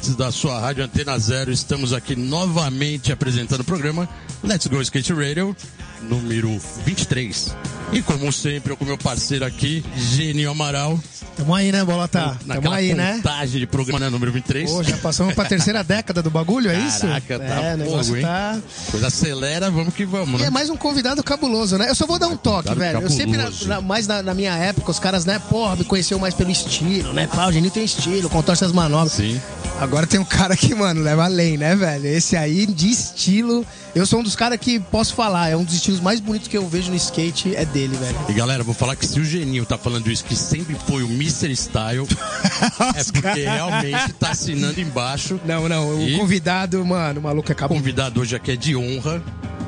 Ouvintes 0.00 0.14
da 0.16 0.32
sua 0.32 0.58
rádio 0.58 0.84
Antena 0.84 1.18
Zero. 1.18 1.52
Estamos 1.52 1.92
aqui 1.92 2.16
novamente 2.16 3.12
apresentando 3.12 3.60
o 3.60 3.64
programa 3.64 4.08
Let's 4.42 4.66
Go 4.66 4.80
Skate 4.80 5.12
Radio, 5.12 5.54
número 6.02 6.58
23. 6.86 7.54
E 7.92 8.00
como 8.02 8.32
sempre, 8.32 8.72
eu 8.72 8.76
com 8.76 8.84
meu 8.84 8.96
parceiro 8.96 9.44
aqui, 9.44 9.84
Genio 9.96 10.50
Amaral. 10.52 10.98
Tamo 11.36 11.54
aí, 11.54 11.72
né, 11.72 11.84
Bolota? 11.84 12.20
Tamo 12.20 12.38
Naquela 12.46 12.76
aí, 12.76 12.94
né? 12.94 13.14
contagem 13.16 13.60
de 13.60 13.66
programa, 13.66 13.98
né, 13.98 14.08
número 14.10 14.30
23. 14.32 14.70
Pô, 14.70 14.82
já 14.82 14.96
passamos 14.98 15.34
pra 15.34 15.44
terceira 15.44 15.82
década 15.82 16.22
do 16.22 16.30
bagulho, 16.30 16.70
é 16.70 16.78
isso? 16.78 17.00
Caraca, 17.00 17.38
tá 17.38 17.44
é, 17.44 17.78
fogo, 17.78 18.16
hein? 18.16 18.22
tá... 18.22 18.58
Coisa 18.90 19.06
acelera, 19.08 19.70
vamos 19.70 19.92
que 19.94 20.04
vamos, 20.04 20.38
E 20.38 20.42
né? 20.42 20.48
é 20.48 20.50
mais 20.50 20.70
um 20.70 20.76
convidado 20.76 21.22
cabuloso, 21.22 21.76
né? 21.78 21.88
Eu 21.90 21.94
só 21.94 22.06
vou 22.06 22.18
dar 22.18 22.28
um 22.28 22.36
toque, 22.36 22.68
Convidado 22.68 22.92
velho. 23.00 23.06
Eu 23.06 23.10
sempre, 23.10 23.36
na- 23.36 23.44
cabuloso. 23.44 23.68
na- 23.68 23.80
mais 23.80 24.06
na, 24.06 24.22
na 24.22 24.34
minha 24.34 24.54
época, 24.54 24.90
os 24.90 24.98
caras, 24.98 25.24
né, 25.24 25.38
porra, 25.50 25.76
me 25.76 25.84
conheceu 25.84 26.18
mais 26.18 26.34
pelo 26.34 26.50
estilo, 26.50 27.12
né? 27.12 27.26
Pá, 27.26 27.46
o 27.48 27.52
Geninho 27.52 27.72
tem 27.72 27.84
estilo, 27.84 28.28
contorce 28.30 28.64
as 28.64 28.72
manobras. 28.72 29.12
Sim. 29.12 29.40
Agora 29.80 30.06
tem 30.06 30.20
um 30.20 30.24
cara 30.26 30.54
que, 30.54 30.74
mano, 30.74 31.00
leva 31.00 31.24
além, 31.24 31.56
né, 31.56 31.74
velho? 31.74 32.06
Esse 32.06 32.36
aí, 32.36 32.66
de 32.66 32.90
estilo, 32.90 33.64
eu 33.94 34.04
sou 34.04 34.20
um 34.20 34.22
dos 34.22 34.36
caras 34.36 34.58
que 34.58 34.78
posso 34.78 35.14
falar, 35.14 35.48
é 35.48 35.56
um 35.56 35.64
dos 35.64 35.74
estilos 35.74 36.00
mais 36.00 36.20
bonitos 36.20 36.48
que 36.48 36.58
eu 36.58 36.68
vejo 36.68 36.90
no 36.90 36.96
skate, 36.96 37.56
é 37.56 37.64
dele, 37.64 37.96
velho. 37.96 38.16
E 38.28 38.32
galera, 38.34 38.62
vou 38.62 38.74
falar 38.74 38.94
que 38.94 39.06
se 39.06 39.18
o 39.18 39.24
Geninho 39.24 39.64
tá 39.64 39.78
falando 39.78 40.10
isso, 40.10 40.22
que 40.22 40.36
sempre 40.36 40.76
foi 40.86 41.02
o 41.02 41.08
Mr. 41.08 41.56
Style, 41.56 42.06
é 42.94 43.04
porque 43.04 43.40
realmente 43.40 44.12
tá 44.12 44.32
assinando 44.32 44.78
embaixo. 44.78 45.40
Não, 45.46 45.66
não, 45.66 45.96
o 45.96 46.06
E? 46.06 46.18
convidado, 46.18 46.84
mano, 46.84 47.20
o 47.20 47.22
maluco 47.22 47.50
é 47.50 47.54
O 47.54 47.68
convidado 47.68 48.20
hoje 48.20 48.36
aqui 48.36 48.50
é 48.50 48.56
de 48.56 48.76
honra. 48.76 49.22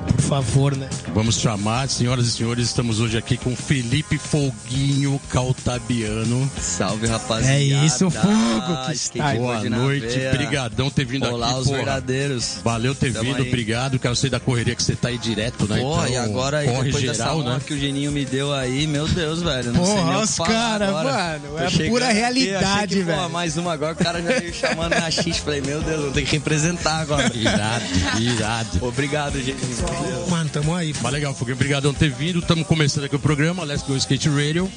Por 0.06 0.20
favor, 0.22 0.74
né? 0.76 0.88
Vamos 1.14 1.36
chamar, 1.38 1.88
senhoras 1.90 2.26
e 2.26 2.30
senhores, 2.30 2.66
estamos 2.66 3.00
hoje 3.00 3.18
aqui 3.18 3.36
com 3.36 3.54
Felipe 3.54 4.16
Folguinho 4.16 5.20
Caltabiano. 5.28 6.50
Salve, 6.58 7.06
rapaziada. 7.06 7.54
É 7.54 7.62
isso, 7.62 8.10
fogo 8.10 8.86
que 8.86 8.92
está. 8.92 9.34
Boa 9.34 9.62
noite, 9.64 10.18
brigadão 10.32 10.90
ter 10.90 11.04
vindo 11.04 11.26
Olá, 11.26 11.50
aqui, 11.50 11.58
os 11.60 11.64
porra. 11.66 11.76
verdadeiros. 11.78 12.56
Valeu 12.64 12.94
ter 12.94 13.12
Tamo 13.12 13.24
vindo, 13.26 13.42
aí. 13.42 13.48
obrigado. 13.48 13.98
Quero 13.98 14.16
sei 14.16 14.30
da 14.30 14.40
correria 14.40 14.74
que 14.74 14.82
você 14.82 14.96
tá 14.96 15.08
aí 15.08 15.18
direto, 15.18 15.68
né? 15.68 15.80
Porra, 15.80 16.08
então, 16.08 16.14
e 16.14 16.24
agora, 16.24 16.64
corre 16.64 16.84
depois 16.84 17.04
dessa 17.04 17.14
geral, 17.24 17.38
honra 17.40 17.54
né? 17.54 17.60
que 17.66 17.74
o 17.74 17.78
Geninho 17.78 18.10
me 18.12 18.24
deu 18.24 18.54
aí, 18.54 18.86
meu 18.86 19.06
Deus, 19.06 19.42
velho. 19.42 19.72
Não 19.72 19.84
sei 19.84 19.94
nem 19.96 20.04
Porra, 20.04 20.18
os 20.22 20.36
caras, 20.38 20.88
agora. 20.88 21.12
mano, 21.12 21.48
Tô 21.50 21.58
é 21.84 21.88
pura 21.88 22.06
aqui, 22.06 22.14
realidade, 22.14 22.96
que, 22.96 23.02
velho. 23.02 23.22
Pô, 23.22 23.28
mais 23.28 23.56
uma 23.58 23.72
agora, 23.74 23.92
o 23.92 23.96
cara 23.96 24.22
já 24.22 24.38
veio 24.40 24.54
chamando 24.54 24.94
na 24.94 25.10
X. 25.10 25.36
Falei, 25.38 25.60
meu 25.60 25.82
Deus, 25.82 26.00
vou 26.04 26.10
ter 26.12 26.22
que 26.24 26.32
representar 26.32 27.00
agora. 27.02 27.30
Irado, 27.34 27.84
irado. 28.18 28.86
Obrigado, 28.86 29.38
Geninho. 29.38 29.91
Mano, 30.28 30.50
tamo 30.50 30.74
aí. 30.74 30.94
Mas 31.00 31.12
legal, 31.12 31.34
Foguinho, 31.34 31.56
obrigadão 31.56 31.92
ter 31.92 32.10
vindo. 32.10 32.38
Estamos 32.38 32.66
começando 32.66 33.04
aqui 33.04 33.16
o 33.16 33.18
programa, 33.18 33.64
Let's 33.64 33.82
Go 33.82 33.96
Skate 33.96 34.28
Radio. 34.28 34.70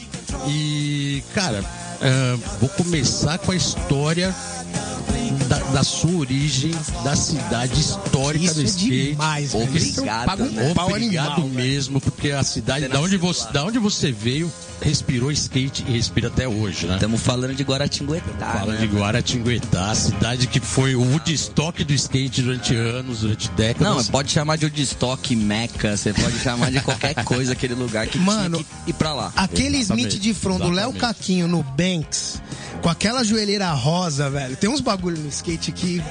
E, 0.48 1.24
cara, 1.34 1.64
ah, 2.02 2.38
vou 2.60 2.70
começar 2.70 3.38
com 3.40 3.52
a 3.52 3.56
história 3.56 4.34
da, 5.48 5.58
da 5.58 5.84
sua 5.84 6.12
origem, 6.20 6.72
da 7.04 7.16
cidade 7.16 7.80
histórica 7.80 8.46
Isso 8.46 8.56
do 8.56 8.62
é 8.62 8.64
skate. 8.66 9.10
demais, 9.12 9.54
velho. 9.54 9.66
Obrigado, 9.66 10.44
um 10.44 10.50
né? 10.52 10.72
Obrigado 10.72 10.94
animal, 10.96 11.36
velho. 11.36 11.50
mesmo, 11.54 12.02
porque 12.02 12.32
a 12.32 12.44
cidade, 12.44 12.88
da 12.88 13.00
onde, 13.00 13.18
você, 13.18 13.52
da 13.52 13.64
onde 13.66 13.80
você 13.80 14.12
veio, 14.12 14.52
respirou 14.82 15.32
skate 15.32 15.84
e 15.88 15.92
respira 15.92 16.28
até 16.28 16.48
hoje, 16.48 16.86
né? 16.88 16.96
Estamos 16.96 17.22
falando 17.22 17.54
de 17.56 17.64
Guaratinguetá, 17.64 18.46
Fala 18.60 18.74
né? 18.74 18.80
de 18.80 18.88
Guaratinguetá, 18.88 19.92
a 19.92 19.96
cidade 19.96 20.48
que 20.48 20.60
foi 20.60 20.96
o 20.96 21.02
Woodstock 21.02 21.84
do 21.84 21.94
skate 21.94 22.42
durante 22.42 22.76
anos, 22.76 23.20
durante 23.22 23.50
décadas. 23.52 23.96
Não, 23.96 24.04
pode 24.06 24.32
chamar 24.32 24.58
de 24.58 24.66
Woodstock, 24.66 25.36
Meca, 25.36 25.96
você 25.96 26.14
pode 26.14 26.40
chamar 26.40 26.72
de 26.72 26.82
qualquer 26.82 27.14
coisa 27.24 27.54
aquele 27.54 27.74
lugar 27.76 28.08
que 28.08 28.18
Mano, 28.18 28.58
tinha 28.58 28.68
que 28.86 28.90
ir 28.92 28.94
pra 28.94 29.14
lá. 29.14 29.32
Aquele 29.36 29.78
Exatamente, 29.78 30.10
Smith 30.10 30.22
de 30.22 30.34
front 30.34 30.60
do 30.60 30.70
Léo. 30.70 30.94
Caquinho 30.94 31.48
no 31.48 31.62
Banks, 31.64 32.42
com 32.82 32.90
aquela 32.90 33.24
joelheira 33.24 33.72
rosa, 33.72 34.30
velho. 34.30 34.56
Tem 34.56 34.70
uns 34.70 34.80
bagulho 34.82 35.18
no 35.18 35.28
skate 35.30 35.45
que. 35.46 36.04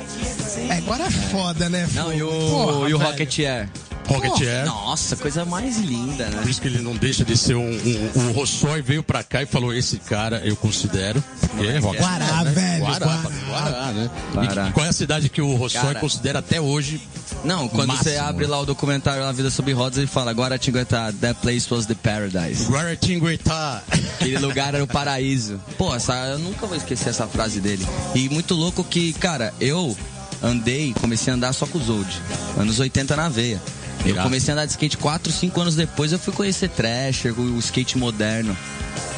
É, 0.71 0.79
agora 0.79 1.05
é 1.05 1.11
foda, 1.11 1.69
né? 1.69 1.89
Não, 1.93 2.13
e 2.13 2.23
o, 2.23 2.29
Porra, 2.29 2.89
e 2.89 2.95
o 2.95 2.99
velho. 2.99 3.11
Rocket 3.11 3.39
Air? 3.41 3.69
Rocket 4.07 4.41
Air. 4.47 4.67
Nossa, 4.67 5.17
coisa 5.17 5.45
mais 5.45 5.79
linda, 5.79 6.27
né? 6.29 6.41
Por 6.41 6.49
isso 6.49 6.61
que 6.61 6.69
ele 6.69 6.81
não 6.81 6.95
deixa 6.95 7.25
de 7.25 7.37
ser 7.37 7.55
um. 7.55 7.69
um 7.69 8.29
o 8.29 8.33
Rossói 8.33 8.83
veio 8.83 9.03
pra 9.03 9.23
cá 9.23 9.43
e 9.43 9.47
falou: 9.47 9.75
esse 9.75 9.99
cara 9.99 10.41
eu 10.45 10.55
considero. 10.57 11.23
Porque 11.41 11.67
é 11.67 11.79
Rocket 11.79 12.01
Guará, 12.01 12.45
né? 12.45 12.51
velho, 12.53 12.85
Guará, 12.85 13.07
Guará. 13.07 13.24
Guará, 13.61 13.93
né? 13.93 14.11
Guará. 14.33 14.69
E 14.69 14.73
qual 14.73 14.87
é 14.87 14.89
a 14.89 14.93
cidade 14.93 15.29
que 15.29 15.41
o 15.43 15.55
Rossói 15.55 15.83
Cara. 15.83 16.01
considera 16.01 16.39
até 16.39 16.61
hoje? 16.61 17.01
Não, 17.45 17.69
quando 17.69 17.89
Máximo. 17.89 18.11
você 18.11 18.17
abre 18.17 18.47
lá 18.47 18.61
o 18.61 18.67
documentário 18.67 19.23
La 19.23 19.33
Vida 19.33 19.51
Sob 19.51 19.73
Rodas, 19.73 19.99
ele 19.99 20.07
fala, 20.07 20.33
Guaratinguetá, 20.33 21.13
that 21.21 21.41
place 21.41 21.73
was 21.73 21.87
the 21.87 21.95
paradise. 21.95 22.65
Guaratinguetá. 22.71 23.83
Aquele 24.15 24.39
lugar 24.39 24.75
era 24.75 24.85
o 24.85 24.87
paraíso. 24.87 25.61
Pô, 25.77 25.95
essa, 25.95 26.15
eu 26.29 26.39
nunca 26.39 26.67
vou 26.67 26.77
esquecer 26.77 27.11
essa 27.11 27.27
frase 27.27 27.61
dele. 27.61 27.87
E 28.15 28.29
muito 28.29 28.55
louco 28.55 28.83
que, 28.85 29.13
cara, 29.15 29.53
eu 29.61 29.97
andei, 30.43 30.95
comecei 31.01 31.33
a 31.33 31.37
andar 31.37 31.53
só 31.53 31.67
com 31.67 31.79
os 31.79 31.89
old. 31.89 32.23
Anos 32.59 32.79
80 32.79 33.17
na 33.17 33.29
veia. 33.29 33.61
Eu 34.05 34.17
comecei 34.17 34.53
a 34.53 34.55
andar 34.55 34.67
de 34.67 34.73
skate 34.73 34.99
4, 34.99 35.33
5 35.33 35.61
anos 35.61 35.77
depois, 35.77 36.13
eu 36.13 36.19
fui 36.19 36.33
conhecer 36.33 36.69
Thrasher, 36.69 37.39
o 37.39 37.59
skate 37.59 37.97
moderno. 37.97 38.57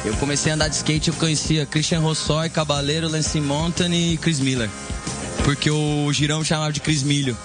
Eu 0.05 0.15
comecei 0.15 0.51
a 0.51 0.55
andar 0.55 0.69
de 0.69 0.75
skate, 0.75 1.09
eu 1.09 1.13
conhecia 1.15 1.65
Christian 1.65 1.99
Rossoy, 1.99 2.49
Cabaleiro, 2.49 3.09
Lance 3.09 3.39
Mountain 3.41 4.13
e 4.13 4.17
Chris 4.17 4.39
Miller. 4.39 4.69
Porque 5.43 5.69
o 5.69 6.11
Girão 6.13 6.39
me 6.39 6.45
chamava 6.45 6.71
de 6.71 6.79
Chris 6.79 7.03
Milho, 7.03 7.37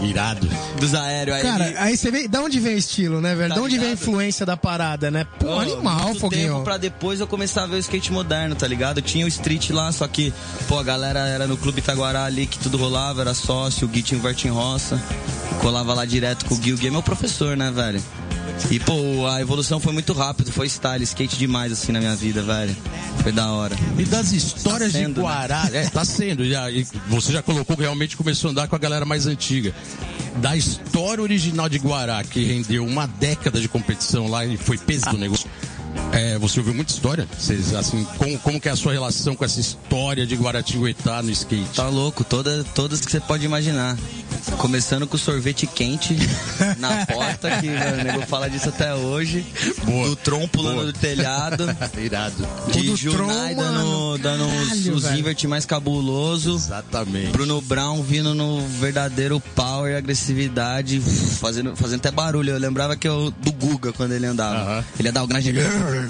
Irado. 0.00 0.48
dos 0.80 0.94
aéreos. 0.94 1.36
Aí 1.36 1.42
Cara, 1.42 1.66
ele- 1.68 1.78
aí 1.78 1.96
você 1.96 2.10
vê. 2.10 2.26
Da 2.28 2.40
onde 2.42 2.58
vem 2.60 2.74
o 2.74 2.78
estilo, 2.78 3.20
né, 3.20 3.34
velho? 3.34 3.48
Tá 3.50 3.54
da 3.56 3.62
onde 3.62 3.76
vem 3.76 3.86
a 3.86 3.90
ligado? 3.90 4.02
influência 4.02 4.44
da 4.46 4.56
parada, 4.56 5.10
né? 5.10 5.24
Pô, 5.38 5.46
Pô, 5.46 5.58
animal, 5.60 6.04
muito 6.06 6.20
Foguinho. 6.20 6.52
tempo 6.54 6.64
pra 6.64 6.76
depois 6.76 7.20
eu 7.20 7.26
começar 7.26 7.62
a 7.62 7.66
ver 7.66 7.76
o 7.76 7.78
skate 7.78 8.12
moderno, 8.12 8.54
tá 8.54 8.66
ligado? 8.66 9.00
Tinha 9.02 9.24
o 9.24 9.28
street 9.28 9.70
lá, 9.70 9.90
só 9.92 10.06
que, 10.08 10.32
pô, 10.68 10.78
a 10.78 10.82
galera 10.82 11.20
era 11.28 11.46
no 11.46 11.56
Clube 11.56 11.78
Itaguará 11.80 12.24
ali 12.24 12.46
que 12.46 12.58
tudo 12.58 12.76
rolava, 12.76 13.20
era 13.20 13.34
sócio, 13.34 13.86
o 13.86 13.88
Gui 13.90 14.02
tinha 14.02 14.18
o 14.18 14.22
Vertim 14.22 14.48
Roça, 14.48 15.00
colava 15.60 15.94
lá 15.94 16.04
direto 16.04 16.44
com 16.46 16.54
o 16.54 16.58
Gui, 16.58 16.72
o 16.72 16.76
Gui 16.76 16.88
é 16.88 16.90
meu 16.90 17.02
professor, 17.02 17.56
né, 17.56 17.70
velho? 17.70 18.02
E, 18.70 18.78
pô, 18.78 19.26
a 19.26 19.40
evolução 19.40 19.78
foi 19.78 19.92
muito 19.92 20.12
rápido, 20.12 20.50
foi 20.50 20.66
style, 20.68 21.04
skate 21.04 21.36
demais, 21.36 21.72
assim, 21.72 21.92
na 21.92 22.00
minha 22.00 22.16
vida, 22.16 22.42
velho. 22.42 22.74
Foi 23.22 23.32
da 23.32 23.50
hora. 23.52 23.76
E 23.98 24.04
das 24.04 24.32
histórias 24.32 24.92
Tá 24.92 24.98
sendo, 24.98 25.14
de 25.14 25.20
Guará. 25.20 25.68
É, 25.72 25.86
tá 25.88 26.04
sendo. 26.04 26.44
Já, 26.44 26.64
você 27.08 27.32
já 27.32 27.42
colocou 27.42 27.76
que 27.76 27.82
realmente 27.82 28.16
começou 28.16 28.48
a 28.48 28.50
andar 28.52 28.68
com 28.68 28.76
a 28.76 28.78
galera 28.78 29.04
mais 29.04 29.26
antiga. 29.26 29.74
Da 30.36 30.56
história 30.56 31.22
original 31.22 31.68
de 31.68 31.78
Guará, 31.78 32.22
que 32.24 32.44
rendeu 32.44 32.84
uma 32.84 33.06
década 33.06 33.60
de 33.60 33.68
competição 33.68 34.28
lá 34.28 34.44
e 34.44 34.56
foi 34.56 34.78
pesado 34.78 35.16
o 35.16 35.20
negócio. 35.20 35.48
É, 36.14 36.38
você 36.38 36.60
ouviu 36.60 36.72
muita 36.74 36.92
história? 36.92 37.26
Vocês, 37.36 37.74
assim, 37.74 38.06
como, 38.16 38.38
como 38.38 38.60
que 38.60 38.68
é 38.68 38.72
a 38.72 38.76
sua 38.76 38.92
relação 38.92 39.34
com 39.34 39.44
essa 39.44 39.60
história 39.60 40.24
de 40.24 40.36
Guaratinguetá 40.36 41.20
no 41.22 41.30
skate? 41.30 41.74
Tá 41.74 41.88
louco, 41.88 42.22
toda, 42.22 42.62
todas 42.74 43.00
que 43.00 43.10
você 43.10 43.20
pode 43.20 43.44
imaginar. 43.44 43.96
Começando 44.58 45.06
com 45.06 45.16
sorvete 45.16 45.66
quente 45.66 46.16
na 46.78 47.04
porta, 47.06 47.50
que 47.60 47.68
mano, 47.68 48.00
o 48.00 48.04
nego 48.04 48.26
fala 48.26 48.48
disso 48.48 48.68
até 48.68 48.94
hoje. 48.94 49.44
Boa. 49.84 50.08
Do 50.08 50.16
Tron 50.16 50.46
pulando 50.48 50.74
Boa. 50.74 50.86
do 50.86 50.92
telhado. 50.92 51.64
Irado. 51.98 52.46
De 52.70 52.94
Junai 52.94 53.54
dando, 53.54 54.18
dando 54.18 54.44
os, 54.46 54.68
Caralho, 54.68 54.94
os 54.94 55.02
velho. 55.02 55.18
invert 55.18 55.44
mais 55.44 55.64
cabuloso. 55.66 56.54
Exatamente. 56.54 57.30
Bruno 57.32 57.60
Brown 57.60 58.02
vindo 58.02 58.34
no 58.34 58.60
verdadeiro 58.68 59.40
power 59.54 59.92
e 59.92 59.96
agressividade, 59.96 61.00
fazendo, 61.00 61.74
fazendo 61.74 62.00
até 62.00 62.10
barulho. 62.10 62.50
Eu 62.50 62.58
lembrava 62.58 62.96
que 62.96 63.08
eu, 63.08 63.30
do 63.30 63.52
Guga 63.52 63.92
quando 63.92 64.12
ele 64.12 64.26
andava. 64.26 64.56
Aham. 64.56 64.84
Ele 64.98 65.08
ia 65.08 65.12
dar 65.12 65.22
o 65.24 65.26
grande. 65.26 65.54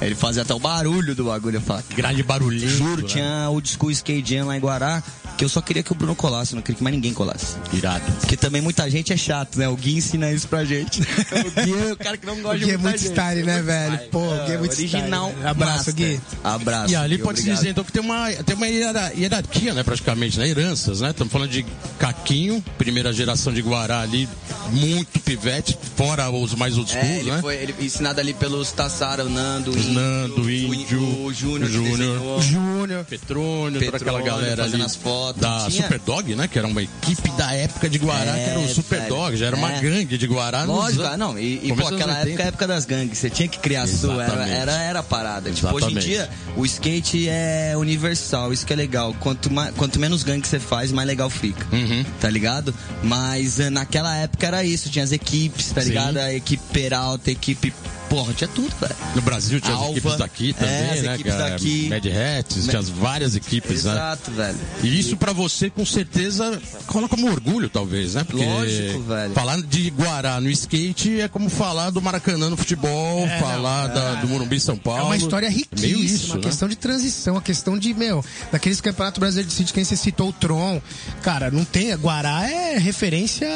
Ele 0.00 0.14
fazia 0.14 0.42
até 0.42 0.54
o 0.54 0.58
barulho 0.58 1.14
do 1.14 1.24
bagulho. 1.24 1.56
Eu 1.56 1.60
falava, 1.60 1.84
Grande 1.94 2.22
barulhinho. 2.22 2.68
Juro, 2.68 3.02
né? 3.02 3.08
tinha 3.08 3.50
o 3.50 3.60
School 3.64 3.90
Skate 3.90 4.34
Jam 4.36 4.46
lá 4.46 4.56
em 4.56 4.60
Guará. 4.60 5.02
Que 5.38 5.44
eu 5.44 5.48
só 5.48 5.62
queria 5.62 5.82
que 5.84 5.92
o 5.92 5.94
Bruno 5.94 6.14
colasse, 6.16 6.54
não 6.54 6.60
queria 6.62 6.76
que 6.76 6.82
mais 6.82 6.94
ninguém 6.94 7.14
colasse. 7.14 7.54
Irado. 7.72 8.04
Porque 8.20 8.36
também 8.36 8.60
muita 8.60 8.90
gente 8.90 9.12
é 9.12 9.16
chato, 9.16 9.56
né? 9.58 9.68
O 9.68 9.76
Gui 9.76 9.96
ensina 9.96 10.30
isso 10.32 10.48
pra 10.48 10.64
gente. 10.64 11.00
o 11.00 11.64
Gui 11.64 11.88
é 11.88 11.92
o 11.92 11.96
cara 11.96 12.16
que 12.16 12.26
não 12.26 12.40
gosta 12.42 12.56
O 12.56 12.58
Gui 12.58 12.64
é 12.72 12.76
de 12.76 12.82
muita 12.82 12.88
muito 12.90 13.00
gente. 13.02 13.10
style, 13.12 13.42
né, 13.44 13.62
velho? 13.62 13.98
Pô, 14.10 14.18
o 14.18 14.44
Gui 14.46 14.52
é 14.52 14.58
muito 14.58 14.72
original. 14.72 15.28
style, 15.28 15.42
né? 15.44 15.48
Abraço, 15.50 15.76
master. 15.76 15.94
Gui. 15.94 16.20
Abraço. 16.42 16.92
E 16.92 16.96
ali 16.96 17.16
Gui, 17.16 17.22
pode-se 17.22 17.42
obrigado. 17.42 17.58
dizer, 17.60 17.70
então, 17.70 17.84
que 17.84 17.92
tem 17.92 18.02
uma, 18.02 18.30
tem 18.32 18.56
uma 18.56 18.66
hierar- 18.66 19.12
hierarquia, 19.16 19.72
né, 19.74 19.82
praticamente, 19.84 20.38
né? 20.38 20.48
Heranças, 20.48 21.00
né? 21.00 21.10
Estamos 21.10 21.32
falando 21.32 21.50
de 21.50 21.64
Caquinho, 22.00 22.62
primeira 22.76 23.12
geração 23.12 23.52
de 23.52 23.62
Guará 23.62 24.00
ali, 24.00 24.28
muito 24.72 25.20
pivete, 25.20 25.78
fora 25.96 26.28
os 26.30 26.54
mais 26.54 26.76
old 26.76 26.90
school, 26.90 27.02
É, 27.02 27.18
ele 27.20 27.30
né? 27.30 27.38
foi 27.40 27.54
ele, 27.56 27.74
ensinado 27.80 28.20
ali 28.20 28.34
pelos 28.34 28.72
Tassara, 28.72 29.24
o 29.24 29.28
Nando, 29.30 29.70
o 29.70 29.92
Nando, 29.92 30.42
o 30.42 30.50
Índio, 30.50 31.00
o 31.24 31.32
Júnior, 31.32 31.70
Júnior. 31.70 32.42
Júnior. 32.42 33.04
Petrônio, 33.04 33.80
toda 33.80 33.96
aquela 33.96 34.18
Petrônio, 34.18 34.24
galera 34.42 34.62
fazendo 34.64 34.74
ali 34.82 34.84
as 34.84 34.96
fotos. 34.96 35.27
Da 35.32 35.66
Tinha- 35.68 35.82
Superdog, 35.82 36.34
né? 36.34 36.48
Que 36.48 36.58
era 36.58 36.66
uma 36.68 36.82
equipe 36.82 37.30
da 37.32 37.52
época 37.52 37.88
de 37.88 37.98
Guará, 37.98 38.36
É, 38.36 38.44
que 38.44 38.50
era 38.50 38.60
o 38.60 38.68
Superdog, 38.68 39.36
já 39.36 39.46
era 39.46 39.56
uma 39.56 39.72
é. 39.72 39.80
gangue 39.80 40.18
de 40.18 40.26
Guará. 40.26 40.64
Lógico, 40.64 41.02
anos- 41.02 41.18
não. 41.18 41.38
E, 41.38 41.66
e 41.68 41.74
pô, 41.74 41.86
aquela 41.86 41.92
época 41.92 42.02
é 42.04 42.14
a 42.14 42.24
80. 42.24 42.42
época 42.42 42.66
das 42.66 42.84
gangues. 42.84 43.18
Você 43.18 43.30
tinha 43.30 43.48
que 43.48 43.58
criar 43.58 43.82
a 43.82 43.86
sua. 43.86 44.24
Era, 44.24 44.46
era, 44.48 44.72
era 44.82 44.98
a 45.00 45.02
parada. 45.02 45.50
Tipo, 45.50 45.74
hoje 45.74 45.92
em 45.92 45.98
dia, 45.98 46.28
o 46.56 46.64
skate 46.64 47.28
é 47.28 47.74
universal. 47.76 48.52
Isso 48.52 48.64
que 48.66 48.72
é 48.72 48.76
legal. 48.76 49.14
Quanto, 49.20 49.52
mais, 49.52 49.74
quanto 49.74 49.98
menos 49.98 50.22
gangue 50.22 50.46
você 50.46 50.58
faz, 50.60 50.92
mais 50.92 51.06
legal 51.06 51.30
fica. 51.30 51.66
Uhum. 51.74 52.04
Tá 52.20 52.28
ligado? 52.30 52.74
Mas 53.02 53.58
eh, 53.60 53.70
naquela 53.70 54.14
época 54.16 54.46
era 54.46 54.64
isso. 54.64 54.88
Tinha 54.90 55.04
as 55.04 55.12
equipes, 55.12 55.70
tá 55.70 55.80
Sim. 55.80 55.88
ligado? 55.88 56.18
A 56.18 56.32
equipe 56.32 56.62
Peralta, 56.72 57.30
a 57.30 57.32
equipe. 57.32 57.72
Porra, 58.08 58.32
tinha 58.32 58.48
tudo, 58.48 58.74
velho. 58.80 58.96
No 59.14 59.20
Brasil 59.22 59.60
tinha 59.60 59.74
as 59.74 59.80
Alva, 59.82 59.98
equipes 59.98 60.16
daqui 60.18 60.50
é, 60.50 60.52
também, 60.54 60.90
as 60.90 61.02
né? 61.02 61.14
equipes 61.14 61.32
era 61.34 61.50
daqui. 61.50 61.88
Mad 61.90 62.06
Hats, 62.06 62.64
tinha 62.66 62.78
as 62.78 62.88
várias 62.88 63.36
equipes, 63.36 63.84
né? 63.84 63.92
Exato, 63.92 64.30
velho. 64.30 64.58
E 64.82 64.98
isso 64.98 65.16
pra 65.16 65.32
você, 65.32 65.68
com 65.68 65.84
certeza, 65.84 66.60
cola 66.86 67.08
como 67.08 67.30
orgulho, 67.30 67.68
talvez, 67.68 68.14
né? 68.14 68.24
Porque 68.24 68.44
Lógico, 68.44 69.00
velho. 69.02 69.34
Falar 69.34 69.60
de 69.60 69.90
Guará 69.90 70.40
no 70.40 70.48
skate 70.50 71.20
é 71.20 71.28
como 71.28 71.50
falar 71.50 71.90
do 71.90 72.00
Maracanã 72.00 72.48
no 72.48 72.56
futebol, 72.56 73.28
falar 73.40 73.88
da- 73.88 74.14
do 74.14 74.28
Morumbi 74.28 74.56
em 74.56 74.60
São 74.60 74.76
Paulo. 74.76 75.00
É 75.02 75.04
uma 75.04 75.16
história 75.16 75.48
Meio 75.50 75.58
riquíssima, 75.98 76.04
isso, 76.04 76.32
a 76.32 76.36
né? 76.36 76.42
questão 76.42 76.68
de 76.68 76.76
transição, 76.76 77.36
a 77.36 77.42
questão 77.42 77.78
de, 77.78 77.92
meu, 77.92 78.24
daqueles 78.50 78.80
campeonatos 78.80 79.18
brasileiros 79.18 79.52
de 79.52 79.56
sítio 79.58 79.74
que 79.74 79.84
você 79.84 79.96
citou 79.96 80.28
o 80.30 80.32
Tron. 80.32 80.80
Cara, 81.22 81.50
não 81.50 81.64
tem. 81.64 81.94
Guará 81.96 82.48
é 82.48 82.78
referência. 82.78 83.48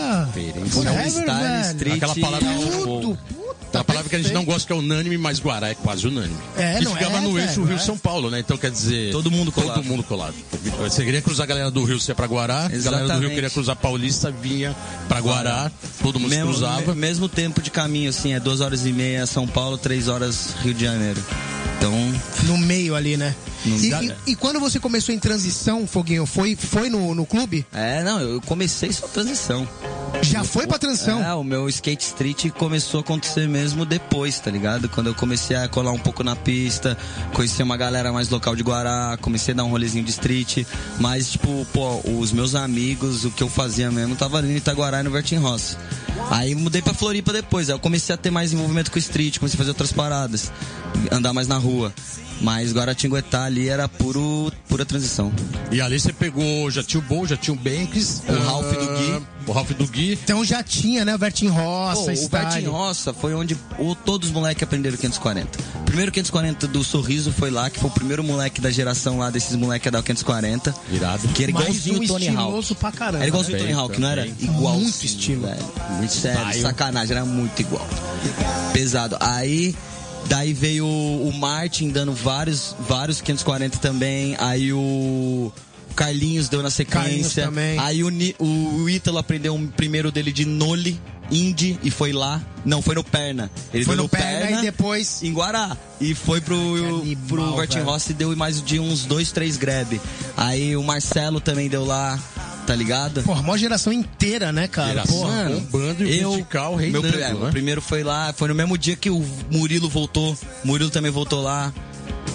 Forever, 0.70 1.08
Style, 1.10 1.24
velho. 1.42 1.60
street, 1.72 1.96
Aquela 1.96 2.14
palavra 2.16 2.48
é 2.48 2.54
Tudo, 2.82 3.18
puta, 3.28 3.80
A 3.80 3.84
palavra 3.84 4.08
que 4.10 4.16
a 4.16 4.18
gente 4.18 4.32
não 4.32 4.41
perfeito. 4.44 4.52
gosta 4.52 4.66
que 4.66 4.72
é 4.72 4.76
unânime, 4.76 5.16
mas 5.18 5.38
Guará 5.40 5.68
é 5.70 5.74
quase 5.74 6.06
unânime. 6.06 6.36
É, 6.56 6.80
e 6.80 6.84
não 6.84 6.92
ficava 6.94 7.18
é, 7.18 7.20
no 7.20 7.38
eixo 7.38 7.62
é. 7.62 7.68
Rio-São 7.68 7.96
Paulo, 7.98 8.30
né? 8.30 8.40
Então 8.40 8.56
quer 8.56 8.70
dizer... 8.70 9.12
Todo 9.12 9.30
mundo 9.30 9.50
colado. 9.52 9.74
Todo 9.76 9.84
mundo 9.84 10.02
colado. 10.02 10.34
Você 10.78 11.04
queria 11.04 11.22
cruzar 11.22 11.44
a 11.44 11.46
galera 11.46 11.70
do 11.70 11.84
Rio, 11.84 12.00
você 12.00 12.12
ia 12.12 12.14
pra 12.14 12.26
Guará. 12.26 12.66
A 12.66 12.68
galera 12.68 12.68
do 12.68 12.78
Rio 12.78 12.78
Exatamente. 12.78 13.34
queria 13.34 13.50
cruzar 13.50 13.76
Paulista, 13.76 14.30
vinha 14.30 14.74
pra 15.08 15.20
Guará. 15.20 15.70
Todo 16.02 16.18
mundo 16.20 16.30
se 16.30 16.36
Mesmo, 16.36 16.50
cruzava. 16.50 16.94
me- 16.94 17.00
mesmo 17.00 17.28
tempo 17.28 17.60
de 17.62 17.70
caminho, 17.70 18.10
assim, 18.10 18.32
é 18.34 18.40
duas 18.40 18.60
horas 18.60 18.86
e 18.86 18.92
meia 18.92 19.26
São 19.26 19.46
Paulo, 19.46 19.76
três 19.78 20.08
horas 20.08 20.54
Rio 20.62 20.74
de 20.74 20.84
Janeiro. 20.84 21.22
Então, 21.78 21.92
No 22.44 22.56
meio 22.58 22.94
ali, 22.94 23.16
né? 23.16 23.34
No- 23.64 23.76
E, 23.76 23.90
e- 23.90 24.14
e 24.28 24.36
quando 24.36 24.60
você 24.60 24.78
começou 24.78 25.12
em 25.14 25.18
transição, 25.18 25.86
Foguinho, 25.86 26.26
foi, 26.26 26.54
foi 26.56 26.88
no, 26.88 27.14
no 27.14 27.26
clube? 27.26 27.66
é, 27.72 28.02
não, 28.04 28.20
eu 28.20 28.40
comecei 28.42 28.92
só 28.92 29.06
transição. 29.08 29.66
Já 30.20 30.44
foi 30.44 30.66
pra 30.66 30.78
transição? 30.78 31.22
É, 31.22 31.34
o 31.34 31.42
meu 31.42 31.68
skate 31.68 32.04
street 32.04 32.50
começou 32.50 32.98
a 32.98 33.00
acontecer 33.02 33.48
mesmo 33.48 33.84
depois, 33.84 34.38
tá 34.38 34.50
ligado? 34.50 34.88
Quando 34.88 35.08
eu 35.08 35.14
comecei 35.14 35.56
a 35.56 35.68
colar 35.68 35.92
um 35.92 35.98
pouco 35.98 36.22
na 36.22 36.36
pista, 36.36 36.96
conheci 37.32 37.62
uma 37.62 37.76
galera 37.76 38.12
mais 38.12 38.28
local 38.28 38.54
de 38.54 38.62
Guará, 38.62 39.16
comecei 39.20 39.52
a 39.52 39.56
dar 39.56 39.64
um 39.64 39.70
rolezinho 39.70 40.04
de 40.04 40.10
street, 40.10 40.64
mas, 40.98 41.30
tipo, 41.32 41.66
pô, 41.72 42.00
os 42.18 42.30
meus 42.32 42.54
amigos, 42.54 43.24
o 43.24 43.30
que 43.30 43.42
eu 43.42 43.48
fazia 43.48 43.90
mesmo, 43.90 44.14
tava 44.14 44.38
ali 44.38 44.48
no 44.48 44.56
Itaguará 44.56 45.00
e 45.00 45.02
no 45.02 45.10
Vertim 45.10 45.36
Roça. 45.36 45.76
Aí 46.30 46.54
mudei 46.54 46.80
pra 46.82 46.94
Floripa 46.94 47.32
depois, 47.32 47.68
aí 47.68 47.74
eu 47.74 47.78
comecei 47.78 48.14
a 48.14 48.18
ter 48.18 48.30
mais 48.30 48.52
envolvimento 48.52 48.90
com 48.90 48.96
o 48.96 49.00
street, 49.00 49.38
comecei 49.38 49.56
a 49.56 49.58
fazer 49.58 49.70
outras 49.70 49.92
paradas, 49.92 50.50
andar 51.10 51.32
mais 51.32 51.46
na 51.48 51.56
rua. 51.58 51.92
Mas 52.40 52.72
Guaratinguetá 52.72 53.44
ali 53.44 53.68
era 53.68 53.86
puro, 53.86 54.50
pura 54.68 54.84
transição. 54.84 55.32
E 55.70 55.80
ali 55.80 56.00
você 56.00 56.12
pegou, 56.12 56.68
já 56.72 56.82
tinha 56.82 56.98
o 56.98 57.02
Bo, 57.02 57.24
já 57.24 57.36
tinha 57.36 57.54
o 57.54 57.56
Banks. 57.56 58.20
O 58.28 58.32
Ralph 58.44 58.72
do 58.72 58.86
Gui. 58.96 59.22
O 59.46 59.52
Ralph 59.52 59.70
do 59.70 59.86
Gui. 59.86 60.18
Então 60.24 60.44
já 60.44 60.60
tinha, 60.60 61.04
né? 61.04 61.14
O 61.14 61.18
Vertim 61.18 61.46
Roça, 61.46 62.12
Pô, 62.12 62.24
o. 62.24 62.28
Bertin 62.28 62.64
Roça 62.66 63.12
foi 63.14 63.32
onde 63.34 63.56
o- 63.78 63.94
todos 63.94 64.28
os 64.28 64.34
moleques 64.34 64.60
aprenderam 64.64 64.96
540. 64.96 65.56
O 65.80 65.84
primeiro 65.84 66.10
540 66.10 66.66
do 66.66 66.82
Sorriso 66.82 67.30
foi 67.30 67.50
lá, 67.50 67.70
que 67.70 67.78
foi 67.78 67.90
o 67.90 67.92
primeiro 67.92 68.24
moleque 68.24 68.60
da 68.60 68.70
geração 68.72 69.18
lá, 69.18 69.30
desses 69.30 69.54
moleques 69.54 69.86
a 69.86 69.90
dar 69.90 70.00
o 70.00 70.02
540. 70.02 70.74
Irado. 70.90 71.28
Que 71.28 71.44
era 71.44 71.50
igualzinho 71.50 72.00
um 72.00 72.04
o 72.04 72.06
Tony 72.08 72.28
Hawk. 72.28 72.76
Era 73.18 73.26
igualzinho 73.28 73.56
o 73.56 73.60
Também, 73.60 73.74
Tony 73.74 73.80
Hawk, 73.84 74.00
não 74.00 74.08
era? 74.08 74.26
Igual. 74.26 74.74
Muito 74.80 75.06
estilo. 75.06 75.46
Velho. 75.46 75.62
Sério, 76.08 76.40
Style. 76.48 76.62
sacanagem, 76.62 77.16
era 77.16 77.24
muito 77.24 77.60
igual. 77.60 77.86
Pesado. 78.72 79.16
Aí, 79.20 79.74
daí 80.26 80.52
veio 80.52 80.86
o 80.86 81.32
Martin 81.32 81.90
dando 81.90 82.12
vários, 82.12 82.74
vários 82.88 83.20
540 83.20 83.78
também. 83.78 84.36
Aí 84.38 84.72
o. 84.72 85.52
Carlinhos 85.94 86.48
deu 86.48 86.62
na 86.62 86.70
sequência. 86.70 87.50
Aí 87.80 88.02
o, 88.02 88.10
o 88.40 88.88
Ítalo 88.88 89.18
aprendeu 89.18 89.54
um 89.54 89.66
primeiro 89.66 90.10
dele 90.10 90.32
de 90.32 90.46
Noli, 90.46 90.98
Indy, 91.30 91.78
e 91.82 91.90
foi 91.90 92.12
lá. 92.12 92.40
Não, 92.64 92.80
foi 92.80 92.94
no 92.94 93.04
Perna. 93.04 93.50
Ele 93.74 93.84
Foi 93.84 93.96
deu 93.96 94.04
no 94.04 94.08
perna 94.08 94.58
e 94.58 94.62
depois. 94.62 95.22
em 95.22 95.32
Guará. 95.32 95.76
E 96.00 96.14
foi 96.14 96.40
pro, 96.40 96.56
animal, 96.56 97.26
pro 97.28 97.56
velho. 97.56 97.84
Rossi 97.84 98.12
e 98.12 98.14
deu 98.14 98.34
mais 98.36 98.62
de 98.62 98.78
uns 98.78 99.04
dois, 99.04 99.32
três 99.32 99.56
grab. 99.56 100.00
Aí 100.36 100.76
o 100.76 100.82
Marcelo 100.82 101.40
também 101.40 101.68
deu 101.68 101.84
lá, 101.84 102.18
tá 102.66 102.74
ligado? 102.74 103.22
Porra, 103.22 103.42
mó 103.42 103.56
geração 103.56 103.92
inteira, 103.92 104.52
né, 104.52 104.68
cara? 104.68 104.88
Geração. 104.88 105.18
Porra. 105.18 105.32
Mano, 105.44 105.60
bombando 105.60 106.04
e 106.04 106.24
o 106.24 106.30
vertical 106.32 106.74
reinando, 106.76 107.08
meu, 107.08 107.20
é, 107.24 107.32
né? 107.32 107.48
O 107.48 107.50
primeiro 107.50 107.82
foi 107.82 108.02
lá, 108.02 108.32
foi 108.32 108.48
no 108.48 108.54
mesmo 108.54 108.76
dia 108.78 108.96
que 108.96 109.10
o 109.10 109.24
Murilo 109.50 109.88
voltou. 109.88 110.36
Murilo 110.64 110.90
também 110.90 111.10
voltou 111.10 111.42
lá. 111.42 111.72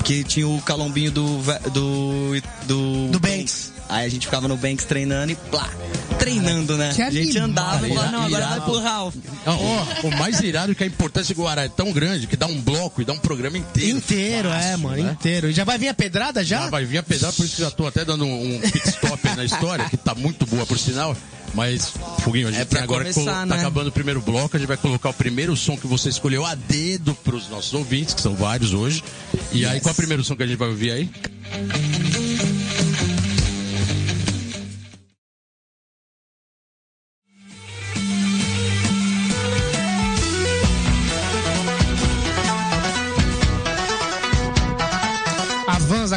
Que 0.04 0.24
tinha 0.24 0.48
o 0.48 0.62
calombinho 0.62 1.12
do. 1.12 1.38
Do. 1.74 2.42
Do, 2.66 3.08
Do 3.10 3.20
Banks. 3.20 3.74
Aí 3.90 4.06
a 4.06 4.10
gente 4.10 4.26
ficava 4.26 4.48
no 4.48 4.58
Banks 4.58 4.86
treinando 4.86 5.32
e 5.32 5.36
plá. 5.36 5.70
Treinando, 6.20 6.76
né? 6.76 6.92
Que 6.96 7.02
a 7.02 7.10
gente 7.12 7.38
andava 7.38 7.88
e 7.88 7.94
falava, 7.94 8.12
não, 8.12 8.24
agora 8.24 8.48
vai 8.48 8.62
pro 8.62 8.80
Ralph. 8.82 9.16
Ó, 9.46 10.08
o 10.08 10.18
mais 10.18 10.40
irado 10.42 10.72
é 10.72 10.76
que 10.76 10.84
a 10.84 10.88
importância 10.88 11.34
de 11.34 11.40
Guará 11.40 11.64
é 11.64 11.70
tão 11.70 11.92
grande 11.92 12.28
que 12.28 12.36
dá 12.36 12.48
um 12.48 12.60
bloco 12.60 13.02
e 13.02 13.06
dá 13.06 13.14
um 13.14 13.18
programa 13.20 13.58
inteiro. 13.58 13.98
Inteiro, 13.98 14.50
é, 14.50 14.62
Fácil, 14.62 14.80
mano, 14.80 15.04
né? 15.04 15.12
inteiro. 15.12 15.50
E 15.50 15.54
já 15.54 15.64
vai 15.64 15.78
vir 15.78 15.88
a 15.90 15.94
pedrada 15.94 16.44
já? 16.44 16.62
Já 16.64 16.70
vai 16.70 16.84
vir 16.86 16.98
a 16.98 17.04
pedar, 17.04 17.32
por 17.32 17.46
isso 17.46 17.56
que 17.56 17.62
já 17.62 17.72
tô 17.72 17.86
até 17.88 18.04
dando 18.04 18.26
um 18.26 18.60
pit 18.60 18.90
stop 18.90 19.26
aí 19.28 19.36
na 19.36 19.46
história, 19.46 19.86
que 19.90 19.96
tá 19.98 20.14
muito 20.16 20.46
boa 20.48 20.66
por 20.66 20.78
sinal. 20.78 21.16
Mas, 21.54 21.94
Foguinho, 22.24 22.50
a 22.50 22.52
gente 22.52 22.62
É 22.62 22.66
tem 22.66 22.82
agora 22.82 23.04
começar, 23.06 23.22
colo- 23.32 23.46
né? 23.46 23.56
tá 23.56 23.62
acabando 23.62 23.88
o 23.88 23.92
primeiro 23.92 24.20
bloco, 24.22 24.56
a 24.58 24.60
gente 24.60 24.68
vai 24.68 24.76
colocar 24.78 25.10
o 25.10 25.14
primeiro 25.14 25.56
som 25.56 25.78
que 25.78 25.88
você 25.88 26.10
escolheu 26.10 26.46
a 26.46 26.54
dedo 26.56 27.16
pros 27.24 27.48
nossos 27.48 27.74
ouvintes, 27.74 28.14
que 28.14 28.22
são 28.22 28.36
vários 28.36 28.74
hoje. 28.74 29.02
E 29.54 29.66
aí, 29.66 29.80
qual 29.80 29.92
é 29.92 29.94
o 29.94 29.96
primeiro 29.96 30.24
som 30.26 30.36
que 30.36 30.44
a 30.44 30.48
gente 30.48 30.58
vai 30.58 30.68
ouvir 30.68 30.92
aí? 30.92 31.10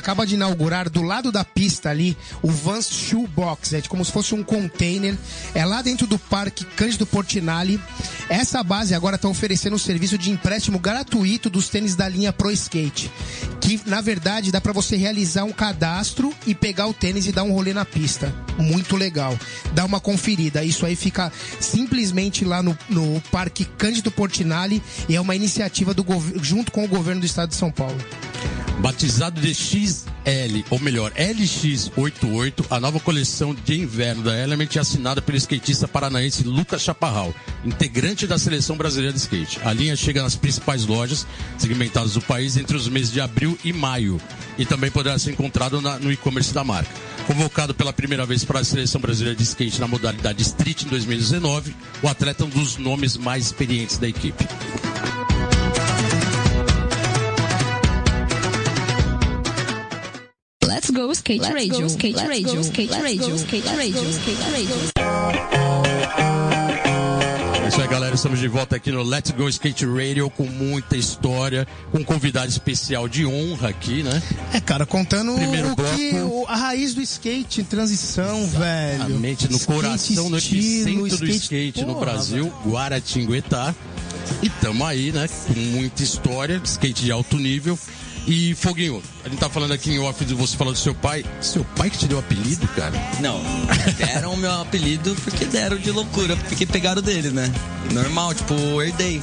Acaba 0.01 0.27
de 0.27 0.35
inaugurar 0.35 0.91
do 0.91 1.03
lado 1.03 1.31
da 1.31 1.45
pista 1.45 1.91
ali 1.91 2.17
o 2.43 2.51
Vans 2.51 2.91
Shoe 2.91 3.27
Box. 3.27 3.75
É 3.75 3.83
como 3.83 4.05
se 4.05 4.11
fosse 4.11 4.35
um 4.35 4.43
container. 4.43 5.17
É 5.55 5.65
lá 5.65 5.83
dentro 5.83 6.07
do 6.07 6.19
Parque 6.19 6.65
Cândido 6.65 7.07
Portinari. 7.07 7.81
Essa 8.29 8.63
base 8.63 8.95
agora 8.95 9.17
está 9.17 9.29
oferecendo 9.29 9.77
um 9.77 9.79
serviço 9.79 10.19
de 10.19 10.31
empréstimo 10.31 10.79
gratuito 10.79 11.49
dos 11.49 11.69
tênis 11.69 11.95
da 11.95 12.09
linha 12.09 12.33
Pro 12.33 12.51
Skate. 12.51 13.11
Que 13.61 13.81
na 13.87 14.01
verdade 14.01 14.51
dá 14.51 14.61
para 14.61 14.73
você 14.73 14.97
realizar 14.97 15.45
um 15.45 15.53
cadastro 15.53 16.35
e 16.47 16.55
pegar 16.55 16.87
o 16.87 16.95
tênis 16.95 17.27
e 17.27 17.33
dar 17.33 17.45
um 17.45 17.53
rolê 17.53 17.75
na 17.75 17.85
pista. 17.85 18.35
Muito 18.59 18.97
legal. 18.97 19.39
Dá 19.75 19.85
uma 19.85 20.01
conferida. 20.01 20.65
Isso 20.65 20.87
aí 20.87 20.97
fica 20.97 21.31
simplesmente 21.61 22.45
lá 22.45 22.63
no, 22.63 22.77
no 22.89 23.21
Parque 23.31 23.65
Cândido 23.65 24.11
Portinari 24.11 24.83
e 25.09 25.15
é 25.15 25.21
uma 25.21 25.37
iniciativa 25.37 25.93
do 25.93 26.05
junto 26.43 26.73
com 26.73 26.85
o 26.85 26.89
governo 26.89 27.21
do 27.21 27.27
estado 27.27 27.51
de 27.51 27.57
São 27.57 27.71
Paulo. 27.71 27.99
Batizado 28.81 29.41
de 29.41 29.55
XL, 29.91 30.65
ou 30.71 30.79
melhor, 30.79 31.11
LX88, 31.13 32.65
a 32.71 32.79
nova 32.81 33.01
coleção 33.01 33.55
de 33.55 33.81
inverno 33.81 34.23
da 34.23 34.37
Element 34.37 34.77
assinada 34.79 35.21
pelo 35.21 35.37
skatista 35.39 35.89
paranaense 35.89 36.45
Lucas 36.45 36.83
Chaparral, 36.83 37.35
integrante 37.65 38.27
da 38.27 38.39
seleção 38.39 38.77
brasileira 38.77 39.13
de 39.13 39.19
skate. 39.19 39.59
A 39.65 39.73
linha 39.73 39.97
chega 39.97 40.23
nas 40.23 40.37
principais 40.37 40.87
lojas 40.87 41.27
segmentadas 41.59 42.15
do 42.15 42.21
país 42.23 42.57
entre 42.57 42.77
os 42.77 42.89
meses 42.89 43.13
de 43.13 43.21
abril 43.21 43.59
e 43.65 43.73
maio 43.73 44.21
e 44.59 44.65
também 44.65 44.91
poderá 44.91 45.19
ser 45.19 45.33
encontrado 45.33 45.81
na- 45.81 45.99
no 45.99 46.13
e-commerce 46.13 46.53
da 46.53 46.63
marca. 46.65 46.91
Convocado 47.27 47.75
pela 47.75 47.93
primeira 47.93 48.27
vez 48.27 48.45
para 48.45 48.61
a 48.61 48.65
seleção 48.65 49.01
brasileira 49.01 49.37
de 49.37 49.43
skate 49.45 49.81
na 49.81 49.87
modalidade 49.87 50.43
Street 50.43 50.83
em 50.83 50.89
2019, 50.89 51.75
o 52.03 52.09
atleta 52.09 52.43
é 52.43 52.47
um 52.47 52.51
dos 52.51 52.77
nomes 52.77 53.17
mais 53.17 53.47
experientes 53.47 53.99
da 53.99 54.09
equipe. 54.09 54.47
Let's 60.91 61.07
go 61.07 61.13
skate 61.13 61.53
radio, 61.53 61.87
skate 61.87 62.17
radio, 62.19 62.61
skate 62.63 62.91
radio, 63.01 63.35
skate 63.37 63.69
radio, 63.77 64.11
skate 64.11 64.43
radio. 64.51 64.75
É 67.65 67.69
isso 67.69 67.81
aí, 67.81 67.87
galera. 67.87 68.13
Estamos 68.17 68.41
de 68.41 68.49
volta 68.49 68.75
aqui 68.75 68.91
no 68.91 69.05
Let's 69.05 69.31
Go 69.31 69.49
Skate 69.49 69.87
Radio 69.87 70.29
com 70.31 70.43
muita 70.49 70.97
história, 70.97 71.65
com 71.93 71.99
um 71.99 72.05
convidado 72.05 72.49
especial 72.49 73.07
de 73.09 73.25
honra 73.25 73.69
aqui, 73.69 74.03
né? 74.03 74.21
É, 74.53 74.61
cara, 74.61 74.85
contando 74.85 75.33
Primeiro 75.37 75.69
o 75.73 75.77
que, 75.77 76.11
bloco. 76.13 76.41
o- 76.43 76.47
a 76.49 76.57
raiz 76.57 76.93
do 76.93 77.01
skate, 77.03 77.63
transição, 77.63 78.49
velho. 78.49 78.95
Exatamente, 78.97 79.49
no 79.49 79.59
Skate 79.59 79.73
coração, 79.73 80.29
no 80.29 80.39
epicentro 80.39 81.19
do 81.19 81.27
skate 81.31 81.81
no 81.85 81.95
porra, 81.95 82.01
Brasil, 82.07 82.53
Guaratinguetá. 82.67 83.73
E 84.43 84.49
tamo 84.49 84.85
aí, 84.85 85.13
né? 85.13 85.29
Com 85.47 85.55
muita 85.55 86.03
história, 86.03 86.61
skate 86.65 87.05
de 87.05 87.13
alto 87.13 87.37
nível. 87.37 87.79
E 88.33 88.55
Foguinho, 88.55 89.03
a 89.25 89.29
gente 89.29 89.41
tá 89.41 89.51
falando 89.51 89.73
aqui 89.73 89.91
em 89.91 89.99
off 89.99 90.25
de 90.25 90.35
você 90.35 90.57
falando 90.57 90.75
do 90.75 90.79
seu 90.79 90.95
pai. 90.95 91.25
Seu 91.41 91.65
pai 91.65 91.91
que 91.91 91.99
te 91.99 92.07
deu 92.07 92.17
o 92.19 92.21
apelido, 92.21 92.65
cara? 92.69 92.93
Não, 93.19 93.41
deram 93.99 94.35
o 94.35 94.37
meu 94.37 94.53
apelido 94.61 95.17
porque 95.25 95.45
deram 95.47 95.77
de 95.77 95.91
loucura, 95.91 96.37
porque 96.37 96.65
pegaram 96.65 97.03
dele, 97.03 97.31
né? 97.31 97.53
Normal, 97.91 98.33
tipo, 98.33 98.55
herdei. 98.81 99.21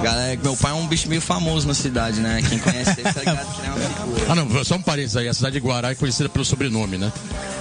Galera, 0.00 0.38
meu 0.44 0.56
pai 0.56 0.70
é 0.70 0.74
um 0.76 0.86
bicho 0.86 1.08
meio 1.08 1.20
famoso 1.20 1.66
na 1.66 1.74
cidade, 1.74 2.20
né? 2.20 2.40
Quem 2.48 2.60
conhece 2.60 3.00
ele 3.00 3.12
tá 3.12 3.18
ligado 3.20 3.60
que 3.60 3.66
é 3.66 3.70
uma 3.70 3.78
figura. 3.80 4.26
Ah, 4.28 4.34
não, 4.36 4.64
só 4.64 4.76
um 4.76 4.82
parênteses 4.82 5.16
aí. 5.16 5.28
A 5.28 5.34
cidade 5.34 5.54
de 5.58 5.66
Guará 5.66 5.90
é 5.90 5.94
conhecida 5.96 6.28
pelo 6.28 6.44
sobrenome, 6.44 6.96
né? 6.96 7.12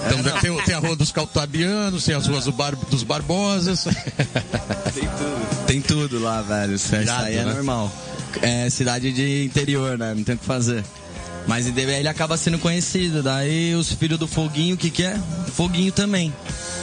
Então 0.06 0.40
tem, 0.40 0.56
tem 0.66 0.76
a 0.76 0.80
rua 0.80 0.96
dos 0.96 1.12
Cautabianos, 1.12 2.06
tem 2.06 2.14
as 2.14 2.28
ruas 2.28 2.46
do 2.46 2.52
Bar- 2.52 2.76
dos 2.92 3.02
Barbosas. 3.02 3.86
Tem 3.86 5.04
tudo. 5.04 5.66
Tem 5.66 5.82
tudo 5.82 6.20
lá, 6.20 6.44
velho. 6.44 6.76
Isso 6.76 6.94
aí 6.96 7.38
é 7.38 7.44
né? 7.44 7.54
normal. 7.54 7.92
É 8.42 8.70
cidade 8.70 9.12
de 9.12 9.46
interior, 9.46 9.98
né? 9.98 10.14
Não 10.16 10.24
tem 10.24 10.36
o 10.36 10.38
que 10.38 10.46
fazer. 10.46 10.84
Mas 11.46 11.68
ele 11.68 12.08
acaba 12.08 12.38
sendo 12.38 12.58
conhecido. 12.58 13.22
Daí 13.22 13.76
os 13.76 13.92
filhos 13.92 14.18
do 14.18 14.28
Foguinho, 14.28 14.76
o 14.76 14.78
que 14.78 14.90
que 14.90 15.04
é? 15.04 15.20
Foguinho 15.54 15.92
também. 15.92 16.34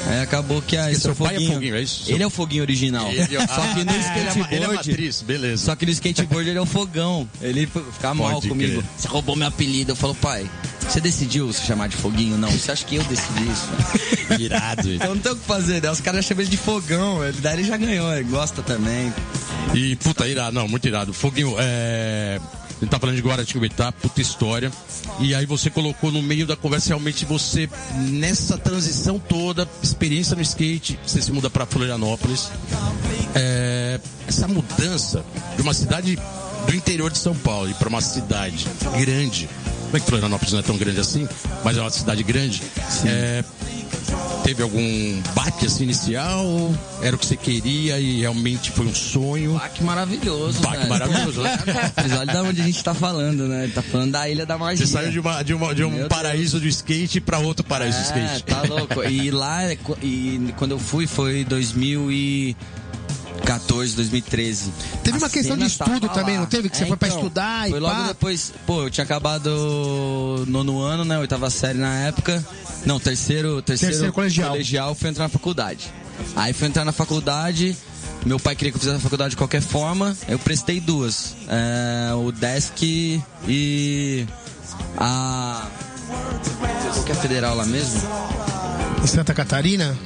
Aí 0.06 0.20
acabou 0.20 0.62
que 0.62 0.76
ah, 0.76 0.90
esse 0.90 1.02
seu 1.02 1.10
é 1.10 1.12
o 1.12 1.16
pai 1.16 1.28
é 1.28 1.32
Foguinho. 1.34 1.52
Foguinho, 1.54 1.76
é 1.76 1.82
isso? 1.82 2.04
Ele 2.08 2.22
é 2.22 2.26
o 2.26 2.30
Foguinho 2.30 2.62
original. 2.62 3.10
Ele 3.10 3.20
é- 3.36 3.46
Só 3.46 3.60
que 3.74 3.84
no 3.84 3.90
Ah, 3.90 3.94
ele 3.94 3.96
é 3.96 4.00
skateboard... 4.00 4.54
ele 4.54 4.64
é 4.64 4.68
matriz, 4.68 5.22
beleza. 5.22 5.64
Só 5.64 5.76
que 5.76 5.84
no 5.86 5.92
skateboard 5.92 6.48
ele 6.50 6.58
é 6.58 6.62
o 6.62 6.66
Fogão. 6.66 7.28
Ele 7.40 7.66
fica 7.66 8.14
mal 8.14 8.32
Pode 8.34 8.48
comigo. 8.48 8.80
crer. 8.80 8.84
Você 8.98 9.08
roubou 9.08 9.36
meu 9.36 9.48
apelido. 9.48 9.92
Eu 9.92 9.96
falo, 9.96 10.14
pai, 10.14 10.48
você 10.88 11.00
decidiu 11.00 11.50
se 11.52 11.62
chamar 11.66 11.88
de 11.88 11.96
Foguinho? 11.96 12.36
Não, 12.38 12.50
você 12.50 12.72
acha 12.72 12.84
que 12.84 12.96
eu 12.96 13.04
decidi 13.04 13.44
isso? 13.50 13.68
Irado. 14.40 14.90
Então 14.92 15.14
não 15.14 15.20
tem 15.22 15.32
o 15.32 15.36
que 15.36 15.44
fazer, 15.46 15.82
né? 15.82 15.90
Os 15.90 16.00
caras 16.00 16.24
chamam 16.24 16.42
ele 16.42 16.50
de 16.50 16.56
Fogão. 16.56 17.18
Daí 17.40 17.54
ele 17.56 17.64
já 17.64 17.76
ganhou, 17.76 18.12
ele 18.14 18.24
gosta 18.24 18.62
também. 18.62 19.12
E, 19.74 19.96
puta, 19.96 20.26
irado, 20.26 20.52
não, 20.52 20.66
muito 20.66 20.86
irado. 20.86 21.12
Foguinho, 21.12 21.54
é. 21.58 22.40
A 22.80 22.84
gente 22.84 22.90
tá 22.90 22.98
falando 22.98 23.16
de 23.16 23.22
Guaratinguetá, 23.22 23.92
puta 23.92 24.22
história. 24.22 24.72
E 25.18 25.34
aí 25.34 25.44
você 25.44 25.68
colocou 25.68 26.10
no 26.10 26.22
meio 26.22 26.46
da 26.46 26.56
conversa 26.56 26.88
realmente 26.88 27.26
você, 27.26 27.68
nessa 27.94 28.56
transição 28.56 29.18
toda, 29.18 29.68
experiência 29.82 30.34
no 30.34 30.40
skate, 30.40 30.98
você 31.06 31.20
se 31.20 31.30
muda 31.30 31.50
pra 31.50 31.66
Florianópolis. 31.66 32.50
É, 33.34 34.00
essa 34.26 34.48
mudança 34.48 35.22
de 35.56 35.62
uma 35.62 35.74
cidade 35.74 36.18
do 36.66 36.74
interior 36.74 37.10
de 37.10 37.18
São 37.18 37.34
Paulo 37.34 37.70
e 37.70 37.74
pra 37.74 37.88
uma 37.88 38.00
cidade 38.00 38.66
grande. 38.98 39.46
Como 39.84 39.96
é 39.96 40.00
que 40.00 40.06
Florianópolis 40.06 40.52
não 40.52 40.60
é 40.60 40.62
tão 40.62 40.78
grande 40.78 41.00
assim? 41.00 41.28
Mas 41.62 41.76
é 41.76 41.80
uma 41.82 41.90
cidade 41.90 42.22
grande. 42.22 42.62
É, 43.04 43.44
teve 44.44 44.62
algum 44.62 45.20
baque 45.34 45.66
assim 45.66 45.84
inicial? 45.84 46.44
Era 47.02 47.16
o 47.16 47.18
que 47.18 47.26
você 47.26 47.36
queria 47.36 47.98
e 47.98 48.20
realmente 48.20 48.70
foi 48.70 48.86
um 48.86 48.94
sonho? 48.94 49.54
Baque 49.54 49.82
maravilhoso, 49.84 50.60
Baque 50.60 50.76
velho. 50.78 50.88
maravilhoso, 50.88 51.40
né? 51.42 51.58
Olha 52.18 52.26
da 52.26 52.42
onde 52.42 52.60
a 52.60 52.64
gente 52.64 52.82
tá 52.82 52.94
falando, 52.94 53.46
né? 53.48 53.64
Ele 53.64 53.72
tá 53.72 53.82
falando 53.82 54.12
da 54.12 54.28
Ilha 54.28 54.44
da 54.46 54.58
Magia. 54.58 54.84
Você 54.86 54.92
saiu 54.92 55.10
de, 55.10 55.20
uma, 55.20 55.42
de, 55.42 55.54
uma- 55.54 55.74
de 55.74 55.84
um 55.84 55.90
Meu 55.90 56.08
paraíso 56.08 56.58
do 56.60 56.66
skate 56.68 57.20
pra 57.20 57.38
outro 57.38 57.64
paraíso 57.64 57.98
do 57.98 58.18
É, 58.18 58.24
skate. 58.36 58.42
tá 58.44 58.62
louco. 58.62 59.02
E 59.04 59.30
lá, 59.30 59.60
e 60.02 60.52
quando 60.56 60.72
eu 60.72 60.78
fui, 60.78 61.06
foi 61.06 61.44
2014, 63.40 63.96
2013. 63.96 64.72
Teve 65.02 65.18
uma 65.18 65.28
questão 65.30 65.56
de 65.56 65.68
cena 65.70 65.86
estudo 65.96 66.08
também, 66.12 66.34
lá. 66.34 66.40
não 66.42 66.46
teve? 66.48 66.68
Que 66.68 66.76
você 66.76 66.84
É, 66.84 66.86
foi 66.86 66.96
pra 66.96 67.08
então, 67.08 67.20
estudar 67.20 67.66
e 67.68 67.70
Foi 67.70 67.80
logo 67.80 67.94
pá. 67.94 68.08
depois, 68.08 68.52
pô, 68.66 68.82
eu 68.82 68.90
tinha 68.90 69.04
acabado 69.04 70.44
nono 70.46 70.80
ano, 70.80 71.04
né? 71.04 71.18
Oitava 71.18 71.48
série 71.50 71.78
na 71.78 71.94
época. 72.00 72.44
Não, 72.84 72.98
terceiro, 73.00 73.60
terceiro, 73.62 73.92
Terceiro 73.92 74.12
colegial. 74.12 74.50
colegial, 74.52 74.94
fui 74.94 75.08
entrar 75.10 75.24
na 75.24 75.28
faculdade. 75.28 75.90
Aí 76.36 76.52
fui 76.52 76.68
entrar 76.68 76.84
na 76.84 76.92
faculdade, 76.92 77.76
meu 78.26 78.38
pai 78.38 78.54
queria 78.54 78.70
que 78.70 78.76
eu 78.76 78.80
fizesse 78.80 78.98
a 78.98 79.00
faculdade 79.00 79.30
de 79.30 79.36
qualquer 79.36 79.62
forma, 79.62 80.16
eu 80.28 80.38
prestei 80.38 80.80
duas. 80.80 81.34
É, 81.48 82.12
o 82.14 82.30
Desk 82.30 83.22
e 83.48 84.26
a... 84.98 85.66
Qual 86.92 87.04
que 87.04 87.12
é 87.12 87.14
a 87.14 87.18
federal 87.18 87.54
lá 87.54 87.64
mesmo? 87.64 88.00
Em 89.02 89.06
Santa 89.06 89.32
Catarina? 89.32 89.96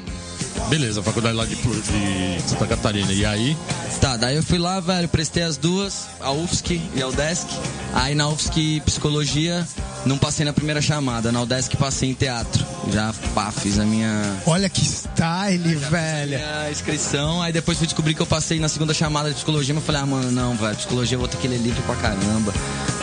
Beleza, 0.69 1.01
a 1.01 1.03
faculdade 1.03 1.37
lá 1.37 1.45
de, 1.45 1.55
de 1.57 2.43
Santa 2.49 2.67
Catarina. 2.67 3.13
E 3.13 3.25
aí, 3.25 3.57
Tá, 4.01 4.19
daí 4.19 4.37
eu 4.37 4.43
fui 4.43 4.59
lá, 4.59 4.81
velho, 4.81 5.09
prestei 5.09 5.43
as 5.43 5.57
duas, 5.57 6.07
a 6.21 6.31
UFSC 6.31 6.79
e 6.95 7.01
a 7.01 7.09
UDESC. 7.09 7.47
Aí 7.95 8.15
na 8.15 8.29
UFSC 8.29 8.83
Psicologia, 8.85 9.67
não 10.05 10.19
passei 10.19 10.45
na 10.45 10.53
primeira 10.53 10.83
chamada, 10.83 11.33
na 11.33 11.41
UDESC 11.41 11.75
passei 11.79 12.11
em 12.11 12.15
teatro. 12.15 12.63
Já, 12.93 13.15
pá, 13.35 13.51
fiz 13.51 13.79
a 13.79 13.85
minha, 13.85 14.37
Olha 14.45 14.69
que 14.69 14.85
style, 14.85 15.75
velho. 15.77 16.37
minha 16.39 16.71
inscrição. 16.71 17.41
Aí 17.41 17.51
depois 17.53 17.79
fui 17.79 17.87
descobrir 17.87 18.13
que 18.15 18.21
eu 18.21 18.27
passei 18.27 18.61
na 18.61 18.69
segunda 18.69 18.93
chamada 18.93 19.31
de 19.31 19.37
Psicologia, 19.37 19.73
mas 19.73 19.83
eu 19.83 19.87
falei, 19.87 20.03
ah, 20.03 20.07
mano, 20.07 20.31
não, 20.31 20.55
velho, 20.55 20.77
Psicologia 20.77 21.15
eu 21.15 21.21
vou 21.21 21.29
ter 21.29 21.39
que 21.39 21.49
ler 21.49 21.59
livro 21.59 21.83
pra 21.85 21.95
caramba. 21.97 22.53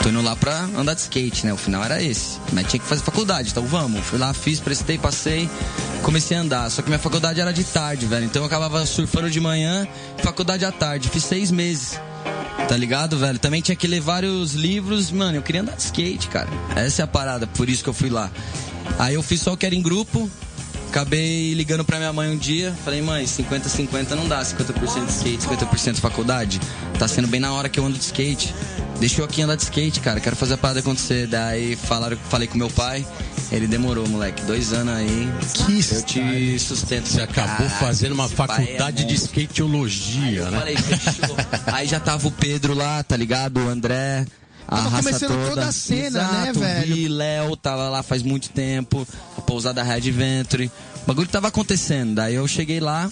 Tô 0.04 0.10
indo 0.10 0.22
lá 0.22 0.36
pra 0.36 0.62
andar 0.78 0.94
de 0.94 1.02
skate, 1.02 1.46
né? 1.46 1.54
O 1.54 1.58
final 1.58 1.84
era 1.84 2.02
esse. 2.02 2.38
Mas 2.54 2.68
tinha 2.68 2.80
que 2.80 2.86
fazer 2.88 3.02
faculdade, 3.04 3.50
então 3.52 3.66
vamos. 3.66 4.06
Fui 4.06 4.20
lá, 4.20 4.34
fiz, 4.34 4.60
prestei, 4.60 4.98
passei, 4.98 5.50
comecei 6.04 6.38
a 6.38 6.42
andar. 6.42 6.70
Só 6.70 6.82
que 6.82 6.90
minha 6.90 7.00
era 7.42 7.52
de 7.52 7.64
tarde, 7.64 8.06
velho. 8.06 8.26
Então 8.26 8.42
eu 8.42 8.46
acabava 8.46 8.86
surfando 8.86 9.30
de 9.30 9.40
manhã, 9.40 9.88
faculdade 10.18 10.64
à 10.66 10.72
tarde. 10.72 11.10
Fiz 11.10 11.24
seis 11.24 11.52
meses. 11.52 12.00
Tá 12.68 12.78
ligado, 12.78 13.18
velho? 13.18 13.40
Também 13.40 13.62
tinha 13.62 13.76
que 13.76 13.88
ler 13.88 14.00
vários 14.00 14.54
livros. 14.54 15.12
Mano, 15.12 15.38
eu 15.38 15.42
queria 15.42 15.62
andar 15.62 15.76
de 15.76 15.82
skate, 15.82 16.28
cara. 16.28 16.50
Essa 16.76 17.02
é 17.02 17.04
a 17.04 17.08
parada, 17.08 17.48
por 17.48 17.68
isso 17.70 17.84
que 17.84 17.90
eu 17.90 17.94
fui 17.94 18.10
lá. 18.10 18.32
Aí 18.98 19.16
eu 19.16 19.24
fiz 19.24 19.42
só 19.42 19.54
o 19.54 19.58
que 19.58 19.66
era 19.66 19.76
em 19.76 19.82
grupo. 19.82 20.30
Acabei 20.90 21.54
ligando 21.54 21.86
pra 21.86 21.98
minha 21.98 22.12
mãe 22.12 22.30
um 22.30 22.38
dia. 22.38 22.76
Falei, 22.84 23.02
mãe, 23.02 23.24
50-50 23.26 24.10
não 24.12 24.28
dá. 24.28 24.42
50% 24.42 25.06
de 25.06 25.12
skate, 25.12 25.48
50% 25.48 25.96
faculdade. 25.98 26.60
Tá 27.00 27.08
sendo 27.08 27.28
bem 27.28 27.40
na 27.40 27.54
hora 27.54 27.70
que 27.70 27.80
eu 27.80 27.86
ando 27.86 27.98
de 27.98 28.04
skate. 28.04 28.54
Deixa 29.00 29.22
eu 29.22 29.26
aqui 29.26 29.42
andar 29.42 29.56
de 29.56 29.64
skate, 29.64 30.00
cara. 30.00 30.20
Quero 30.20 30.36
fazer 30.36 30.56
a 30.56 30.58
parada 30.58 30.82
acontecer. 30.82 31.28
Daí 31.28 31.76
falaram, 31.76 32.18
falei 32.30 32.48
com 32.48 32.58
meu 32.58 32.70
pai. 32.70 33.06
Ele 33.52 33.68
demorou, 33.68 34.08
moleque. 34.08 34.42
Dois 34.44 34.72
anos 34.72 34.94
aí. 34.96 35.30
Que 35.66 35.96
Eu 35.96 36.02
te 36.04 36.60
sustento. 36.60 37.06
você 37.08 37.22
acabou 37.22 37.68
fazendo 37.70 38.14
uma 38.14 38.26
é 38.26 38.30
faculdade 38.30 39.04
de 39.04 39.14
monstro. 39.14 39.28
skateologia, 39.42 40.40
Eu 40.40 40.52
né? 40.52 40.58
falei, 40.60 40.78
fechou. 40.78 41.36
Aí 41.68 41.86
já 41.88 42.00
tava 42.00 42.28
o 42.28 42.32
Pedro 42.32 42.74
lá, 42.74 43.04
tá 43.04 43.18
ligado? 43.18 43.58
O 43.60 43.68
André. 43.68 44.26
A 44.68 44.76
Tava 44.78 44.90
raça 44.90 45.04
começando 45.10 45.30
toda. 45.32 45.50
toda 45.50 45.66
a 45.68 45.72
cena, 45.74 46.24
né, 46.24 46.42
Exato, 46.44 46.60
velho? 46.62 46.96
Vi, 46.96 47.08
Léo 47.10 47.58
tava 47.58 47.90
lá 47.90 48.02
faz 48.02 48.24
muito 48.24 48.50
tempo. 48.52 49.06
A 49.38 49.42
pousada 49.42 49.84
Red 49.84 50.10
Venture. 50.12 50.72
O 51.04 51.08
bagulho 51.08 51.28
tava 51.28 51.50
acontecendo. 51.50 52.16
Daí 52.16 52.36
eu 52.36 52.48
cheguei 52.48 52.80
lá. 52.80 53.12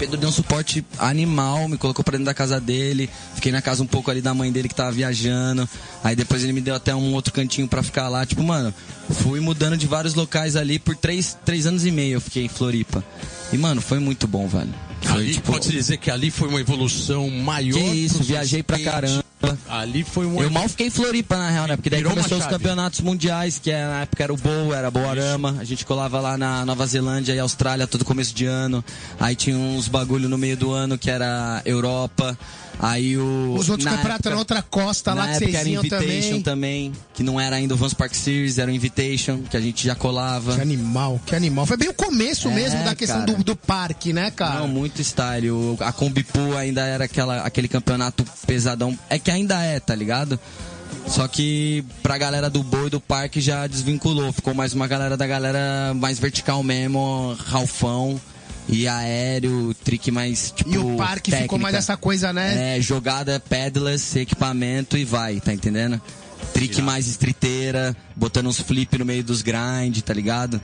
Pedro 0.00 0.16
deu 0.16 0.30
um 0.30 0.32
suporte 0.32 0.82
animal, 0.98 1.68
me 1.68 1.76
colocou 1.76 2.02
pra 2.02 2.12
dentro 2.12 2.24
da 2.24 2.32
casa 2.32 2.58
dele. 2.58 3.10
Fiquei 3.34 3.52
na 3.52 3.60
casa 3.60 3.82
um 3.82 3.86
pouco 3.86 4.10
ali 4.10 4.22
da 4.22 4.32
mãe 4.32 4.50
dele 4.50 4.66
que 4.66 4.74
tava 4.74 4.90
viajando. 4.90 5.68
Aí 6.02 6.16
depois 6.16 6.42
ele 6.42 6.54
me 6.54 6.62
deu 6.62 6.74
até 6.74 6.94
um 6.94 7.12
outro 7.12 7.34
cantinho 7.34 7.68
pra 7.68 7.82
ficar 7.82 8.08
lá. 8.08 8.24
Tipo, 8.24 8.42
mano, 8.42 8.72
fui 9.10 9.40
mudando 9.40 9.76
de 9.76 9.86
vários 9.86 10.14
locais 10.14 10.56
ali 10.56 10.78
por 10.78 10.96
três, 10.96 11.36
três 11.44 11.66
anos 11.66 11.84
e 11.84 11.90
meio 11.90 12.14
eu 12.14 12.20
fiquei 12.20 12.46
em 12.46 12.48
Floripa. 12.48 13.04
E, 13.52 13.58
mano, 13.58 13.82
foi 13.82 13.98
muito 13.98 14.26
bom, 14.26 14.48
velho. 14.48 14.72
Foi, 15.02 15.20
Ali, 15.20 15.34
tipo, 15.34 15.52
pode-se 15.52 15.70
dizer 15.70 15.98
que 15.98 16.10
ali 16.10 16.30
foi 16.30 16.48
uma 16.48 16.60
evolução 16.60 17.28
maior. 17.28 17.74
Que 17.74 17.84
isso, 17.84 18.22
viajei 18.22 18.62
pra 18.62 18.78
caramba. 18.78 19.22
Ali 19.68 20.04
foi 20.04 20.26
uma. 20.26 20.42
Eu 20.42 20.50
mal 20.50 20.68
fiquei 20.68 20.88
em 20.88 20.90
Floripa, 20.90 21.36
na 21.36 21.48
real, 21.50 21.66
né? 21.66 21.76
Porque 21.76 21.88
daí 21.90 22.00
Virou 22.00 22.14
começou 22.14 22.38
os 22.38 22.46
campeonatos 22.46 23.00
mundiais, 23.00 23.58
que 23.58 23.70
é, 23.70 23.84
na 23.86 24.00
época 24.02 24.22
era 24.22 24.32
o 24.32 24.36
Bowl, 24.36 24.74
era 24.74 24.90
Boarama. 24.90 25.56
A 25.58 25.64
gente 25.64 25.84
colava 25.86 26.20
lá 26.20 26.36
na 26.36 26.64
Nova 26.66 26.86
Zelândia 26.86 27.32
e 27.34 27.38
Austrália 27.38 27.86
todo 27.86 28.04
começo 28.04 28.34
de 28.34 28.46
ano. 28.46 28.84
Aí 29.18 29.34
tinha 29.34 29.56
uns 29.56 29.88
bagulho 29.88 30.28
no 30.28 30.36
meio 30.36 30.56
do 30.56 30.72
ano 30.72 30.98
que 30.98 31.10
era 31.10 31.62
Europa. 31.64 32.36
Aí 32.82 33.16
o. 33.18 33.54
Os 33.58 33.68
outros 33.68 33.84
na 33.84 33.96
campeonatos 33.98 34.30
na 34.32 34.38
outra 34.38 34.62
costa 34.62 35.12
lá 35.12 35.24
que 35.28 35.30
época 35.34 35.44
vocês 35.50 35.54
era 35.54 35.68
iam 35.68 35.80
Invitation 35.84 36.40
também. 36.40 36.42
também. 36.42 36.92
que 37.12 37.22
não 37.22 37.38
era 37.38 37.56
ainda 37.56 37.74
o 37.74 37.76
Vans 37.76 37.92
Park 37.92 38.14
Series, 38.14 38.56
era 38.58 38.70
o 38.70 38.74
Invitation, 38.74 39.42
que 39.50 39.56
a 39.56 39.60
gente 39.60 39.84
já 39.86 39.94
colava. 39.94 40.54
Que 40.54 40.62
animal, 40.62 41.20
que 41.26 41.34
animal. 41.36 41.66
Foi 41.66 41.76
bem 41.76 41.90
o 41.90 41.94
começo 41.94 42.48
É, 42.48 42.54
mesmo 42.54 42.82
da 42.82 42.94
questão 42.94 43.24
do, 43.26 43.44
do 43.44 43.54
parque, 43.54 44.14
né, 44.14 44.30
cara? 44.30 44.60
Não, 44.60 44.68
muito 44.68 45.02
style. 45.02 45.50
O- 45.50 45.76
A 45.80 45.92
Combipu 45.92 46.56
ainda 46.56 46.82
era 46.86 47.04
aquela, 47.04 47.42
aquele 47.42 47.68
campeonato 47.68 48.24
pesadão. 48.46 48.98
É 49.10 49.18
que 49.18 49.29
ainda 49.30 49.62
é, 49.62 49.80
tá 49.80 49.94
ligado? 49.94 50.38
Só 51.06 51.26
que 51.28 51.84
pra 52.02 52.18
galera 52.18 52.50
do 52.50 52.62
boi 52.62 52.90
do 52.90 53.00
parque 53.00 53.40
já 53.40 53.66
desvinculou. 53.66 54.32
Ficou 54.32 54.54
mais 54.54 54.74
uma 54.74 54.86
galera 54.86 55.16
da 55.16 55.26
galera 55.26 55.92
mais 55.94 56.18
vertical 56.18 56.62
mesmo, 56.62 57.36
Ralfão 57.46 58.20
e 58.68 58.86
aéreo, 58.86 59.74
trick 59.84 60.10
mais 60.10 60.52
tipo. 60.52 60.70
e 60.70 60.78
o 60.78 60.96
parque 60.96 61.30
ficou 61.30 61.42
técnica. 61.42 61.62
mais 61.62 61.74
essa 61.74 61.96
coisa, 61.96 62.32
né? 62.32 62.76
É, 62.76 62.80
jogada, 62.80 63.40
pedalers, 63.40 64.14
equipamento 64.16 64.96
e 64.96 65.04
vai, 65.04 65.40
tá 65.40 65.52
entendendo? 65.52 66.00
trick 66.52 66.80
mais 66.82 67.06
estriteira, 67.06 67.96
botando 68.16 68.46
uns 68.46 68.60
flip 68.60 68.96
no 68.98 69.04
meio 69.04 69.22
dos 69.22 69.42
grind, 69.42 70.00
tá 70.04 70.12
ligado? 70.12 70.60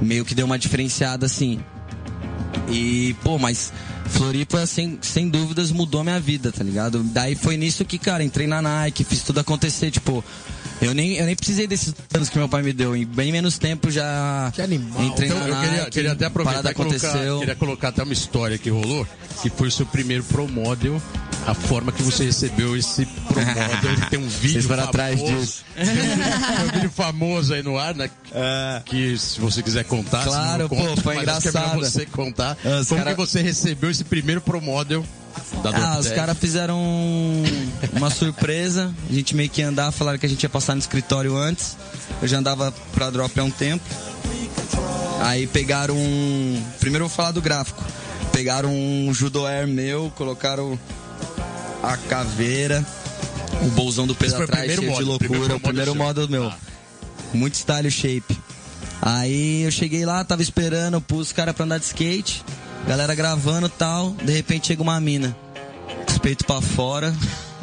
Meio 0.00 0.24
que 0.24 0.34
deu 0.34 0.46
uma 0.46 0.58
diferenciada 0.58 1.26
assim. 1.26 1.60
E, 2.68 3.14
pô, 3.22 3.38
mas 3.38 3.72
Floripa, 4.10 4.66
sem, 4.66 4.98
sem 5.00 5.28
dúvidas, 5.28 5.70
mudou 5.70 6.02
minha 6.04 6.20
vida, 6.20 6.52
tá 6.52 6.62
ligado? 6.62 7.02
Daí 7.04 7.34
foi 7.34 7.56
nisso 7.56 7.84
que, 7.84 7.98
cara, 7.98 8.22
entrei 8.22 8.46
na 8.46 8.60
Nike, 8.60 9.04
fiz 9.04 9.22
tudo 9.22 9.40
acontecer, 9.40 9.90
tipo. 9.90 10.22
Eu 10.82 10.94
nem, 10.94 11.16
eu 11.16 11.26
nem 11.26 11.36
precisei 11.36 11.66
desses 11.66 11.94
anos 12.14 12.30
que 12.30 12.38
meu 12.38 12.48
pai 12.48 12.62
me 12.62 12.72
deu. 12.72 12.96
Em 12.96 13.04
bem 13.04 13.30
menos 13.30 13.58
tempo 13.58 13.90
já 13.90 14.50
Que 14.54 14.62
animal. 14.62 15.02
entrei 15.04 15.28
Então, 15.28 15.38
na 15.38 15.48
eu 15.48 15.54
queria, 15.60 15.78
Nike, 15.80 15.90
queria 15.90 16.12
até 16.12 16.24
aproveitar 16.24 16.62
parada 16.62 16.70
e 16.70 16.74
colocar, 16.74 17.06
aconteceu. 17.06 17.38
queria 17.40 17.54
colocar 17.56 17.88
até 17.88 18.02
uma 18.02 18.12
história 18.14 18.56
que 18.56 18.70
rolou, 18.70 19.06
que 19.42 19.50
foi 19.50 19.68
o 19.68 19.70
seu 19.70 19.84
primeiro 19.84 20.24
Pro 20.24 20.48
Model, 20.48 21.00
a 21.46 21.54
forma 21.54 21.90
que 21.90 22.02
você 22.02 22.24
recebeu 22.24 22.76
esse 22.76 23.06
Pro 23.06 23.40
Model. 23.40 23.90
Ele 23.92 24.06
tem 24.06 24.18
um 24.18 24.28
vídeo 24.28 24.52
Vocês 24.62 24.66
foram 24.66 24.82
famoso, 24.84 24.88
atrás 24.88 25.24
disso. 25.24 25.64
Tem 25.76 26.66
um, 26.68 26.72
vídeo 26.72 26.90
famoso 26.90 27.54
aí 27.54 27.62
no 27.62 27.78
ar, 27.78 27.94
né? 27.94 28.10
Que 28.84 29.16
se 29.18 29.40
você 29.40 29.62
quiser 29.62 29.84
contar, 29.84 30.22
se 30.22 30.28
Claro, 30.28 30.68
pô, 30.68 30.76
foi 31.02 31.16
é 31.16 31.18
engraçado. 31.20 31.78
você 31.78 32.04
contar. 32.06 32.56
Ah, 32.64 32.80
os 32.80 32.88
como 32.88 33.00
cara- 33.00 33.14
que 33.14 33.20
você 33.20 33.40
recebeu 33.40 33.90
esse 33.90 34.04
primeiro 34.04 34.40
Pro 34.40 34.60
Model 34.60 35.04
da 35.62 35.70
Ah, 35.94 35.98
os 35.98 36.08
caras 36.08 36.36
fizeram 36.38 36.78
uma 37.94 38.10
surpresa. 38.10 38.94
A 39.08 39.12
gente 39.12 39.34
meio 39.34 39.48
que 39.48 39.60
ia 39.60 39.68
andar, 39.68 39.90
falaram 39.92 40.18
que 40.18 40.26
a 40.26 40.28
gente 40.28 40.42
ia 40.42 40.48
passar 40.50 40.74
no 40.74 40.80
escritório 40.80 41.36
antes. 41.36 41.76
Eu 42.20 42.28
já 42.28 42.38
andava 42.38 42.72
pra 42.92 43.08
drop 43.10 43.38
há 43.40 43.44
um 43.44 43.50
tempo. 43.50 43.84
Aí 45.22 45.46
pegaram 45.46 45.96
um. 45.96 46.62
Primeiro 46.78 47.04
eu 47.04 47.08
vou 47.08 47.16
falar 47.16 47.32
do 47.32 47.40
gráfico. 47.42 47.82
Pegaram 48.32 48.70
um 48.72 49.12
Judo 49.12 49.44
Air 49.46 49.66
meu, 49.66 50.12
colocaram 50.16 50.78
a 51.82 51.96
caveira, 51.96 52.84
o 53.62 53.70
bolsão 53.70 54.06
do 54.06 54.14
peso 54.14 54.42
atrás, 54.42 54.72
primeiro 54.72 54.82
cheio 54.82 54.94
de 54.94 55.00
model, 55.00 55.14
o 55.14 55.18
primeiro 55.18 55.48
loucura. 55.48 55.56
O 55.56 55.60
primeiro 55.60 55.94
model 55.94 56.28
meu. 56.28 56.48
Ah. 56.48 56.56
Muito 57.32 57.54
style 57.56 57.90
shape. 57.90 58.38
Aí 59.00 59.62
eu 59.62 59.70
cheguei 59.70 60.04
lá, 60.04 60.22
tava 60.24 60.42
esperando, 60.42 61.00
pus 61.00 61.28
os 61.28 61.32
caras 61.32 61.54
pra 61.54 61.64
andar 61.64 61.78
de 61.78 61.86
skate, 61.86 62.44
galera 62.86 63.14
gravando 63.14 63.66
e 63.66 63.70
tal, 63.70 64.10
de 64.10 64.32
repente 64.32 64.66
chega 64.66 64.82
uma 64.82 65.00
mina, 65.00 65.34
os 66.06 66.18
peitos 66.18 66.44
pra 66.46 66.60
fora 66.60 67.14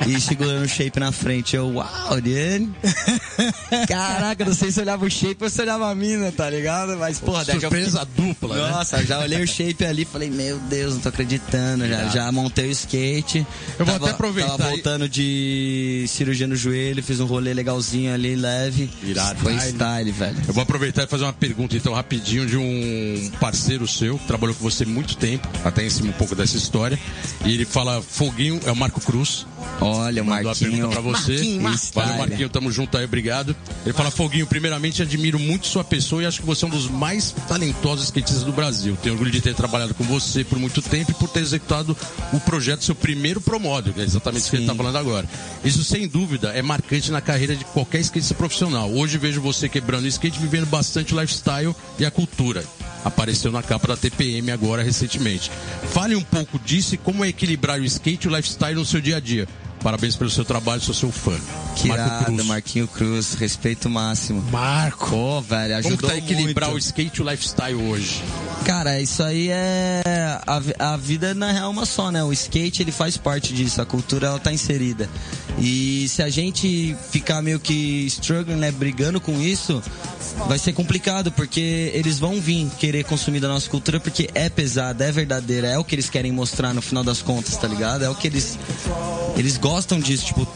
e 0.06 0.20
segurando 0.22 0.64
o 0.66 0.68
shape 0.70 1.00
na 1.00 1.12
frente. 1.12 1.56
Eu, 1.56 1.68
uau, 1.74 2.22
dele. 2.22 2.70
Caraca, 3.88 4.46
não 4.46 4.54
sei 4.54 4.72
se 4.72 4.80
eu 4.80 4.84
olhava 4.84 5.06
o 5.06 5.10
shape 5.10 5.44
ou 5.44 5.50
se 5.50 5.60
eu 5.60 5.64
olhava 5.66 5.90
a 5.90 5.96
mina, 5.96 6.32
tá 6.32 6.50
ligado? 6.50 6.98
Mas, 6.98 7.20
porra, 7.20 7.44
Surpresa 7.46 8.08
dupla, 8.16 8.56
né? 8.56 8.70
nossa, 8.72 9.04
já 9.04 9.20
olhei 9.20 9.42
o 9.42 9.48
shape 9.48 9.86
ali 9.86 10.04
e 10.04 10.06
falei, 10.06 10.30
meu 10.30 10.58
Deus, 10.60 10.94
não 10.96 11.02
tô 11.02 11.10
acreditando. 11.10 11.88
Já, 11.88 12.08
já 12.08 12.32
montei 12.32 12.68
o 12.68 12.72
skate. 12.72 13.46
Eu 13.80 13.86
vou 13.86 13.94
Tava- 13.96 14.06
até 14.06 14.14
aproveitar 14.14 14.58
Tava 14.58 14.70
voltando 14.70 15.10
de 15.10 16.06
cirurgia 16.08 16.48
no 16.48 16.56
joelho, 16.56 17.02
fiz 17.04 17.20
um 17.20 17.26
rolê 17.26 17.54
legalzinho 17.54 18.14
ali, 18.14 18.36
leve. 18.36 18.90
Irado. 19.04 19.40
Foi 19.40 19.54
Style. 19.54 19.74
style, 19.74 20.12
velho. 20.12 20.38
Eu 20.48 20.54
vou 20.54 20.64
aproveitar 20.64 21.04
e 21.04 21.08
fazer 21.08 21.24
uma 21.24 21.34
pergunta, 21.34 21.76
então, 21.76 21.94
rapidinho, 21.94 22.46
de 22.46 22.58
um 22.58 23.32
parceiro 23.40 23.88
seu, 23.88 24.18
que 24.18 24.26
trabalhou 24.28 24.56
com 24.56 24.64
você 24.64 24.86
muito 24.86 25.18
tempo, 25.18 25.48
até 25.64 25.86
em 25.86 25.90
cima 25.90 26.10
um 26.10 26.14
pouco 26.14 26.36
dessa 26.36 26.56
história. 26.58 26.98
E 27.46 27.54
ele 27.54 27.66
fala, 27.66 28.02
Foguinho, 28.02 28.60
é 28.66 28.72
o 28.72 28.76
Marco 28.76 29.00
Cruz. 29.02 29.46
Olha, 29.88 30.22
o 30.22 30.26
Mandou 30.26 30.42
a 30.42 30.44
Marquinho. 30.46 30.72
pergunta 30.72 30.92
pra 30.94 31.02
você. 31.02 31.60
Marquinho, 31.60 31.92
Valeu. 31.94 32.18
Marquinho, 32.18 32.50
tamo 32.50 32.72
junto 32.72 32.98
aí, 32.98 33.06
obrigado. 33.06 33.56
Ele 33.86 33.94
fala, 33.94 34.12
Foguinho, 34.12 34.46
primeiramente 34.48 35.02
admiro 35.02 35.40
muito 35.40 35.68
sua 35.68 35.84
pessoa 35.84 36.24
e 36.24 36.26
acho 36.26 36.40
que 36.40 36.46
você 36.46 36.66
é 36.66 36.68
um 36.68 36.72
dos 36.72 36.90
mais 36.90 37.34
talentosos 37.48 38.06
skatistas 38.06 38.44
do 38.44 38.52
Brasil. 38.52 38.98
Tenho 39.02 39.16
orgulho 39.16 39.32
de 39.32 39.42
ter 39.42 39.54
trabalhado 39.56 39.94
com 39.94 40.04
você 40.04 40.44
por 40.44 40.60
muito 40.60 40.82
tempo 40.82 41.12
e 41.12 41.14
por 41.14 41.30
ter 41.30 41.40
executado 41.42 41.96
o 42.34 42.40
projeto, 42.40 42.84
seu 42.84 42.96
primeiro 42.96 43.40
promódio, 43.42 43.94
que 43.94 44.02
é 44.02 44.04
exatamente 44.04 44.48
o 44.48 44.50
que 44.50 44.56
ele 44.58 44.66
tá 44.66 44.76
falando 44.76 44.98
agora. 44.98 45.28
Isso, 45.64 45.84
sem 45.84 46.08
dúvida, 46.08 46.50
é 46.50 46.62
marcante 46.62 47.12
na 47.12 47.22
carreira 47.22 47.56
de 47.56 47.66
qualquer 47.66 48.00
skatista 48.02 48.34
profissional. 48.36 48.92
Hoje 48.92 49.18
vejo 49.18 49.42
você 49.42 49.70
quebrando 49.70 50.06
o 50.06 50.08
skate, 50.08 50.40
vivendo 50.40 50.66
bastante 50.68 51.14
o 51.14 51.20
lifestyle 51.20 51.76
e 52.00 52.06
a 52.06 52.12
cultura. 52.12 52.64
Apareceu 53.06 53.52
na 53.52 53.64
capa 53.64 53.88
da 53.90 53.98
TPM 53.98 54.52
agora 54.52 54.84
recentemente. 54.84 55.52
Fale 55.92 56.16
um 56.16 56.24
pouco 56.24 56.60
disso 56.60 56.96
e 56.96 56.98
como 56.98 57.24
é 57.24 57.30
equilibrar 57.30 57.80
o 57.80 57.86
skate 57.86 58.28
e 58.28 58.30
o 58.32 58.36
lifestyle 58.36 58.76
no 58.76 58.86
seu 58.86 59.00
dia 59.02 59.18
a 59.18 59.20
dia. 59.20 59.48
Parabéns 59.82 60.16
pelo 60.16 60.30
seu 60.30 60.44
trabalho, 60.44 60.82
sou 60.82 60.94
seu 60.94 61.12
fã. 61.12 61.38
Que 61.76 61.88
Marco 61.88 62.04
irado, 62.08 62.26
Cruz. 62.26 62.46
Marquinho 62.46 62.88
Cruz, 62.88 63.34
respeito 63.36 63.90
máximo. 63.90 64.42
Marco. 64.52 65.10
Pô, 65.10 65.40
velho, 65.42 65.76
Como 65.84 65.94
ajudou 65.94 66.10
tá 66.10 66.18
equilibrar 66.18 66.70
o 66.70 66.72
muito. 66.74 66.84
skate 66.84 67.20
e 67.20 67.24
o 67.24 67.30
lifestyle 67.30 67.76
hoje? 67.76 68.24
Cara, 68.66 69.00
isso 69.00 69.22
aí 69.22 69.50
é. 69.50 70.02
A, 70.48 70.94
a 70.94 70.98
vida 70.98 71.34
na 71.36 71.52
real 71.52 71.66
é 71.66 71.70
uma 71.70 71.86
só, 71.86 72.12
né? 72.12 72.24
O 72.24 72.34
skate 72.34 72.82
ele 72.82 72.92
faz 72.92 73.18
parte 73.18 73.54
disso, 73.54 73.80
a 73.82 73.86
cultura 73.86 74.28
ela 74.28 74.40
tá 74.40 74.52
inserida. 74.52 75.08
E 75.60 76.08
se 76.08 76.22
a 76.22 76.30
gente 76.30 76.96
ficar 77.12 77.42
meio 77.42 77.60
que 77.60 78.06
struggling, 78.08 78.58
né? 78.58 78.72
Brigando 78.72 79.20
com 79.20 79.42
isso, 79.42 79.82
vai 80.48 80.60
ser 80.60 80.74
complicado, 80.74 81.32
porque 81.32 81.92
eles 81.94 82.20
vão 82.20 82.40
vir 82.40 82.70
querer 82.80 83.04
consumir 83.06 83.40
da 83.40 83.48
nossa 83.48 83.70
cultura 83.70 84.00
porque 84.00 84.30
é 84.36 84.50
pesada, 84.50 85.06
é 85.06 85.12
verdadeira, 85.12 85.68
é 85.68 85.78
o 85.78 85.84
que 85.84 85.96
eles 85.96 86.10
querem 86.10 86.32
mostrar 86.32 86.74
no 86.74 86.82
final 86.82 87.04
das 87.04 87.22
contas, 87.22 87.58
tá 87.58 87.68
ligado? 87.68 88.04
É 88.04 88.10
o 88.10 88.16
que 88.16 88.28
eles. 88.28 88.58
Eles 89.36 89.58
gostam 89.58 90.00
disso, 90.00 90.28
tipo. 90.28 90.48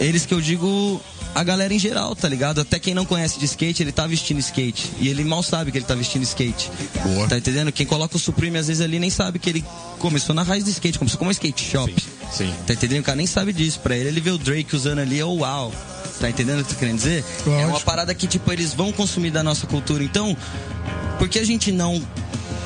Eles 0.00 0.26
que 0.26 0.34
eu 0.34 0.40
digo 0.40 1.00
a 1.34 1.42
galera 1.42 1.74
em 1.74 1.78
geral, 1.78 2.14
tá 2.14 2.28
ligado? 2.28 2.60
Até 2.60 2.78
quem 2.78 2.94
não 2.94 3.04
conhece 3.04 3.38
de 3.38 3.44
skate, 3.44 3.82
ele 3.82 3.92
tá 3.92 4.06
vestindo 4.06 4.38
skate. 4.38 4.90
E 5.00 5.08
ele 5.08 5.24
mal 5.24 5.42
sabe 5.42 5.72
que 5.72 5.78
ele 5.78 5.84
tá 5.84 5.94
vestindo 5.94 6.22
skate. 6.22 6.70
Boa. 7.02 7.28
Tá 7.28 7.36
entendendo? 7.36 7.72
Quem 7.72 7.84
coloca 7.84 8.16
o 8.16 8.20
Supreme 8.20 8.56
às 8.58 8.68
vezes 8.68 8.80
ali 8.80 8.98
nem 8.98 9.10
sabe 9.10 9.38
que 9.38 9.50
ele 9.50 9.64
começou 9.98 10.34
na 10.34 10.42
raiz 10.42 10.64
do 10.64 10.70
skate, 10.70 10.98
começou 10.98 11.18
como 11.18 11.30
um 11.30 11.32
skate 11.32 11.64
shop. 11.64 11.92
Sim, 11.92 12.08
sim. 12.32 12.52
Tá 12.66 12.72
entendendo? 12.74 13.00
O 13.00 13.04
cara 13.04 13.16
nem 13.16 13.26
sabe 13.26 13.52
disso. 13.52 13.80
Pra 13.80 13.96
ele, 13.96 14.08
ele 14.08 14.20
vê 14.20 14.30
o 14.30 14.38
Drake 14.38 14.74
usando 14.74 14.98
ali, 15.00 15.18
é 15.18 15.24
o 15.24 15.36
uau. 15.38 15.72
Tá 16.20 16.30
entendendo 16.30 16.60
o 16.60 16.64
que 16.64 16.70
eu 16.70 16.74
tô 16.74 16.78
querendo 16.80 16.96
dizer? 16.96 17.24
É 17.46 17.50
uma 17.50 17.66
Lógico. 17.66 17.84
parada 17.84 18.14
que, 18.14 18.26
tipo, 18.26 18.50
eles 18.52 18.72
vão 18.72 18.92
consumir 18.92 19.30
da 19.30 19.42
nossa 19.42 19.66
cultura. 19.66 20.02
Então, 20.04 20.36
por 21.18 21.28
que 21.28 21.38
a 21.38 21.44
gente 21.44 21.72
não, 21.72 22.00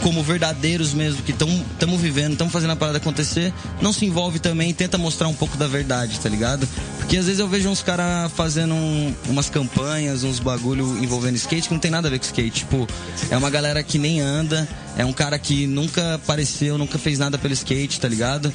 como 0.02 0.22
verdadeiros 0.22 0.94
mesmo, 0.94 1.22
que 1.22 1.32
estamos 1.32 2.00
vivendo, 2.00 2.32
estamos 2.32 2.52
fazendo 2.52 2.70
a 2.72 2.76
parada 2.76 2.98
acontecer, 2.98 3.52
não 3.80 3.92
se 3.92 4.04
envolve 4.06 4.38
também 4.38 4.70
e 4.70 4.74
tenta 4.74 4.96
mostrar 4.98 5.28
um 5.28 5.34
pouco 5.34 5.56
da 5.56 5.66
verdade, 5.66 6.18
tá 6.20 6.28
ligado? 6.28 6.68
Porque 6.98 7.16
às 7.16 7.24
vezes 7.26 7.40
eu 7.40 7.48
vejo 7.48 7.68
uns 7.68 7.82
caras 7.82 8.30
fazendo 8.32 8.74
um- 8.74 9.14
umas 9.28 9.48
campanhas, 9.48 10.24
uns 10.24 10.38
bagulho 10.38 11.02
envolvendo 11.02 11.37
skate 11.37 11.68
que 11.68 11.74
não 11.74 11.80
tem 11.80 11.90
nada 11.90 12.08
a 12.08 12.11
ver 12.11 12.18
com 12.18 12.24
skate. 12.26 12.61
Tipo, 12.61 12.87
é 13.30 13.37
uma 13.37 13.50
galera 13.50 13.82
que 13.82 13.98
nem 13.98 14.20
anda, 14.20 14.68
é 14.96 15.04
um 15.04 15.12
cara 15.12 15.38
que 15.38 15.66
nunca 15.66 16.14
apareceu, 16.16 16.76
nunca 16.76 16.98
fez 16.98 17.18
nada 17.18 17.38
pelo 17.38 17.54
skate, 17.54 18.00
tá 18.00 18.08
ligado? 18.08 18.52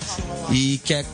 E 0.52 0.80
quer 0.86 1.06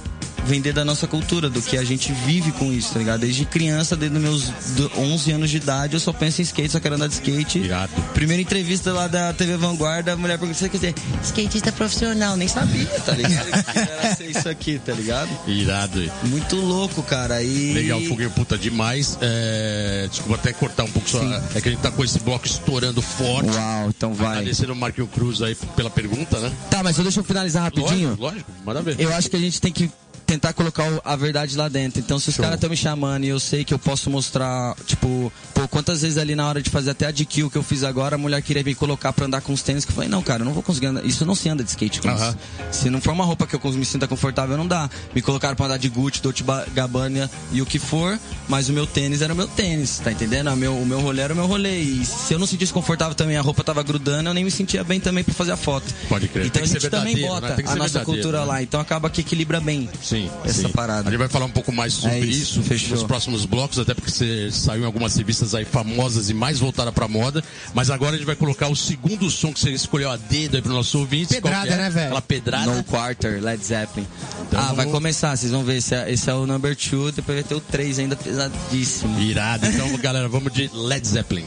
vender 0.45 0.73
da 0.73 0.83
nossa 0.85 1.07
cultura, 1.07 1.49
do 1.49 1.61
que 1.61 1.77
a 1.77 1.83
gente 1.83 2.11
vive 2.25 2.51
com 2.53 2.71
isso, 2.71 2.93
tá 2.93 2.99
ligado? 2.99 3.21
Desde 3.21 3.45
criança, 3.45 3.95
desde 3.95 4.17
os 4.17 4.23
meus 4.23 4.43
do- 4.75 4.91
11 4.97 5.31
anos 5.31 5.49
de 5.49 5.57
idade, 5.57 5.93
eu 5.95 5.99
só 5.99 6.11
penso 6.13 6.41
em 6.41 6.43
skate, 6.43 6.71
só 6.71 6.79
quero 6.79 6.95
andar 6.95 7.07
de 7.07 7.13
skate. 7.15 7.59
Irado. 7.59 7.91
Primeira 8.13 8.41
entrevista 8.41 8.91
lá 8.93 9.07
da 9.07 9.33
TV 9.33 9.57
Vanguarda, 9.57 10.13
a 10.13 10.15
mulher 10.15 10.37
perguntou, 10.37 10.59
você 10.59 10.69
quer 10.69 10.77
dizer, 10.77 10.95
skatista 11.23 11.71
profissional, 11.71 12.35
nem 12.35 12.47
sabia, 12.47 12.85
tá 13.05 13.13
ligado? 13.13 13.63
Que 13.71 13.79
era 13.79 14.15
ser 14.15 14.29
isso 14.29 14.49
aqui, 14.49 14.79
tá 14.83 14.93
ligado? 14.93 15.29
Irado. 15.47 15.99
aí. 15.99 16.11
Muito 16.23 16.55
louco, 16.55 17.01
cara. 17.03 17.41
E... 17.43 17.73
Legal, 17.73 18.01
Foguinho, 18.01 18.31
puta, 18.31 18.57
demais. 18.57 19.17
É, 19.21 20.07
Desculpa 20.09 20.35
até 20.35 20.53
cortar 20.53 20.83
um 20.83 20.91
pouco 20.91 21.09
só. 21.09 21.19
É 21.55 21.61
que 21.61 21.67
a 21.69 21.71
gente 21.71 21.81
tá 21.81 21.91
com 21.91 22.03
esse 22.03 22.19
bloco 22.19 22.45
estourando 22.45 23.01
forte. 23.01 23.49
Uau, 23.49 23.89
então 23.89 24.13
vai. 24.13 24.37
Agradecendo 24.39 24.73
o 24.73 24.75
Marquinho 24.75 25.07
Cruz 25.07 25.41
aí 25.41 25.55
pela 25.75 25.89
pergunta, 25.89 26.39
né? 26.39 26.51
Tá, 26.69 26.81
mas 26.83 26.95
só 26.95 27.03
deixa 27.03 27.19
eu 27.19 27.23
finalizar 27.23 27.63
rapidinho. 27.63 28.09
Lógico, 28.09 28.21
lógico, 28.23 28.51
manda 28.65 28.81
ver. 28.81 28.95
Eu 28.99 29.13
acho 29.13 29.29
que 29.29 29.35
a 29.35 29.39
gente 29.39 29.59
tem 29.61 29.71
que 29.71 29.89
tentar 30.29 30.53
colocar 30.53 30.85
a 31.03 31.15
verdade 31.15 31.57
lá 31.57 31.67
dentro. 31.67 31.99
Então, 31.99 32.19
se 32.19 32.29
os 32.29 32.37
caras 32.37 32.53
estão 32.53 32.69
me 32.69 32.77
chamando 32.77 33.23
e 33.23 33.29
eu 33.29 33.39
sei 33.39 33.65
que 33.65 33.73
eu 33.73 33.79
posso 33.79 34.11
mostrar, 34.11 34.75
tipo, 34.85 35.33
pô, 35.55 35.67
quantas 35.67 36.03
vezes 36.03 36.19
ali 36.19 36.35
na 36.35 36.47
hora 36.47 36.61
de 36.61 36.69
fazer 36.69 36.91
até 36.91 37.07
a 37.07 37.11
DQ 37.11 37.49
que 37.49 37.57
eu 37.57 37.63
fiz 37.63 37.83
agora, 37.83 38.13
a 38.13 38.17
mulher 38.17 38.39
queria 38.43 38.63
me 38.63 38.75
colocar 38.75 39.11
pra 39.11 39.25
andar 39.25 39.41
com 39.41 39.51
os 39.51 39.63
tênis, 39.63 39.85
que 39.85 39.91
eu 39.91 39.95
falei, 39.95 40.07
não, 40.09 40.21
cara, 40.21 40.41
eu 40.41 40.45
não 40.45 40.53
vou 40.53 40.61
conseguir 40.61 40.85
andar. 40.87 41.03
Isso 41.03 41.25
não 41.25 41.33
se 41.33 41.49
anda 41.49 41.63
de 41.63 41.69
skate 41.71 41.99
com 41.99 42.09
Aham. 42.09 42.29
isso. 42.69 42.79
Se 42.79 42.89
não 42.91 43.01
for 43.01 43.11
uma 43.11 43.25
roupa 43.25 43.47
que 43.47 43.55
eu 43.55 43.71
me 43.73 43.83
sinta 43.85 44.07
confortável, 44.07 44.55
não 44.55 44.67
dá. 44.67 44.87
Me 45.15 45.21
colocaram 45.21 45.55
pra 45.55 45.65
andar 45.65 45.77
de 45.77 45.89
Gucci, 45.89 46.21
Dolce 46.21 46.43
Ba- 46.43 46.65
Gabbana 46.75 47.29
e 47.51 47.59
o 47.61 47.65
que 47.65 47.79
for, 47.79 48.19
mas 48.47 48.69
o 48.69 48.73
meu 48.73 48.85
tênis 48.85 49.23
era 49.23 49.33
o 49.33 49.35
meu 49.35 49.47
tênis, 49.47 49.97
tá 49.99 50.11
entendendo? 50.11 50.51
O 50.51 50.55
meu, 50.55 50.77
o 50.77 50.85
meu 50.85 50.99
rolê 50.99 51.21
era 51.23 51.33
o 51.33 51.35
meu 51.35 51.47
rolê. 51.47 51.79
E 51.79 52.05
se 52.05 52.33
eu 52.33 52.37
não 52.39 52.45
sentisse 52.45 52.71
confortável 52.71 53.15
também, 53.15 53.35
a 53.35 53.41
roupa 53.41 53.63
tava 53.63 53.81
grudando, 53.81 54.29
eu 54.29 54.33
nem 54.33 54.43
me 54.43 54.51
sentia 54.51 54.83
bem 54.83 54.99
também 54.99 55.23
pra 55.23 55.33
fazer 55.33 55.53
a 55.53 55.57
foto. 55.57 55.91
Pode 56.07 56.27
crer. 56.27 56.45
Então 56.45 56.61
Tem 56.61 56.69
a 56.69 56.73
gente 56.73 56.87
também 56.89 57.19
bota 57.21 57.47
né? 57.47 57.55
A 57.65 57.75
nossa 57.75 57.99
verdadeiro, 57.99 58.05
cultura 58.05 58.39
né? 58.41 58.45
lá. 58.45 58.61
Então 58.61 58.79
acaba 58.79 59.09
que 59.09 59.21
equilibra 59.21 59.59
bem 59.59 59.89
Sim, 60.03 60.18
essa 60.43 60.63
sim. 60.63 60.69
parada. 60.69 61.07
A 61.07 61.11
gente 61.11 61.19
vai 61.19 61.27
falar 61.29 61.45
um 61.45 61.51
pouco 61.51 61.71
mais 61.71 61.93
sobre 61.93 62.17
É 62.17 62.19
isso, 62.19 62.59
isso, 62.59 62.63
fechou. 62.63 62.89
nos 62.91 63.03
próximos 63.03 63.45
blocos, 63.45 63.77
até 63.79 63.93
porque 63.93 64.09
você 64.11 64.49
saiu 64.51 64.83
em 64.83 64.85
algumas 64.85 65.15
revistas 65.15 65.53
aí 65.53 65.65
famosas 65.65 66.29
e 66.29 66.33
mais 66.33 66.59
voltada 66.59 66.91
pra 66.91 67.07
moda. 67.07 67.43
Mas 67.73 67.89
agora 67.89 68.15
a 68.15 68.17
gente 68.17 68.25
vai 68.25 68.35
colocar 68.35 68.67
o 68.67 68.75
segundo 68.75 69.29
som 69.29 69.53
que 69.53 69.59
você 69.59 69.69
escolheu 69.71 70.09
a 70.09 70.17
dedo 70.17 70.55
aí 70.55 70.61
pro 70.61 70.73
nosso 70.73 70.99
ouvinte. 70.99 71.33
Pedrada, 71.35 71.69
é? 71.73 71.77
né, 71.77 71.89
velho? 71.89 72.05
Aquela 72.07 72.21
pedrada. 72.21 72.71
No 72.73 72.83
Quarter, 72.83 73.41
Led 73.43 73.63
Zeppelin. 73.63 74.07
Então 74.47 74.59
ah, 74.59 74.63
vai 74.67 74.75
vamos- 74.85 74.91
começar, 74.93 75.35
vocês 75.37 75.51
vão 75.51 75.63
ver. 75.63 75.77
Esse 75.77 75.95
é, 75.95 76.11
esse 76.11 76.29
é 76.29 76.33
o 76.33 76.45
number 76.47 76.75
two, 76.75 77.11
depois 77.11 77.37
vai 77.37 77.43
ter 77.43 77.55
o 77.55 77.61
3 77.61 77.99
ainda 77.99 78.15
pesadíssimo. 78.15 79.19
Irado. 79.19 79.65
Então, 79.65 79.95
galera, 80.01 80.27
vamos 80.27 80.51
de 80.53 80.69
Led 80.73 81.07
Zeppelin. 81.07 81.45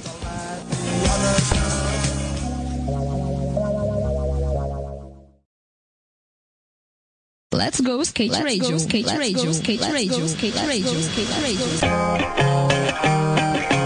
Let's 7.52 7.82
go 7.82 8.02
skate 8.02 8.32
radio, 8.42 8.78
skate 8.78 9.12
radio, 9.12 9.52
skate 9.52 9.82
radio, 9.92 10.26
skate 10.26 10.56
radio, 10.66 11.00
skate 11.00 11.28
radio. 11.42 13.21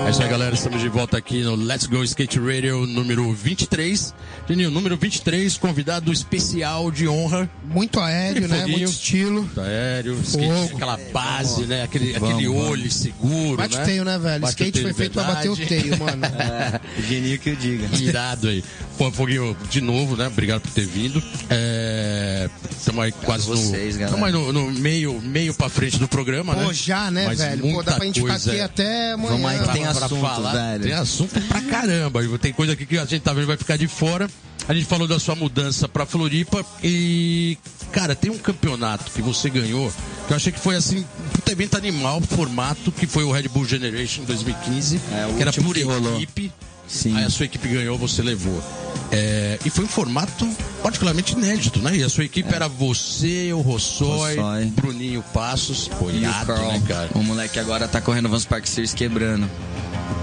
É 0.07 0.11
isso 0.11 0.23
aí, 0.23 0.29
galera. 0.29 0.55
Estamos 0.55 0.81
de 0.81 0.88
volta 0.88 1.19
aqui 1.19 1.42
no 1.42 1.57
Let's 1.57 1.87
Go 1.87 2.05
Skate 2.05 2.38
Radio 2.38 2.87
número 2.87 3.33
23. 3.33 4.14
Geninho, 4.49 4.71
número 4.71 4.97
23, 4.97 5.59
convidado 5.59 6.12
especial 6.12 6.92
de 6.92 7.09
honra. 7.09 7.51
Muito 7.64 7.99
aéreo, 7.99 8.47
né? 8.47 8.66
Muito 8.66 8.85
estilo. 8.85 9.42
Muito 9.42 9.61
aéreo, 9.61 10.16
skate, 10.23 10.75
aquela 10.77 10.97
base, 11.12 11.64
né? 11.64 11.83
Aquele, 11.83 12.12
vamos, 12.12 12.31
aquele 12.31 12.47
olho 12.47 12.83
vamos. 12.83 12.95
seguro. 12.95 13.57
Bate 13.57 13.77
né? 13.77 13.83
o 13.83 13.85
teio, 13.85 14.05
né, 14.05 14.16
velho? 14.16 14.40
Bate 14.42 14.53
skate 14.53 14.83
foi 14.83 14.92
feito 14.92 15.14
verdade. 15.14 15.27
pra 15.27 15.35
bater 15.35 15.51
o 15.51 15.57
teio, 15.66 15.99
mano. 15.99 16.25
é, 16.25 16.81
Geninho 17.03 17.38
que 17.40 17.51
eu 17.51 17.57
diga. 17.57 17.88
Irado 17.97 18.47
aí. 18.47 18.62
Pô, 18.97 19.11
Foguinho, 19.11 19.57
de 19.69 19.81
novo, 19.81 20.16
né? 20.16 20.29
Obrigado 20.29 20.62
por 20.62 20.71
ter 20.71 20.87
vindo. 20.87 21.19
Estamos 21.19 23.03
é, 23.03 23.07
aí 23.07 23.12
quase 23.12 23.47
vocês, 23.47 23.97
no. 23.97 24.05
Estamos 24.05 24.27
aí 24.27 24.33
no, 24.33 24.53
no, 24.53 24.71
meio, 24.71 25.21
meio 25.21 25.53
pra 25.53 25.69
frente 25.69 25.99
do 25.99 26.07
programa, 26.07 26.55
Pô, 26.55 26.61
né? 26.61 26.66
Pô, 26.66 26.73
já, 26.73 27.11
né, 27.11 27.27
Mas 27.27 27.40
velho? 27.40 27.62
Pô, 27.62 27.83
dá 27.83 27.97
pra 27.97 28.05
gente 28.07 28.21
ficar 28.21 28.37
aqui 28.37 28.61
até 28.61 29.12
amanhã. 29.12 29.31
Vamos 29.31 29.51
aí 29.51 29.59
que 29.59 29.73
tem 29.73 29.95
pra 29.96 30.06
assunto, 30.06 30.20
falar. 30.20 30.52
velho. 30.52 30.85
Tem 30.85 30.92
assunto 30.92 31.40
pra 31.42 31.61
caramba. 31.62 32.20
Tem 32.38 32.52
coisa 32.52 32.72
aqui 32.72 32.87
que 32.87 32.98
a 32.98 33.04
gente 33.04 33.22
tá 33.22 33.32
vendo 33.32 33.46
vai 33.46 33.56
ficar 33.56 33.76
de 33.76 33.88
fora. 33.88 34.28
A 34.68 34.74
gente 34.74 34.87
falou 34.87 35.06
da 35.06 35.18
sua 35.18 35.35
mudança 35.35 35.88
pra 35.88 36.04
Floripa 36.04 36.64
e, 36.82 37.56
cara, 37.92 38.16
tem 38.16 38.30
um 38.30 38.38
campeonato 38.38 39.12
que 39.12 39.22
você 39.22 39.48
ganhou 39.48 39.92
que 40.26 40.32
eu 40.32 40.37
achei 40.37 40.52
que 40.52 40.59
foi 40.59 40.74
assim, 40.74 40.98
um 40.98 41.28
puta 41.28 41.52
evento 41.52 41.76
animal, 41.76 42.20
formato, 42.20 42.90
que 42.90 43.06
foi 43.06 43.22
o 43.24 43.30
Red 43.30 43.48
Bull 43.48 43.64
Generation 43.64 44.24
2015, 44.24 44.96
é, 44.96 45.35
que 45.37 45.42
era 45.42 45.52
por 45.52 45.74
que 45.74 45.82
equipe. 45.82 46.52
Sim. 46.88 47.16
Aí 47.16 47.24
a 47.24 47.30
sua 47.30 47.46
equipe 47.46 47.68
ganhou, 47.68 47.98
você 47.98 48.22
levou. 48.22 48.62
É, 49.11 49.59
e 49.64 49.70
foi 49.70 49.85
um 49.85 49.88
formato 49.88 50.48
particularmente 50.82 51.32
inédito, 51.32 51.80
né? 51.80 51.96
E 51.96 52.02
a 52.02 52.09
sua 52.09 52.24
equipe 52.24 52.52
é. 52.52 52.56
era 52.56 52.68
você, 52.68 53.52
o 53.52 53.61
Rossói, 53.61 54.37
Rossói. 54.37 54.64
Bruninho 54.66 55.22
Passos, 55.35 55.88
Poiado, 55.88 56.52
né, 56.52 56.82
cara? 56.87 57.11
O 57.14 57.22
moleque 57.22 57.59
agora 57.59 57.88
tá 57.88 58.00
correndo 58.00 58.28
Vans 58.28 58.44
Park 58.44 58.66
Series 58.66 58.94
quebrando. 58.94 59.48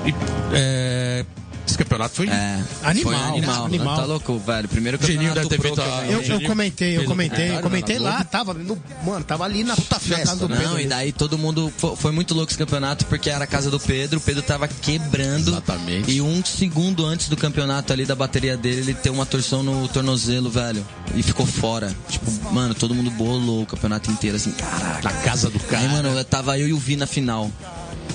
E, 0.06 0.14
é, 0.54 1.26
esse 1.66 1.78
campeonato 1.78 2.16
foi 2.16 2.28
é, 2.28 2.62
animal, 2.84 3.14
foi 3.14 3.16
animal. 3.16 3.66
animal. 3.66 3.96
Tá 3.96 4.06
louco, 4.06 4.38
velho. 4.38 4.68
Primeiro 4.68 5.00
campeonato 5.00 5.34
deve 5.36 5.48
ter 5.50 5.62
feito 5.62 5.82
a... 5.82 6.06
eu, 6.06 6.22
eu 6.22 6.42
comentei, 6.42 6.98
eu 6.98 7.06
comentei, 7.06 7.56
eu 7.56 7.62
comentei 7.62 8.00
lá, 8.00 8.24
tava 8.24 8.54
no, 8.54 8.78
mano, 9.04 9.24
tava 9.24 9.46
ali 9.46 9.64
na 9.64 9.76
puta 9.76 9.98
festa 10.00 10.36
do 10.36 10.48
Pedro. 10.50 10.64
Não, 10.64 10.80
e 10.80 10.86
daí 10.86 11.12
todo 11.12 11.38
mundo 11.38 11.72
foi, 11.78 11.96
foi, 11.96 12.12
muito 12.12 12.34
louco 12.34 12.52
esse 12.52 12.58
campeonato 12.58 13.06
porque 13.06 13.30
era 13.30 13.46
a 13.46 13.48
casa 13.48 13.72
do 13.72 13.80
Pedro, 13.80 14.20
o 14.20 14.22
Pedro 14.22 14.44
tava 14.44 14.68
quebrando. 14.68 15.52
Exatamente. 15.52 16.12
E 16.12 16.22
um 16.22 16.44
segundo 16.44 17.06
antes 17.06 17.30
do 17.30 17.38
campeonato 17.38 17.94
ali 17.94 18.06
da 18.06 18.16
bateria 18.16 18.58
dele, 18.58 18.82
ele 18.82 18.94
tem 18.94 19.12
uma 19.12 19.26
torção 19.26 19.64
no 19.64 19.88
tornozelo, 19.88 20.50
velho, 20.50 20.86
e 21.16 21.24
ficou 21.24 21.46
fora. 21.46 21.96
Tipo, 22.10 22.30
mano, 22.54 22.76
todo 22.76 22.94
mundo 22.94 23.10
bolou 23.10 23.64
o 23.64 23.66
campeonato 23.66 24.12
inteiro 24.12 24.36
assim, 24.36 24.52
caraca. 24.52 25.02
Na 25.02 25.12
casa 25.22 25.50
do 25.50 25.60
cara. 25.62 25.82
Aí, 25.82 25.90
mano, 25.90 26.10
eu 26.10 26.26
tava 26.26 26.60
eu 26.60 26.68
e 26.68 26.74
o 26.74 26.78
Vi 26.78 26.98
na 26.98 27.08
final. 27.08 27.50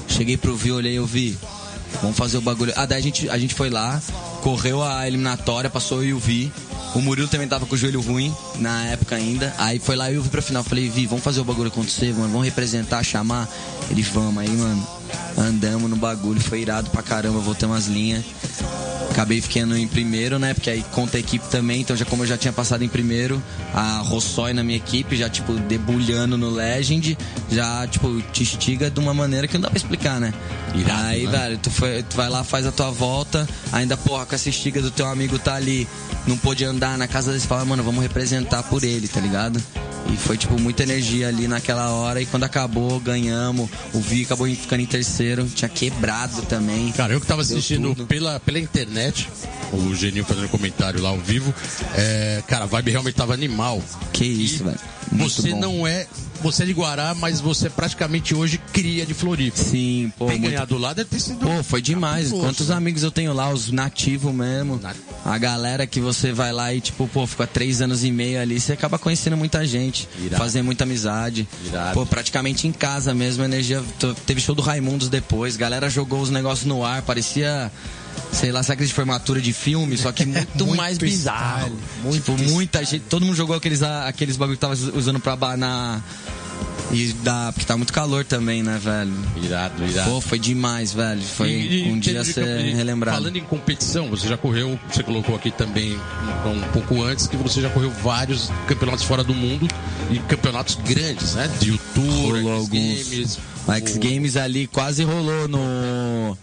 Cheguei 0.06 0.36
pro 0.36 0.54
Vi, 0.54 0.70
olhei, 0.70 0.98
eu 0.98 1.06
vi. 1.06 1.36
Vamos 2.00 2.16
fazer 2.16 2.38
o 2.38 2.40
bagulho. 2.40 2.72
Ah, 2.76 2.86
daí 2.86 2.98
a 2.98 3.02
gente, 3.02 3.28
a 3.28 3.38
gente 3.38 3.54
foi 3.54 3.70
lá, 3.70 4.00
correu 4.42 4.82
a 4.82 5.06
eliminatória, 5.06 5.68
passou 5.68 6.02
eu 6.02 6.08
e 6.10 6.12
o 6.14 6.18
Vi. 6.18 6.52
O 6.94 7.00
Murilo 7.00 7.28
também 7.28 7.46
tava 7.46 7.66
com 7.66 7.74
o 7.74 7.78
joelho 7.78 8.00
ruim 8.00 8.34
na 8.56 8.86
época 8.86 9.16
ainda. 9.16 9.54
Aí 9.58 9.78
foi 9.78 9.96
lá 9.96 10.10
eu 10.10 10.16
e 10.16 10.18
o 10.18 10.22
Vi 10.22 10.28
pra 10.28 10.40
final. 10.42 10.64
Falei, 10.64 10.88
Vi, 10.88 11.06
vamos 11.06 11.24
fazer 11.24 11.40
o 11.40 11.44
bagulho 11.44 11.68
acontecer, 11.68 12.12
mano. 12.14 12.28
Vamos 12.28 12.44
representar, 12.44 13.02
chamar. 13.04 13.48
Ele, 13.90 14.02
vamos 14.02 14.38
aí, 14.38 14.48
mano. 14.48 14.97
Andamos 15.36 15.88
no 15.88 15.96
bagulho, 15.96 16.40
foi 16.40 16.60
irado 16.60 16.90
pra 16.90 17.02
caramba, 17.02 17.38
voltamos 17.38 17.76
as 17.76 17.86
linhas. 17.86 18.24
Acabei 19.10 19.40
ficando 19.40 19.76
em 19.76 19.88
primeiro, 19.88 20.38
né? 20.38 20.54
Porque 20.54 20.70
aí 20.70 20.84
conta 20.92 21.16
a 21.16 21.20
equipe 21.20 21.44
também. 21.48 21.80
Então, 21.80 21.96
já 21.96 22.04
como 22.04 22.22
eu 22.22 22.26
já 22.26 22.36
tinha 22.36 22.52
passado 22.52 22.84
em 22.84 22.88
primeiro, 22.88 23.42
a 23.74 23.98
Rossói 23.98 24.52
na 24.52 24.62
minha 24.62 24.76
equipe, 24.76 25.16
já, 25.16 25.28
tipo, 25.28 25.54
debulhando 25.54 26.36
no 26.36 26.50
Legend, 26.50 27.16
já, 27.50 27.86
tipo, 27.86 28.20
te 28.32 28.42
estiga 28.42 28.90
de 28.90 29.00
uma 29.00 29.14
maneira 29.14 29.48
que 29.48 29.54
não 29.54 29.62
dá 29.62 29.70
pra 29.70 29.76
explicar, 29.76 30.20
né? 30.20 30.32
Irado, 30.74 31.02
aí, 31.02 31.26
né? 31.26 31.32
velho, 31.32 31.58
tu, 31.58 31.70
foi, 31.70 32.02
tu 32.02 32.16
vai 32.16 32.28
lá, 32.28 32.44
faz 32.44 32.66
a 32.66 32.72
tua 32.72 32.90
volta, 32.90 33.48
ainda, 33.72 33.96
porra, 33.96 34.26
com 34.26 34.34
essa 34.34 34.48
estiga 34.48 34.80
do 34.82 34.90
teu 34.90 35.06
amigo 35.06 35.38
tá 35.38 35.54
ali, 35.54 35.88
não 36.26 36.36
pôde 36.36 36.64
andar 36.64 36.98
na 36.98 37.08
casa 37.08 37.30
deles, 37.30 37.46
fala, 37.46 37.64
mano, 37.64 37.82
vamos 37.82 38.02
representar 38.02 38.62
por 38.64 38.84
ele, 38.84 39.08
tá 39.08 39.20
ligado? 39.20 39.60
E 40.12 40.16
foi, 40.16 40.36
tipo, 40.36 40.58
muita 40.60 40.82
energia 40.82 41.28
ali 41.28 41.46
naquela 41.46 41.90
hora. 41.90 42.20
E 42.20 42.26
quando 42.26 42.44
acabou, 42.44 42.98
ganhamos. 43.00 43.68
O 43.92 44.00
Vi 44.00 44.22
acabou 44.24 44.46
ficando 44.46 44.80
em 44.80 44.86
terceiro. 44.86 45.46
Tinha 45.46 45.68
quebrado 45.68 46.42
também. 46.42 46.92
Cara, 46.92 47.12
eu 47.12 47.20
que 47.20 47.26
tava 47.26 47.42
assistindo 47.42 47.94
pela, 48.06 48.40
pela 48.40 48.58
internet, 48.58 49.28
o 49.72 49.94
Geninho 49.94 50.24
fazendo 50.24 50.48
comentário 50.48 51.00
lá 51.02 51.10
ao 51.10 51.18
vivo. 51.18 51.54
É, 51.94 52.42
cara, 52.46 52.64
a 52.64 52.66
vibe 52.66 52.90
realmente 52.90 53.14
tava 53.14 53.34
animal. 53.34 53.82
Que 54.12 54.24
isso, 54.24 54.64
velho. 54.64 54.78
Você 55.12 55.50
bom. 55.50 55.60
não 55.60 55.86
é. 55.86 56.06
Você 56.40 56.62
é 56.62 56.66
de 56.66 56.72
Guará, 56.72 57.14
mas 57.14 57.40
você 57.40 57.68
praticamente 57.68 58.34
hoje 58.34 58.60
cria 58.72 59.04
de 59.04 59.12
Floripa. 59.12 59.56
Sim, 59.56 60.12
pô. 60.16 60.26
Bem 60.26 60.38
muito... 60.38 60.52
ganhar 60.52 60.64
do 60.66 60.78
lado 60.78 60.96
deve 60.96 61.10
ter 61.10 61.18
sido. 61.18 61.38
Pô, 61.38 61.62
foi 61.64 61.82
demais. 61.82 62.30
Quantos 62.30 62.70
amigos 62.70 63.02
eu 63.02 63.10
tenho 63.10 63.32
lá, 63.32 63.50
os 63.50 63.72
nativos 63.72 64.32
mesmo. 64.32 64.78
Nat... 64.80 64.96
A 65.24 65.36
galera 65.36 65.86
que 65.86 66.00
você 66.00 66.32
vai 66.32 66.52
lá 66.52 66.72
e, 66.72 66.80
tipo, 66.80 67.08
pô, 67.08 67.26
fica 67.26 67.46
três 67.46 67.80
anos 67.82 68.04
e 68.04 68.12
meio 68.12 68.40
ali, 68.40 68.60
você 68.60 68.72
acaba 68.72 68.98
conhecendo 68.98 69.36
muita 69.36 69.66
gente. 69.66 70.08
Irado. 70.18 70.36
Fazer 70.36 70.62
muita 70.62 70.84
amizade. 70.84 71.48
Irado. 71.66 71.94
Pô, 71.94 72.06
praticamente 72.06 72.68
em 72.68 72.72
casa 72.72 73.12
mesmo, 73.12 73.42
a 73.42 73.46
energia. 73.46 73.82
Teve 74.24 74.40
show 74.40 74.54
do 74.54 74.62
Raimundos 74.62 75.08
depois, 75.08 75.56
galera 75.56 75.90
jogou 75.90 76.20
os 76.20 76.30
negócios 76.30 76.66
no 76.66 76.84
ar, 76.84 77.02
parecia 77.02 77.70
sei 78.32 78.52
lá, 78.52 78.62
sabe 78.62 78.84
de 78.86 78.92
formatura 78.92 79.40
de 79.40 79.52
filme, 79.52 79.96
só 79.96 80.12
que 80.12 80.24
muito, 80.26 80.64
muito 80.64 80.76
mais 80.76 80.98
bizarro. 80.98 81.66
Style, 81.66 81.78
muito 82.02 82.36
tipo, 82.36 82.50
muita 82.50 82.84
gente, 82.84 83.04
todo 83.08 83.24
mundo 83.24 83.36
jogou 83.36 83.56
aqueles, 83.56 83.82
aqueles 83.82 84.36
bagulho 84.36 84.56
que 84.56 84.60
tava 84.60 84.74
usando 84.74 85.20
pra 85.20 85.32
abanar. 85.32 86.02
E 86.90 87.12
dá, 87.22 87.52
porque 87.52 87.66
tá 87.66 87.76
muito 87.76 87.92
calor 87.92 88.24
também, 88.24 88.62
né, 88.62 88.78
velho? 88.82 89.12
Irado, 89.42 89.84
irado. 89.84 90.10
Pô, 90.10 90.20
foi 90.22 90.38
demais, 90.38 90.92
velho. 90.92 91.20
Foi 91.22 91.50
E- 91.50 91.88
e 91.88 91.92
um 91.92 91.98
dia 91.98 92.24
ser 92.24 92.74
relembrado. 92.74 93.16
Falando 93.18 93.36
em 93.36 93.44
competição, 93.44 94.08
você 94.08 94.26
já 94.26 94.38
correu, 94.38 94.78
você 94.90 95.02
colocou 95.02 95.36
aqui 95.36 95.50
também 95.50 95.98
um, 96.46 96.50
um 96.50 96.60
pouco 96.72 97.02
antes, 97.02 97.26
que 97.26 97.36
você 97.36 97.60
já 97.60 97.68
correu 97.68 97.90
vários 97.90 98.50
campeonatos 98.66 99.04
fora 99.04 99.22
do 99.22 99.34
mundo 99.34 99.68
e 100.10 100.18
campeonatos 100.20 100.76
grandes, 100.76 101.34
né? 101.34 101.50
De 101.60 101.68
YouTube. 101.68 102.42
Games. 102.70 103.38
O 103.66 103.72
X 103.72 103.96
Games 103.98 104.36
ali 104.38 104.66
quase 104.66 105.04
rolou 105.04 105.46
no. 105.46 106.38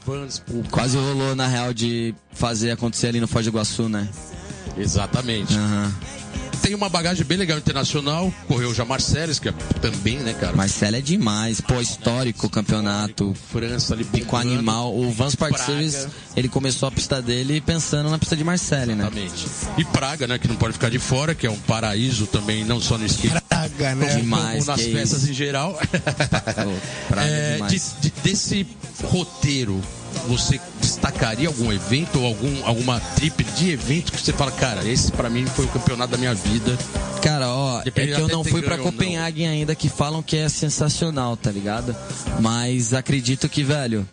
Quase 0.69 0.95
rolou, 0.95 1.35
na 1.35 1.47
real, 1.47 1.73
de 1.73 2.13
fazer 2.33 2.69
acontecer 2.69 3.07
ali 3.07 3.19
no 3.19 3.27
Foz 3.27 3.45
do 3.45 3.49
Iguaçu, 3.49 3.89
né? 3.89 4.07
Exatamente. 4.77 5.55
Aham. 5.55 5.91
Tem 6.61 6.73
uma 6.75 6.89
bagagem 6.89 7.25
bem 7.25 7.37
legal 7.37 7.57
internacional, 7.57 8.33
correu 8.47 8.73
já 8.73 8.85
Marcelo, 8.85 9.33
que 9.35 9.49
é 9.49 9.51
também, 9.81 10.17
né, 10.17 10.33
cara? 10.33 10.55
Marcelo 10.55 10.95
é 10.95 11.01
demais. 11.01 11.61
Pô, 11.61 11.79
histórico 11.79 12.49
campeonato. 12.49 13.35
França 13.51 13.93
ali, 13.93 14.03
bombando. 14.03 14.51
animal. 14.53 14.95
O 14.95 15.11
Vans 15.11 15.35
Park. 15.35 15.55
Series, 15.57 16.07
ele 16.35 16.47
começou 16.49 16.87
a 16.87 16.91
pista 16.91 17.21
dele 17.21 17.61
pensando 17.61 18.09
na 18.09 18.17
pista 18.19 18.35
de 18.35 18.43
Marcele, 18.43 18.93
né? 18.93 19.03
Exatamente. 19.03 19.47
E 19.77 19.85
Praga, 19.85 20.27
né, 20.27 20.37
que 20.37 20.47
não 20.47 20.55
pode 20.55 20.73
ficar 20.73 20.89
de 20.89 20.99
fora, 20.99 21.33
que 21.33 21.47
é 21.47 21.49
um 21.49 21.57
paraíso 21.57 22.27
também, 22.27 22.63
não 22.65 22.79
só 22.79 22.97
no 22.97 23.05
skate, 23.05 23.41
Praga, 23.69 23.95
né? 23.95 24.15
Demais, 24.15 24.65
nas 24.67 24.81
festas 24.81 25.27
em 25.27 25.33
geral. 25.33 25.77
É, 27.17 27.57
de- 27.67 27.81
de- 28.01 28.13
desse 28.23 28.67
roteiro, 29.03 29.79
você 30.27 30.59
destacaria 30.81 31.47
algum 31.47 31.71
evento 31.71 32.19
ou 32.19 32.25
algum, 32.25 32.65
alguma 32.65 32.99
trip 32.99 33.43
de 33.43 33.71
evento 33.71 34.11
que 34.11 34.19
você 34.21 34.33
fala, 34.33 34.51
cara, 34.51 34.83
esse 34.87 35.11
pra 35.11 35.29
mim 35.29 35.45
foi 35.45 35.65
o 35.65 35.67
campeonato 35.69 36.11
da 36.11 36.17
minha 36.17 36.33
vida. 36.33 36.77
Cara, 37.21 37.49
ó, 37.49 37.81
Depende 37.81 38.11
é 38.13 38.15
que 38.15 38.21
eu 38.21 38.27
não 38.27 38.43
fui 38.43 38.61
não. 38.61 38.77
Copenhague 38.77 39.45
ainda, 39.45 39.75
que 39.75 39.89
falam 39.89 40.21
que 40.21 40.37
é 40.37 40.47
sensacional, 40.49 41.35
tá 41.37 41.51
ligado? 41.51 41.95
Mas 42.39 42.93
acredito 42.93 43.47
que, 43.49 43.63
velho, 43.63 44.07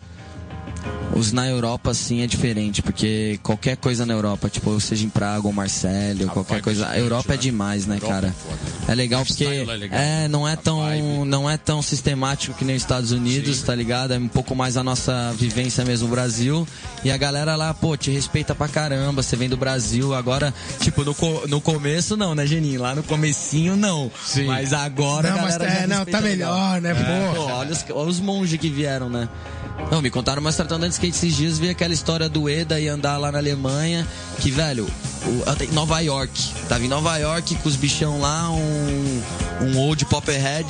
os 1.15 1.31
na 1.31 1.47
Europa, 1.47 1.91
assim, 1.91 2.21
é 2.21 2.27
diferente, 2.27 2.81
porque 2.81 3.39
qualquer 3.43 3.77
coisa 3.77 4.05
na 4.05 4.13
Europa, 4.13 4.49
tipo, 4.49 4.79
seja 4.79 5.05
em 5.05 5.09
Praga 5.09 5.45
ou 5.47 5.53
Marselha, 5.53 6.25
ou 6.25 6.31
qualquer 6.31 6.61
coisa, 6.61 6.87
a 6.89 6.97
Europa 6.97 7.33
é 7.33 7.37
né? 7.37 7.41
demais, 7.41 7.85
né, 7.85 7.95
Europa 7.97 8.13
cara? 8.13 8.27
é 8.27 8.31
foda. 8.31 8.91
É 8.91 8.95
legal 8.95 9.21
O 9.21 9.25
porque 9.25 9.43
style 9.45 9.69
é 9.69 9.75
legal. 9.75 9.99
é, 9.99 10.27
não 10.27 10.47
é 10.47 10.53
A 10.53 10.57
tão, 10.57 10.79
vibe. 10.81 11.01
não 11.27 11.49
é 11.49 11.57
tão 11.57 11.81
sistemático 11.81 12.53
que 12.55 12.65
nem 12.65 12.75
os 12.75 12.81
Estados 12.81 13.11
Unidos, 13.11 13.57
Sim. 13.57 13.65
tá 13.65 13.75
ligado? 13.75 14.13
É 14.13 14.17
um 14.17 14.27
pouco 14.27 14.55
mais 14.55 14.75
a 14.77 14.83
nossa 14.83 15.33
vivência 15.37 15.85
mesmo 15.85 16.07
no 16.07 16.13
Brasil. 16.13 16.67
E 17.03 17.11
a 17.11 17.17
galera 17.17 17.55
lá, 17.55 17.73
pô, 17.73 17.95
te 17.95 18.09
respeita 18.11 18.53
pra 18.55 18.67
caramba, 18.67 19.21
você 19.21 19.35
vem 19.35 19.47
do 19.49 19.55
Brasil, 19.57 20.13
agora, 20.13 20.53
tipo, 20.81 21.03
no, 21.03 21.13
co- 21.13 21.43
no 21.47 21.61
começo 21.61 22.17
não, 22.17 22.33
né, 22.35 22.45
Geninho? 22.45 22.81
Lá 22.81 22.95
no 22.95 23.03
comecinho 23.03 23.75
não. 23.75 24.11
Sim. 24.25 24.45
Mas 24.45 24.73
agora 24.73 25.29
Não, 25.31 25.39
a 25.39 25.41
mas 25.43 25.55
é, 25.59 25.87
não, 25.87 26.05
tá 26.05 26.19
legal. 26.19 26.53
melhor, 26.53 26.81
né, 26.81 26.91
É, 26.91 27.33
pô, 27.35 27.41
olha 27.43 27.71
os, 27.71 27.85
olha 27.91 28.09
os 28.09 28.19
monges 28.19 28.59
que 28.59 28.69
vieram, 28.69 29.09
né? 29.09 29.29
Não, 29.91 30.01
me 30.01 30.09
contaram 30.09 30.41
história 30.41 30.75
andando 30.75 30.89
de 30.89 30.95
skate 30.95 31.15
esses 31.15 31.35
dias, 31.35 31.59
vi 31.59 31.69
aquela 31.69 31.93
história 31.93 32.27
do 32.27 32.49
Eda 32.49 32.79
e 32.79 32.87
andar 32.87 33.17
lá 33.17 33.31
na 33.31 33.37
Alemanha, 33.37 34.07
que, 34.39 34.49
velho, 34.49 34.87
o, 35.25 35.73
Nova 35.73 35.99
York. 35.99 36.31
Tava 36.67 36.83
em 36.83 36.87
Nova 36.87 37.17
York 37.17 37.55
com 37.55 37.69
os 37.69 37.75
bichão 37.75 38.19
lá, 38.19 38.49
um, 38.49 39.21
um 39.61 39.77
old 39.77 40.05
popperhead. 40.05 40.67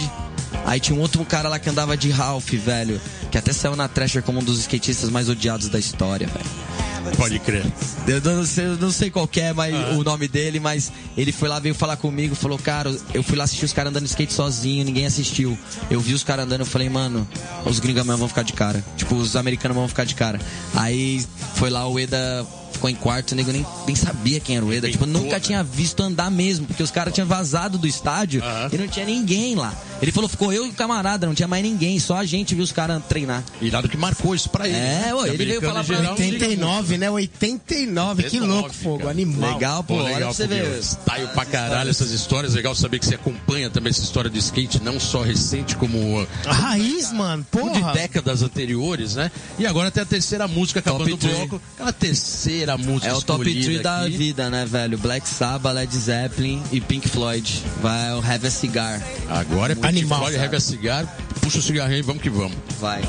Aí 0.66 0.80
tinha 0.80 0.98
um 0.98 1.02
outro 1.02 1.24
cara 1.26 1.50
lá 1.50 1.60
que 1.60 1.70
andava 1.70 1.96
de 1.98 2.10
Ralph, 2.10 2.52
velho, 2.52 3.00
que 3.34 3.38
até 3.40 3.52
saiu 3.52 3.76
na 3.76 3.88
Thrasher 3.88 4.22
como 4.22 4.40
um 4.40 4.44
dos 4.44 4.60
skatistas 4.60 5.10
mais 5.10 5.28
odiados 5.28 5.68
da 5.68 5.80
história, 5.80 6.28
velho. 6.28 7.16
Pode 7.18 7.40
crer. 7.40 7.66
Eu 8.08 8.22
não 8.22 8.46
sei, 8.46 8.66
eu 8.68 8.78
não 8.78 8.92
sei 8.92 9.10
qual 9.10 9.28
é 9.38 9.52
mas, 9.52 9.74
o 9.98 10.04
nome 10.04 10.28
dele, 10.28 10.60
mas 10.60 10.92
ele 11.18 11.32
foi 11.32 11.50
lá, 11.50 11.58
veio 11.58 11.74
falar 11.74 11.98
comigo, 11.98 12.36
falou, 12.36 12.60
cara, 12.60 12.96
eu 13.12 13.24
fui 13.24 13.36
lá 13.36 13.46
assistir 13.46 13.66
os 13.66 13.74
caras 13.74 13.90
andando 13.90 14.04
de 14.04 14.10
skate 14.10 14.32
sozinho, 14.32 14.86
ninguém 14.86 15.08
assistiu. 15.08 15.58
Eu 15.90 16.00
vi 16.00 16.14
os 16.14 16.24
caras 16.24 16.46
andando, 16.46 16.60
eu 16.60 16.66
falei, 16.68 16.90
mano, 16.90 17.28
os 17.66 17.80
gringos 17.80 18.06
vão 18.06 18.28
ficar 18.28 18.44
de 18.44 18.54
cara. 18.54 18.86
Tipo, 18.96 19.16
os 19.16 19.36
americanos 19.36 19.76
vão 19.76 19.88
ficar 19.88 20.04
de 20.04 20.14
cara. 20.14 20.40
Aí 20.76 21.26
foi 21.56 21.72
lá 21.72 21.88
o 21.88 21.98
Eda 21.98 22.46
ficou 22.84 22.90
em 22.90 22.96
quarto, 22.96 23.32
o 23.32 23.36
nego 23.36 23.52
nem, 23.52 23.66
nem 23.88 23.96
sabia 23.96 24.40
quem 24.42 24.58
era 24.58 24.66
o 24.66 24.74
Eda. 24.74 24.92
Tipo, 24.92 25.06
nunca 25.06 25.40
tinha 25.40 25.64
visto 25.64 26.02
andar 26.02 26.30
mesmo, 26.30 26.66
porque 26.66 26.84
os 26.84 26.92
caras 26.92 27.14
tinham 27.14 27.28
vazado 27.28 27.78
do 27.78 27.88
estádio 27.88 28.44
e 28.72 28.78
não 28.78 28.88
tinha 28.88 29.06
ninguém 29.06 29.56
lá. 29.56 29.74
Ele 30.02 30.12
falou, 30.12 30.28
ficou 30.28 30.52
eu 30.52 30.66
e 30.66 30.70
o 30.70 30.74
camarada, 30.74 31.26
não 31.26 31.34
tinha 31.34 31.48
mais 31.48 31.64
ninguém, 31.64 31.98
só 32.00 32.18
a 32.18 32.26
gente 32.26 32.54
viu 32.54 32.64
os 32.64 32.74
caras 32.74 33.02
treinar. 33.24 33.44
E 33.62 33.70
dado 33.70 33.90
que 33.90 33.98
marcou 33.98 34.36
isso 34.36 34.50
pra 34.50 34.68
ele. 34.68 34.78
É, 34.78 34.80
né? 34.80 35.16
ô, 35.16 35.26
ele 35.26 35.46
veio 35.46 35.62
falar 35.62 35.84
pra 35.84 35.96
geral, 35.96 36.12
89, 36.14 36.98
né? 36.98 37.10
89, 37.10 38.24
que 38.24 38.38
89, 38.38 38.54
louco, 38.54 38.74
fogo, 38.76 39.08
animal. 39.08 39.54
Legal, 39.54 39.84
pô, 39.84 39.96
Pô, 39.96 40.00
olha 40.00 40.06
pra 40.06 40.16
legal, 40.16 40.34
você 40.34 40.48
ver. 40.48 40.84
Style 40.84 41.28
pra 41.28 41.46
caralho 41.46 41.90
essas 41.90 42.12
histórias. 42.12 42.54
Legal 42.54 42.76
saber 42.76 43.00
que 43.00 43.06
você 43.06 43.16
acompanha 43.16 43.70
também 43.70 43.90
essa 43.90 44.02
história 44.02 44.30
de 44.30 44.40
skate, 44.40 44.82
não 44.82 45.00
só 45.00 45.22
recente, 45.22 45.76
como 45.76 46.22
uh, 46.22 46.28
A 46.46 46.54
raiz, 46.54 47.12
mano, 47.12 47.44
de 47.44 47.60
porra. 47.60 47.94
décadas 47.94 48.42
anteriores, 48.42 49.16
né? 49.16 49.32
E 49.58 49.66
agora 49.66 49.90
tem 49.90 50.04
a 50.04 50.06
terceira 50.06 50.48
música 50.48 50.80
acabando 50.80 51.10
Top 51.10 51.26
o 51.26 51.30
bloco. 51.30 51.62
Aquela 51.76 51.94
terceira 51.94 52.78
música 52.78 53.08
É 53.08 53.14
o 53.14 53.22
top 53.22 53.48
escolhida 53.48 53.82
3 53.82 53.82
da 53.84 54.18
vida, 54.18 54.50
né, 54.50 54.66
velho? 54.66 54.98
Black 54.98 55.28
Sabbath, 55.28 55.74
Led 55.74 55.96
Zeppelin 55.96 56.62
e 56.72 56.82
Pink 56.82 57.08
Floyd. 57.08 57.64
Vai 57.82 58.14
o 58.14 58.20
Have 58.20 58.48
a 58.48 58.52
Cigar. 58.52 59.02
Agora 59.30 59.74
é 59.74 59.76
Pink 59.76 59.88
Animal, 59.88 60.20
Floyd. 60.20 60.38
Heavy 60.38 60.56
a 60.56 60.60
Cigar. 60.60 61.18
Puxa 61.42 61.60
o 61.60 61.62
cigarrinho 61.62 62.00
e 62.00 62.02
vamos 62.02 62.22
que 62.22 62.30
vamos. 62.30 62.54
Vai. 62.80 63.02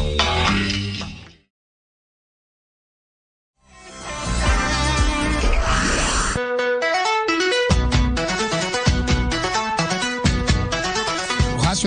O 0.00 0.07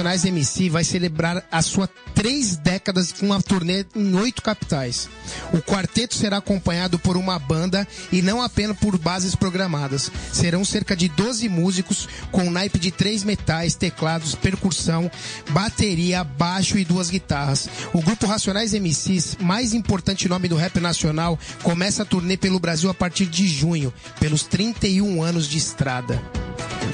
Racionais 0.02 0.26
MC 0.26 0.68
vai 0.68 0.84
celebrar 0.84 1.44
a 1.52 1.62
sua 1.62 1.88
três 2.16 2.56
décadas 2.56 3.12
com 3.12 3.28
uma 3.28 3.40
turnê 3.40 3.86
em 3.96 4.16
oito 4.16 4.42
capitais. 4.42 5.08
O 5.54 5.60
quarteto 5.60 6.16
será 6.16 6.38
acompanhado 6.38 6.98
por 6.98 7.16
uma 7.16 7.38
banda 7.38 7.88
e 8.12 8.20
não 8.20 8.42
apenas 8.42 8.76
por 8.80 8.98
bases 8.98 9.36
programadas. 9.36 10.12
Serão 10.34 10.66
cerca 10.66 10.96
de 10.96 11.08
12 11.08 11.48
músicos 11.48 12.10
com 12.32 12.46
um 12.46 12.50
naipe 12.50 12.80
de 12.80 12.90
três 12.90 13.24
metais, 13.24 13.76
teclados, 13.76 14.34
percussão, 14.34 15.10
bateria, 15.52 16.24
baixo 16.24 16.80
e 16.80 16.84
duas 16.84 17.12
guitarras. 17.12 17.70
O 17.94 18.02
grupo 18.02 18.26
Racionais 18.26 18.74
MCs, 18.74 19.38
mais 19.40 19.72
importante 19.72 20.28
nome 20.28 20.48
do 20.48 20.56
rap 20.56 20.80
nacional, 20.80 21.38
começa 21.62 22.02
a 22.02 22.06
turnê 22.06 22.36
pelo 22.38 22.60
Brasil 22.60 22.90
a 22.90 22.94
partir 22.96 23.28
de 23.28 23.48
junho, 23.48 23.94
pelos 24.20 24.42
31 24.42 25.22
anos 25.22 25.48
de 25.48 25.60
estrada. 25.60 26.20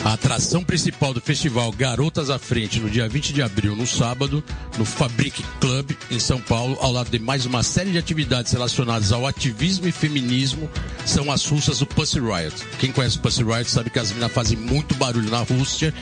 A 0.04 0.14
atração 0.14 0.64
principal 0.64 1.14
do 1.14 1.20
festival 1.20 1.70
Garotas 1.72 2.30
à 2.30 2.40
Frente, 2.40 2.80
no 2.80 2.90
dia 2.90 2.97
20 3.06 3.34
de 3.34 3.42
abril, 3.42 3.76
no 3.76 3.86
sábado, 3.86 4.42
no 4.78 4.86
Fabric 4.86 5.44
Club, 5.60 5.92
em 6.10 6.20
São 6.20 6.40
Paulo, 6.40 6.78
ao 6.80 6.92
lado 6.92 7.10
de 7.10 7.20
mais 7.20 7.46
uma 7.46 7.62
série 7.62 7.92
de 7.92 7.98
atividades 7.98 8.54
relacionadas 8.54 9.12
ao 9.12 9.28
ativismo 9.28 9.88
e 9.88 9.92
feminismo, 9.92 10.70
são 11.06 11.30
as 11.30 11.46
russas 11.46 11.80
do 11.80 11.86
Pussy 11.86 12.20
Riot. 12.20 12.56
Quem 12.80 12.92
conhece 12.92 13.18
o 13.18 13.20
Pussy 13.20 13.44
Riot 13.44 13.70
sabe 13.70 13.90
que 13.90 14.00
as 14.00 14.10
meninas 14.10 14.32
fazem 14.32 14.58
muito 14.58 14.96
barulho 14.96 15.30
na 15.30 15.42
Rússia, 15.42 15.94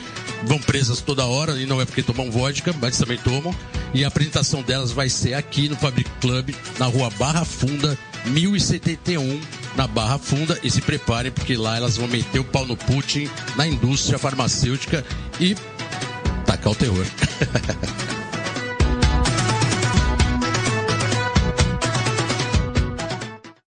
vão 0.44 0.58
presas 0.58 1.00
toda 1.00 1.26
hora, 1.26 1.60
e 1.60 1.66
não 1.66 1.80
é 1.80 1.84
porque 1.84 2.02
tomam 2.02 2.30
vodka, 2.30 2.72
mas 2.80 2.96
também 2.96 3.18
tomam. 3.18 3.54
E 3.92 4.04
a 4.04 4.08
apresentação 4.08 4.62
delas 4.62 4.92
vai 4.92 5.08
ser 5.08 5.34
aqui 5.34 5.68
no 5.68 5.76
Fabric 5.76 6.08
Club, 6.20 6.54
na 6.78 6.86
rua 6.86 7.10
Barra 7.18 7.44
Funda, 7.44 7.98
1071 8.26 9.40
na 9.76 9.86
Barra 9.86 10.18
Funda 10.18 10.58
e 10.62 10.70
se 10.70 10.80
preparem 10.80 11.30
porque 11.30 11.56
lá 11.56 11.76
elas 11.76 11.96
vão 11.96 12.08
meter 12.08 12.38
o 12.38 12.44
pau 12.44 12.66
no 12.66 12.76
Putin, 12.76 13.28
na 13.56 13.66
indústria 13.66 14.18
farmacêutica 14.18 15.04
e 15.38 15.54
tacar 16.66 16.72
o 16.72 16.74
terror. 16.74 17.06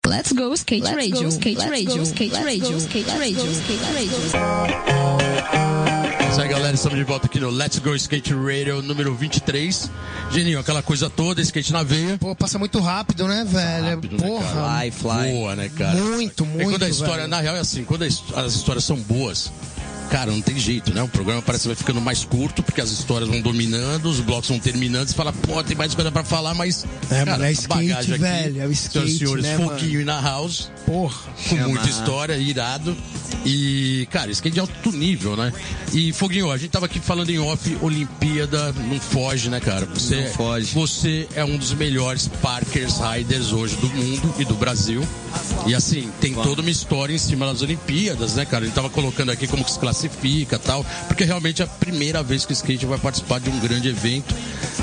Let's 0.06 0.32
go 0.32 0.52
skate 0.54 0.82
radio, 0.84 1.28
skate 1.28 1.58
radio, 1.68 2.02
skate 2.02 2.34
radio, 2.34 2.76
skate 2.78 3.10
radio, 3.10 3.46
skate 3.52 3.84
radio. 3.94 4.16
É 6.18 6.30
isso 6.30 6.40
aí, 6.40 6.48
galera. 6.48 6.74
Estamos 6.74 6.98
de 6.98 7.04
volta 7.04 7.26
aqui 7.26 7.38
no 7.38 7.50
Let's 7.50 7.78
Go 7.78 7.94
Skate 7.94 8.34
Radio 8.34 8.82
número 8.82 9.14
23. 9.14 9.90
Geninho, 10.32 10.58
aquela 10.58 10.82
coisa 10.82 11.08
toda, 11.08 11.40
skate 11.40 11.72
na 11.72 11.82
veia. 11.82 12.18
Pô, 12.18 12.34
passa 12.34 12.58
muito 12.58 12.80
rápido, 12.80 13.26
né, 13.28 13.44
velho? 13.46 13.84
Rápido, 13.96 14.16
né, 14.18 14.26
Porra. 14.26 14.80
Fly, 14.80 14.90
fly. 14.90 15.32
Boa, 15.32 15.56
né, 15.56 15.68
cara? 15.76 15.96
Muito, 15.96 16.44
É 16.44 16.46
muito, 16.46 16.70
quando 16.70 16.82
a 16.84 16.88
história, 16.88 17.16
velho. 17.16 17.28
na 17.28 17.40
real, 17.40 17.56
é 17.56 17.60
assim, 17.60 17.84
quando 17.84 18.02
as 18.04 18.52
histórias 18.54 18.84
são 18.84 18.96
boas, 18.96 19.50
cara, 20.10 20.30
não 20.30 20.40
tem 20.40 20.58
jeito, 20.58 20.92
né? 20.92 21.02
O 21.02 21.08
programa 21.08 21.40
parece 21.40 21.62
que 21.62 21.68
vai 21.68 21.76
ficando 21.76 22.00
mais 22.00 22.24
curto, 22.24 22.62
porque 22.62 22.80
as 22.80 22.90
histórias 22.90 23.30
vão 23.30 23.40
dominando, 23.40 24.06
os 24.06 24.20
blocos 24.20 24.48
vão 24.48 24.58
terminando, 24.58 25.08
você 25.08 25.14
fala, 25.14 25.32
pô, 25.32 25.62
tem 25.62 25.76
mais 25.76 25.94
coisa 25.94 26.10
pra 26.10 26.24
falar, 26.24 26.52
mas. 26.52 26.84
É, 27.10 27.24
cara, 27.24 27.30
mano, 27.32 27.44
é 27.44 27.52
skate, 27.52 27.68
bagagem 27.68 28.14
aqui, 28.14 28.22
velho, 28.22 28.62
é 28.62 28.66
o 28.66 28.74
senhoras 28.74 28.78
e 28.78 28.82
skate, 28.82 29.18
senhores, 29.18 29.44
né, 29.44 29.56
Foguinho 29.56 30.00
e 30.00 30.04
na 30.04 30.20
house, 30.20 30.70
Porra. 30.84 31.32
com 31.48 31.56
Chama. 31.56 31.68
muita 31.68 31.88
história, 31.88 32.36
irado. 32.36 32.96
E, 33.44 34.06
cara, 34.10 34.30
skate 34.32 34.54
de 34.54 34.60
alto 34.60 34.92
nível, 34.92 35.36
né? 35.36 35.52
E, 35.92 36.12
Foguinho, 36.12 36.50
a 36.50 36.58
gente 36.58 36.70
tava 36.70 36.86
aqui 36.86 36.98
falando 36.98 37.30
em 37.30 37.38
off, 37.38 37.78
Olimpíada, 37.80 38.72
não 38.72 38.98
foge, 38.98 39.48
né, 39.48 39.60
cara? 39.60 39.86
Você, 39.86 40.22
Não 40.22 40.30
foge. 40.32 40.74
Você 40.74 41.28
é 41.34 41.44
um 41.44 41.56
dos 41.56 41.72
melhores 41.72 42.28
Parkers 42.42 42.96
Riders 42.98 43.52
hoje 43.52 43.76
do 43.76 43.88
mundo 43.88 44.34
e 44.38 44.44
do 44.44 44.54
Brasil. 44.54 45.06
E, 45.66 45.74
assim, 45.74 46.10
tem 46.20 46.34
toda 46.34 46.60
uma 46.60 46.70
história 46.70 47.14
em 47.14 47.18
cima 47.18 47.46
das 47.46 47.62
Olimpíadas, 47.62 48.34
né, 48.34 48.44
cara? 48.44 48.64
Ele 48.64 48.72
tava 48.72 48.90
colocando 48.90 49.30
aqui 49.30 49.46
como 49.46 49.64
que 49.64 49.70
se 49.72 49.78
classifica 49.78 49.99
e 50.06 50.58
tal, 50.58 50.84
porque 51.06 51.24
realmente 51.24 51.62
é 51.62 51.64
a 51.64 51.68
primeira 51.68 52.22
vez 52.22 52.44
que 52.44 52.52
o 52.52 52.54
skate 52.54 52.86
vai 52.86 52.98
participar 52.98 53.40
de 53.40 53.50
um 53.50 53.58
grande 53.60 53.88
evento 53.88 54.34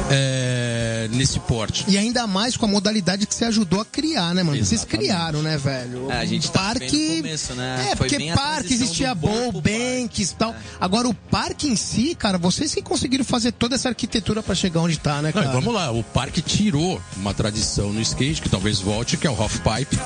é, 0.09 1.07
nesse 1.11 1.39
porte. 1.39 1.85
E 1.87 1.97
ainda 1.97 2.27
mais 2.27 2.55
com 2.55 2.65
a 2.65 2.69
modalidade 2.69 3.25
que 3.25 3.33
você 3.33 3.45
ajudou 3.45 3.81
a 3.81 3.85
criar, 3.85 4.33
né, 4.33 4.43
mano? 4.43 4.57
Vocês 4.57 4.81
Exatamente. 4.81 5.07
criaram, 5.07 5.41
né, 5.41 5.57
velho? 5.57 6.11
É, 6.11 6.17
a 6.17 6.25
gente 6.25 6.51
tá 6.51 6.59
parque. 6.59 7.17
começo, 7.17 7.53
né? 7.53 7.89
É, 7.91 7.95
Foi 7.95 8.09
porque 8.09 8.31
parque 8.33 8.73
existia 8.73 9.13
bom 9.15 9.51
bowl, 9.51 9.61
banks 9.61 10.31
e 10.31 10.35
tal. 10.35 10.55
Agora 10.79 11.07
o 11.07 11.13
parque 11.13 11.67
em 11.67 11.75
si, 11.75 12.15
cara, 12.15 12.37
vocês 12.37 12.73
que 12.73 12.81
conseguiram 12.81 13.25
fazer 13.25 13.51
toda 13.51 13.75
essa 13.75 13.89
arquitetura 13.89 14.41
pra 14.43 14.55
chegar 14.55 14.81
onde 14.81 14.97
tá, 14.97 15.21
né, 15.21 15.31
Não, 15.33 15.41
cara? 15.43 15.53
vamos 15.53 15.73
lá, 15.73 15.91
o 15.91 16.03
parque 16.03 16.41
tirou 16.41 17.01
uma 17.15 17.33
tradição 17.33 17.91
no 17.91 18.01
skate, 18.01 18.41
que 18.41 18.49
talvez 18.49 18.79
volte, 18.79 19.17
que 19.17 19.27
é 19.27 19.29
o 19.29 19.41
half 19.41 19.57
pipe, 19.59 19.97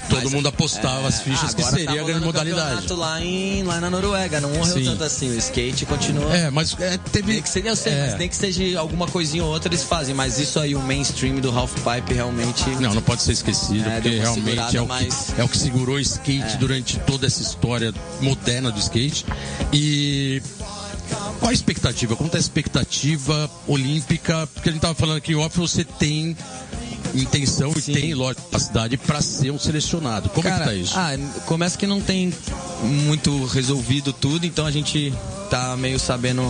que 0.00 0.08
todo 0.08 0.30
mundo 0.30 0.48
apostava 0.48 1.06
as 1.08 1.20
fichas 1.20 1.52
Ah, 1.52 1.54
que 1.54 1.62
seria 1.64 1.86
tá 1.86 1.92
a 1.92 2.04
grande 2.04 2.24
modalidade. 2.24 2.92
Lá, 2.92 3.20
em, 3.22 3.62
lá 3.62 3.80
na 3.80 3.90
Noruega, 3.90 4.40
não 4.40 4.50
morreu 4.50 4.74
Sim. 4.74 4.84
tanto 4.84 5.04
assim. 5.04 5.30
O 5.30 5.38
skate 5.38 5.86
continua. 5.86 6.34
É, 6.34 6.50
mas 6.50 6.76
é, 6.80 6.98
teve. 7.12 7.32
Nem 7.34 7.42
que 7.42 7.48
seja, 7.48 7.68
eu 7.68 7.76
sei, 7.76 7.92
é. 7.92 8.06
mas 8.06 8.18
nem 8.18 8.28
que 8.28 8.36
seja 8.36 8.78
alguma 8.78 9.06
coisinha 9.06 9.44
ou 9.44 9.50
outra 9.50 9.68
eles 9.68 9.82
fazem, 9.84 10.14
mas 10.14 10.38
isso 10.38 10.58
aí, 10.58 10.74
o 10.74 10.80
mainstream 10.82 11.36
do 11.36 11.50
half 11.56 11.72
pipe 11.74 12.14
realmente. 12.14 12.68
Não, 12.80 12.94
não 12.94 13.02
pode 13.02 13.22
ser 13.22 13.32
esquecido, 13.32 13.88
É, 13.88 13.94
porque 14.00 14.18
realmente 14.18 14.76
é 14.76 14.82
o, 14.82 14.86
mas- 14.86 15.32
que, 15.34 15.40
é 15.40 15.44
o 15.44 15.48
que 15.48 15.58
segurou 15.58 15.96
o 15.96 16.00
skate 16.00 16.56
durante 16.58 16.98
toda 17.00 17.26
essa 17.26 17.42
história 17.42 17.92
moderna 18.20 18.70
do 18.70 18.78
skate. 18.78 19.24
E 19.72 20.42
qual 21.38 21.50
a 21.50 21.52
expectativa? 21.52 22.16
Como 22.16 22.26
está 22.28 22.38
a 22.38 22.40
expectativa 22.40 23.50
olímpica? 23.66 24.46
Porque 24.54 24.68
a 24.68 24.72
gente 24.72 24.78
estava 24.78 24.94
falando 24.94 25.22
em 25.26 25.34
off, 25.34 25.58
você 25.58 25.84
tem 25.84 26.36
intenção 27.14 27.72
e 27.76 27.80
tem 27.80 28.14
lógico, 28.14 28.42
capacidade 28.42 28.96
para 28.96 29.20
ser 29.22 29.50
um 29.50 29.58
selecionado. 29.58 30.28
Como 30.30 30.46
é 30.46 30.50
que 30.50 30.58
Cara, 30.58 30.70
tá 30.70 30.74
isso? 30.74 30.94
Ah, 30.96 31.12
começa 31.46 31.78
que 31.78 31.86
não 31.86 32.00
tem 32.00 32.32
muito 32.82 33.44
resolvido 33.46 34.12
tudo, 34.12 34.44
então 34.46 34.66
a 34.66 34.70
gente 34.70 35.12
tá 35.50 35.76
meio 35.76 35.98
sabendo 35.98 36.42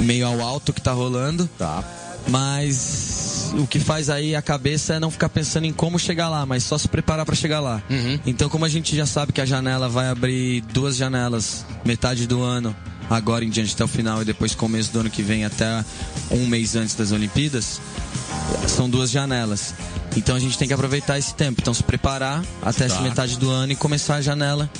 meio 0.00 0.26
ao 0.26 0.40
alto 0.40 0.70
o 0.70 0.72
que 0.72 0.80
tá 0.80 0.92
rolando. 0.92 1.48
Tá. 1.58 1.82
Mas 2.28 3.52
o 3.58 3.66
que 3.66 3.80
faz 3.80 4.08
aí 4.08 4.34
a 4.34 4.42
cabeça 4.42 4.94
é 4.94 5.00
não 5.00 5.10
ficar 5.10 5.28
pensando 5.28 5.66
em 5.66 5.72
como 5.72 5.98
chegar 5.98 6.28
lá, 6.28 6.46
mas 6.46 6.62
só 6.62 6.78
se 6.78 6.88
preparar 6.88 7.26
para 7.26 7.34
chegar 7.34 7.60
lá. 7.60 7.82
Uhum. 7.90 8.18
Então, 8.24 8.48
como 8.48 8.64
a 8.64 8.68
gente 8.68 8.94
já 8.94 9.06
sabe 9.06 9.32
que 9.32 9.40
a 9.40 9.46
janela 9.46 9.88
vai 9.88 10.08
abrir 10.08 10.62
duas 10.72 10.96
janelas, 10.96 11.64
metade 11.84 12.26
do 12.26 12.42
ano, 12.42 12.74
agora 13.10 13.44
em 13.44 13.50
diante 13.50 13.74
até 13.74 13.84
o 13.84 13.88
final 13.88 14.22
e 14.22 14.24
depois 14.24 14.54
começo 14.54 14.92
do 14.92 15.00
ano 15.00 15.10
que 15.10 15.22
vem 15.22 15.44
até 15.44 15.84
um 16.30 16.46
mês 16.46 16.76
antes 16.76 16.94
das 16.94 17.12
Olimpíadas, 17.12 17.80
são 18.68 18.88
duas 18.88 19.10
janelas. 19.10 19.74
Então 20.16 20.36
a 20.36 20.40
gente 20.40 20.58
tem 20.58 20.68
que 20.68 20.74
aproveitar 20.74 21.18
esse 21.18 21.34
tempo. 21.34 21.60
Então 21.60 21.72
se 21.72 21.82
preparar 21.82 22.44
até 22.62 22.84
essa 22.86 22.96
Tá. 22.96 23.00
metade 23.02 23.38
do 23.38 23.50
ano 23.50 23.72
e 23.72 23.76
começar 23.76 24.16
a 24.16 24.20
janela 24.22 24.70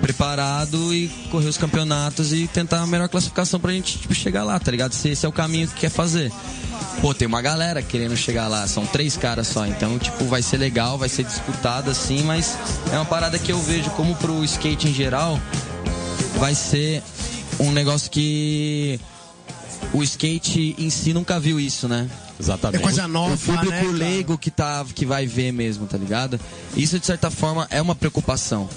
preparado 0.00 0.94
e 0.94 1.08
correr 1.30 1.48
os 1.48 1.56
campeonatos 1.56 2.32
e 2.32 2.46
tentar 2.46 2.80
a 2.80 2.86
melhor 2.86 3.08
classificação 3.08 3.58
pra 3.58 3.72
gente 3.72 3.98
tipo, 3.98 4.14
chegar 4.14 4.44
lá, 4.44 4.58
tá 4.58 4.70
ligado? 4.70 4.92
Se 4.92 5.08
esse 5.08 5.26
é 5.26 5.28
o 5.28 5.32
caminho 5.32 5.66
que 5.68 5.74
quer 5.74 5.90
fazer. 5.90 6.32
Pô, 7.00 7.12
tem 7.12 7.26
uma 7.26 7.42
galera 7.42 7.82
querendo 7.82 8.16
chegar 8.16 8.48
lá, 8.48 8.66
são 8.66 8.84
três 8.86 9.16
caras 9.16 9.46
só, 9.48 9.66
então, 9.66 9.98
tipo, 9.98 10.24
vai 10.24 10.42
ser 10.42 10.56
legal, 10.56 10.98
vai 10.98 11.08
ser 11.08 11.24
disputado 11.24 11.90
assim, 11.90 12.22
mas 12.24 12.56
é 12.92 12.96
uma 12.96 13.04
parada 13.04 13.38
que 13.38 13.52
eu 13.52 13.60
vejo 13.62 13.90
como 13.90 14.16
pro 14.16 14.42
skate 14.44 14.88
em 14.88 14.94
geral, 14.94 15.38
vai 16.38 16.54
ser 16.56 17.02
um 17.60 17.70
negócio 17.70 18.10
que 18.10 18.98
o 19.92 20.02
skate 20.02 20.74
em 20.76 20.90
si 20.90 21.12
nunca 21.12 21.38
viu 21.38 21.60
isso, 21.60 21.86
né? 21.88 22.08
Exatamente. 22.38 22.80
É 22.80 22.82
coisa 22.82 23.08
nova, 23.08 23.34
o 23.34 23.38
público 23.38 23.70
né, 23.70 23.92
leigo 23.92 24.38
que, 24.38 24.50
tá, 24.50 24.84
que 24.94 25.04
vai 25.04 25.26
ver 25.26 25.52
mesmo, 25.52 25.86
tá 25.86 25.98
ligado? 25.98 26.38
Isso, 26.76 26.98
de 26.98 27.06
certa 27.06 27.30
forma, 27.30 27.66
é 27.70 27.82
uma 27.82 27.94
preocupação. 27.94 28.68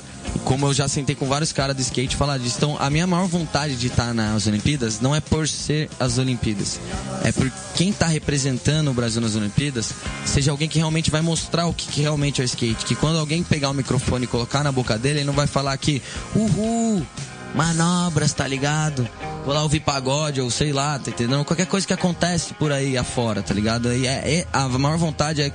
Como 0.45 0.65
eu 0.67 0.74
já 0.74 0.88
sentei 0.88 1.15
com 1.15 1.28
vários 1.28 1.52
caras 1.52 1.76
do 1.76 1.82
skate 1.82 2.15
falar 2.15 2.38
disso. 2.38 2.56
Então, 2.58 2.78
a 2.80 2.89
minha 2.89 3.06
maior 3.06 3.28
vontade 3.28 3.76
de 3.76 3.88
estar 3.88 4.13
nas 4.13 4.47
Olimpíadas 4.47 5.00
não 5.02 5.15
é 5.15 5.19
por 5.19 5.47
ser 5.47 5.89
as 6.00 6.17
Olimpíadas. 6.17 6.80
É 7.24 7.32
por 7.32 7.52
quem 7.76 7.91
tá 7.91 8.08
representando 8.08 8.89
o 8.89 8.93
Brasil 8.93 9.21
nas 9.21 9.36
Olimpíadas 9.36 9.91
seja 10.26 10.52
alguém 10.52 10.69
que 10.69 10.78
realmente 10.78 11.12
vai 11.12 11.21
mostrar 11.21 11.67
o 11.67 11.74
que, 11.74 11.88
que 11.88 12.02
realmente 12.02 12.39
é 12.39 12.43
o 12.43 12.45
skate. 12.45 12.86
Que 12.86 12.95
quando 12.95 13.19
alguém 13.19 13.43
pegar 13.43 13.69
o 13.69 13.74
microfone 13.74 14.24
e 14.24 14.28
colocar 14.28 14.63
na 14.63 14.71
boca 14.71 14.97
dele, 14.97 15.19
ele 15.19 15.26
não 15.26 15.34
vai 15.34 15.47
falar 15.47 15.76
que, 15.78 16.02
uhul, 16.34 17.06
manobras, 17.54 18.34
tá 18.34 18.47
ligado? 18.47 19.08
Vou 19.46 19.54
lá 19.54 19.64
ouvir 19.64 19.80
pagode 19.80 20.40
ou 20.40 20.52
sei 20.52 20.72
lá, 20.72 21.00
tá 21.00 21.10
entendendo? 21.10 21.44
Qualquer 21.44 21.66
coisa 21.66 21.86
que 21.88 21.94
acontece 21.94 22.54
por 22.54 22.72
aí 22.72 22.98
afora, 22.98 23.42
tá 23.42 23.54
ligado? 23.54 23.92
E 23.92 24.06
é, 24.06 24.40
é- 24.40 24.48
a 24.54 24.68
maior 24.70 24.98
vontade 24.98 25.42
é 25.42 25.52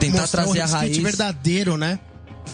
tentar 0.00 0.22
Mostrar 0.22 0.44
trazer 0.44 0.60
o 0.60 0.62
a 0.62 0.66
raiz 0.66 0.96
verdadeiro, 0.96 1.76
né? 1.76 1.98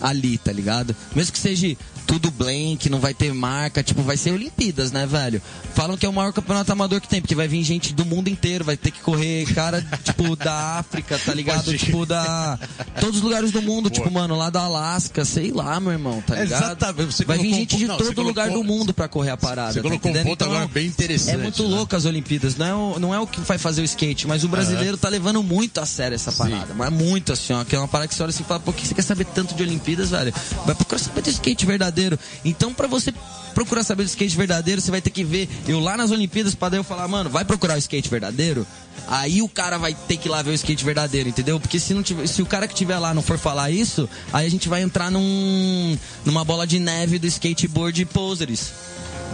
ali, 0.01 0.39
tá 0.39 0.53
ligado? 0.53 0.95
Mesmo 1.15 1.33
que 1.33 1.39
seja 1.39 1.77
tudo 2.07 2.31
blank, 2.31 2.89
não 2.89 3.01
vai 3.01 3.15
ter 3.15 3.33
marca, 3.33 3.83
tipo, 3.83 4.03
vai 4.03 4.17
ser 4.17 4.33
Olimpíadas, 4.33 4.93
né, 4.93 5.07
velho? 5.07 5.41
Falam 5.75 5.97
que 5.97 6.05
é 6.07 6.09
o 6.09 6.13
maior 6.13 6.33
campeonato 6.33 6.71
amador 6.73 7.01
que 7.01 7.09
tem, 7.09 7.21
porque 7.21 7.35
vai 7.35 7.49
vir 7.49 7.63
gente 7.65 7.93
do 7.93 8.05
mundo 8.05 8.29
inteiro, 8.29 8.65
vai 8.65 8.77
ter 8.77 8.91
que 8.91 9.01
correr 9.01 9.45
cara, 9.55 9.85
tipo, 10.05 10.37
da 10.37 10.79
África, 10.79 11.19
tá 11.19 11.33
ligado? 11.35 11.77
Tipo, 11.77 12.05
da. 12.07 12.59
Todos 13.01 13.17
os 13.17 13.23
lugares 13.23 13.51
do 13.51 13.61
mundo, 13.63 13.91
tipo, 13.91 14.11
mano, 14.11 14.37
lá 14.37 14.51
da 14.51 14.61
Alasca, 14.63 15.25
sei 15.25 15.51
lá, 15.51 15.79
meu 15.81 15.93
irmão, 15.93 16.23
tá 16.27 16.35
ligado? 16.37 16.63
Exatamente, 16.65 17.15
você 17.15 17.25
vai 17.25 17.39
vir 17.39 17.53
um 17.53 17.57
gente 17.57 17.77
de 17.77 17.87
não, 17.87 17.97
todo 17.97 18.23
lugar 18.23 18.49
colocou- 18.49 18.63
do 18.73 18.79
mundo 18.79 18.95
pra 18.95 19.09
correr 19.09 19.31
a 19.31 19.37
parada. 19.37 19.73
Você 19.73 19.79
tá 19.83 19.89
colocou 19.89 20.09
um 20.11 20.15
entendendo? 20.15 20.31
ponto 20.31 20.45
agora 20.45 20.67
bem 20.69 20.87
interessante, 20.87 21.35
É 21.35 21.43
muito 21.43 21.63
né? 21.63 21.69
louco 21.69 21.97
as 21.97 22.05
Olimpíadas, 22.05 22.57
não 22.57 22.67
é, 22.67 22.75
o, 22.75 22.99
não 22.99 23.15
é 23.15 23.19
o 23.21 23.27
que 23.27 23.41
vai 23.41 23.59
fazer 23.59 23.81
o 23.83 23.85
skate, 23.85 24.27
mas 24.27 24.45
o 24.45 24.49
brasileiro 24.49 24.97
tá 24.97 25.09
levando 25.09 25.43
muito 25.43 25.81
a 25.81 25.87
sério 25.87 26.15
essa 26.15 26.31
parada. 26.33 26.75
Mas 26.75 26.93
muito 26.93 27.33
assim, 27.33 27.53
ó, 27.53 27.65
que 27.65 27.75
é 27.75 27.79
uma 27.79 27.89
parada 27.89 28.09
que 28.09 28.15
você 28.15 28.23
olha 28.23 28.31
assim 28.31 28.43
e 28.43 28.47
fala, 28.47 28.61
pô, 28.61 28.73
que 28.73 28.87
você 28.87 28.95
quer 28.95 29.03
saber 29.03 29.25
tanto 29.27 29.55
de 29.55 29.63
Olimpíadas, 29.63 30.11
velho? 30.11 30.33
Vai 30.67 30.75
procurar 30.75 30.99
saber 30.99 31.23
do 31.23 31.31
skate 31.31 31.65
verdadeiro. 31.95 32.19
Então, 32.45 32.75
pra 32.75 32.87
você 32.87 33.15
procurar 33.55 33.85
saber 33.85 34.03
do 34.03 34.09
skate 34.09 34.37
verdadeiro, 34.37 34.81
você 34.81 34.91
vai 34.91 35.01
ter 35.01 35.11
que 35.11 35.23
ver 35.23 35.49
eu 35.69 35.79
lá 35.79 35.97
nas 35.97 36.11
Olimpíadas 36.11 36.55
pra 36.55 36.69
daí 36.69 36.81
eu 36.81 36.85
falar, 36.85 37.07
mano, 37.07 37.31
vai 37.31 37.45
procurar 37.45 37.77
o 37.77 37.79
skate 37.79 38.11
verdadeiro? 38.11 38.67
Aí 39.07 39.41
o 39.41 39.49
cara 39.49 39.79
vai 39.79 39.95
ter 39.95 40.17
que 40.17 40.29
ir 40.29 40.31
lá 40.31 40.43
ver 40.43 40.51
o 40.51 40.55
skate 40.55 40.85
verdadeiro, 40.85 41.29
entendeu? 41.29 41.61
Porque 41.61 41.79
se, 41.79 41.95
não 41.95 42.03
tiver, 42.03 42.27
se 42.27 42.43
o 42.43 42.47
cara 42.47 42.67
que 42.67 42.75
tiver 42.75 42.99
lá 42.99 43.15
não 43.15 43.23
for 43.23 43.39
falar 43.39 43.71
isso, 43.71 44.09
aí 44.33 44.47
a 44.47 44.51
gente 44.51 44.69
vai 44.69 44.83
entrar 44.83 45.11
num, 45.11 45.97
numa 46.25 46.45
bola 46.45 46.67
de 46.67 46.79
neve 46.79 47.19
do 47.19 47.27
skateboard 47.27 48.05
posers. 48.07 48.73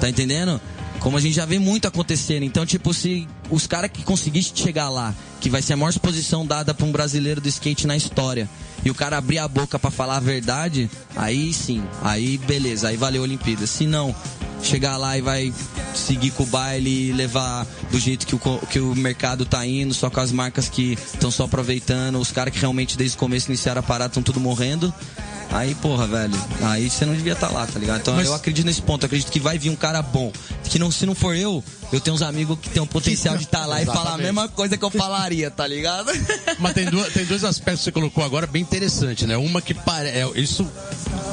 Tá 0.00 0.08
entendendo? 0.08 0.60
Como 1.00 1.16
a 1.16 1.20
gente 1.20 1.34
já 1.34 1.46
vê 1.46 1.58
muito 1.58 1.88
acontecendo. 1.88 2.44
Então, 2.44 2.64
tipo, 2.64 2.92
se 2.92 3.26
os 3.50 3.66
caras 3.66 3.90
que 3.90 4.02
conseguissem 4.02 4.54
chegar 4.54 4.90
lá, 4.90 5.14
que 5.40 5.48
vai 5.48 5.62
ser 5.62 5.72
a 5.72 5.76
maior 5.76 5.90
exposição 5.90 6.46
dada 6.46 6.74
pra 6.74 6.86
um 6.86 6.92
brasileiro 6.92 7.40
do 7.40 7.48
skate 7.48 7.86
na 7.86 7.96
história, 7.96 8.48
e 8.84 8.90
o 8.90 8.94
cara 8.94 9.16
abrir 9.18 9.38
a 9.38 9.48
boca 9.48 9.78
pra 9.78 9.90
falar 9.90 10.16
a 10.16 10.20
verdade, 10.20 10.90
aí 11.16 11.52
sim, 11.52 11.82
aí 12.02 12.38
beleza, 12.38 12.88
aí 12.88 12.96
valeu 12.96 13.22
a 13.22 13.24
Olimpíada. 13.24 13.66
Se 13.66 13.86
não, 13.86 14.14
chegar 14.62 14.96
lá 14.96 15.16
e 15.16 15.20
vai 15.20 15.52
seguir 15.94 16.30
com 16.30 16.42
o 16.42 16.46
baile 16.46 17.08
e 17.08 17.12
levar 17.12 17.66
do 17.90 17.98
jeito 17.98 18.26
que 18.26 18.34
o, 18.34 18.38
que 18.38 18.78
o 18.78 18.94
mercado 18.94 19.44
tá 19.44 19.66
indo, 19.66 19.92
só 19.92 20.10
com 20.10 20.20
as 20.20 20.32
marcas 20.32 20.68
que 20.68 20.92
estão 20.92 21.30
só 21.30 21.44
aproveitando, 21.44 22.18
os 22.18 22.30
caras 22.30 22.52
que 22.52 22.60
realmente 22.60 22.96
desde 22.96 23.16
o 23.16 23.18
começo 23.18 23.48
iniciaram 23.48 23.80
a 23.80 23.82
parada 23.82 24.10
estão 24.10 24.22
tudo 24.22 24.40
morrendo. 24.40 24.92
Aí, 25.52 25.74
porra, 25.74 26.06
velho, 26.06 26.34
aí 26.62 26.88
você 26.88 27.04
não 27.04 27.12
devia 27.14 27.32
estar 27.32 27.48
lá, 27.50 27.66
tá 27.66 27.76
ligado? 27.78 28.00
Então 28.00 28.14
Mas- 28.14 28.26
eu 28.26 28.34
acredito 28.34 28.64
nesse 28.64 28.80
ponto, 28.82 29.04
acredito 29.04 29.32
que 29.32 29.40
vai 29.40 29.58
vir 29.58 29.68
um 29.70 29.74
cara 29.76 30.00
bom. 30.00 30.32
Que 30.64 30.78
não, 30.78 30.92
se 30.92 31.04
não 31.04 31.14
for 31.16 31.34
eu, 31.34 31.62
eu 31.92 32.00
tenho 32.00 32.14
uns 32.14 32.22
amigos 32.22 32.56
que 32.62 32.70
tem 32.70 32.80
o 32.80 32.86
potencial 32.86 33.36
de 33.36 33.42
estar 33.44 33.66
lá 33.66 33.82
e 33.82 33.86
falar 33.86 34.14
a 34.14 34.18
mesma 34.18 34.46
coisa 34.48 34.76
que 34.76 34.84
eu 34.84 34.90
falaria, 34.90 35.50
tá 35.50 35.66
ligado? 35.66 36.12
Mas 36.60 36.72
tem, 36.74 36.86
duas- 36.86 37.12
tem 37.12 37.24
dois 37.24 37.42
aspectos 37.42 37.80
que 37.80 37.84
você 37.86 37.92
colocou 37.92 38.22
agora 38.22 38.46
bem 38.46 38.62
interessante, 38.62 39.26
né? 39.26 39.36
Uma 39.36 39.60
que 39.60 39.74
parece. 39.74 40.38
Isso. 40.40 40.64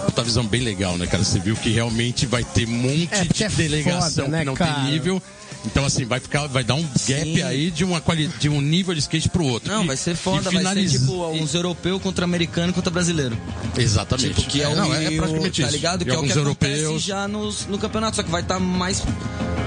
Puta 0.05 0.23
visão 0.23 0.43
bem 0.47 0.61
legal, 0.61 0.97
né, 0.97 1.05
cara? 1.05 1.23
Você 1.23 1.37
viu 1.39 1.55
que 1.55 1.69
realmente 1.69 2.25
vai 2.25 2.43
ter 2.43 2.67
um 2.67 2.71
monte 2.71 3.09
É, 3.11 3.23
de 3.25 3.43
é 3.43 3.49
delegação 3.49 4.25
foda, 4.25 4.27
né, 4.29 4.39
que 4.39 4.45
não 4.45 4.55
cara? 4.55 4.73
tem 4.81 4.83
nível. 4.93 5.21
Então, 5.67 5.85
assim, 5.85 6.05
vai 6.05 6.19
ficar, 6.19 6.47
vai 6.47 6.63
dar 6.63 6.75
um 6.75 6.81
gap 6.83 6.97
Sim. 6.99 7.41
aí 7.43 7.69
de, 7.69 7.83
uma 7.83 8.01
quali 8.01 8.27
de 8.39 8.49
um 8.49 8.59
nível 8.61 8.93
de 8.93 8.99
skate 9.01 9.29
pro 9.29 9.45
outro. 9.45 9.71
Não, 9.71 9.83
E- 9.83 9.87
vai 9.87 9.97
ser 9.97 10.15
foda, 10.15 10.49
vai 10.49 10.63
ser 10.63 10.89
tipo 10.89 11.27
uns 11.31 11.53
europeus 11.53 12.01
contra 12.01 12.25
americano 12.25 12.73
contra 12.73 12.89
brasileiro. 12.91 13.37
Exatamente. 13.77 14.33
Tipo, 14.35 14.49
que 14.49 14.61
é, 14.61 14.67
o 14.67 14.75
não, 14.75 14.93
é, 14.93 14.99
nível, 15.09 15.23
praticamente 15.23 15.61
tá 15.61 15.69
ligado? 15.69 16.05
Que 16.05 16.11
é 16.11 16.17
o 16.17 16.23
que 16.23 16.31
europeus. 16.31 17.03
já 17.03 17.27
nos, 17.27 17.65
no 17.67 17.77
campeonato, 17.77 18.15
só 18.15 18.23
que 18.23 18.31
vai 18.31 18.41
estar 18.41 18.59
mais 18.59 19.03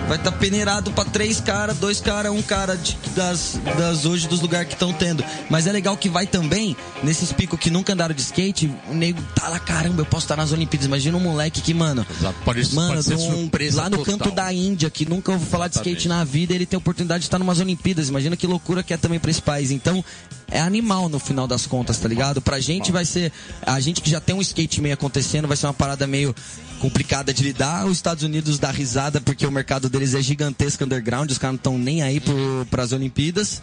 vai 0.09 0.19
estar 0.19 0.33
peneirado 0.33 0.91
pra 0.91 1.05
três 1.05 1.41
caras, 1.41 1.77
dois 1.79 2.01
caras, 2.01 2.33
um 2.33 2.43
cara 2.43 2.75
de- 2.77 2.97
das, 3.15 3.61
das 3.79 4.05
hoje 4.05 4.27
dos 4.27 4.41
lugares 4.41 4.67
que 4.67 4.75
estão 4.75 4.93
tendo. 4.93 5.25
Mas 5.49 5.69
é 5.69 5.73
legal 5.73 5.97
que 5.97 6.09
vai 6.09 6.27
também, 6.27 6.77
nesses 7.01 7.33
picos 7.33 7.61
que 7.61 7.71
nunca 7.71 7.93
andaram 7.93 8.13
de 8.13 8.21
skate, 8.21 8.69
o 8.89 8.95
nego 8.95 9.23
tá 9.37 9.49
lá, 9.49 9.61
caramba, 9.61 10.01
eu 10.03 10.07
posso 10.07 10.25
estar 10.25 10.35
nas 10.35 10.51
Olimpíadas. 10.51 10.85
Imagina 10.89 11.17
um 11.17 11.21
moleque 11.21 11.61
que, 11.61 11.73
mano, 11.73 12.05
Exato, 12.11 12.35
pode- 12.45 12.75
mano, 12.75 13.05
pode 13.05 13.15
um- 13.15 13.49
lá 13.77 13.89
no 13.89 13.99
total. 13.99 14.19
canto 14.19 14.31
da 14.35 14.53
Índia, 14.53 14.91
que 14.91 15.09
nunca 15.09 15.31
ouviu 15.31 15.47
falar 15.47 15.69
de 15.69 15.77
Exatamente. 15.77 15.90
Na 16.09 16.25
vida, 16.25 16.55
ele 16.55 16.67
tem 16.67 16.77
a 16.77 16.79
oportunidade 16.79 17.21
de 17.21 17.27
estar 17.27 17.39
numas 17.39 17.61
Olimpíadas. 17.61 18.09
Imagina 18.09 18.37
que 18.37 18.47
loucura 18.47 18.83
que 18.83 18.93
é 18.93 18.97
também 18.97 19.19
pra 19.19 19.31
esse 19.31 19.43
país. 19.43 19.71
Então, 19.71 20.05
é 20.51 20.61
animal 20.61 21.09
no 21.09 21.19
final 21.19 21.47
das 21.47 21.67
contas, 21.67 21.99
tá 21.99 22.09
ligado? 22.09 22.41
Pra 22.41 22.59
gente 22.61 22.91
vai 22.91 23.05
ser. 23.05 23.33
A 23.63 23.79
gente 23.81 24.01
que 24.01 24.11
já 24.11 24.21
tem 24.21 24.35
um 24.35 24.41
skate 24.41 24.81
meio 24.81 24.95
acontecendo, 24.95 25.47
vai 25.47 25.57
ser 25.57 25.67
uma 25.67 25.75
parada 25.75 26.07
meio 26.07 26.35
complicada 26.81 27.33
de 27.33 27.43
lidar. 27.43 27.87
Os 27.87 27.99
Estados 27.99 28.25
Unidos 28.25 28.59
dá 28.59 28.71
risada 28.71 29.21
porque 29.21 29.47
o 29.47 29.53
mercado 29.53 29.89
deles 29.89 30.15
é 30.15 30.23
gigantesco 30.23 30.85
underground, 30.85 31.31
os 31.31 31.39
caras 31.39 31.53
não 31.53 31.57
estão 31.57 31.79
nem 31.79 32.03
aí 32.03 32.19
pro, 32.19 32.67
pras 32.71 32.93
Olimpíadas. 32.93 33.63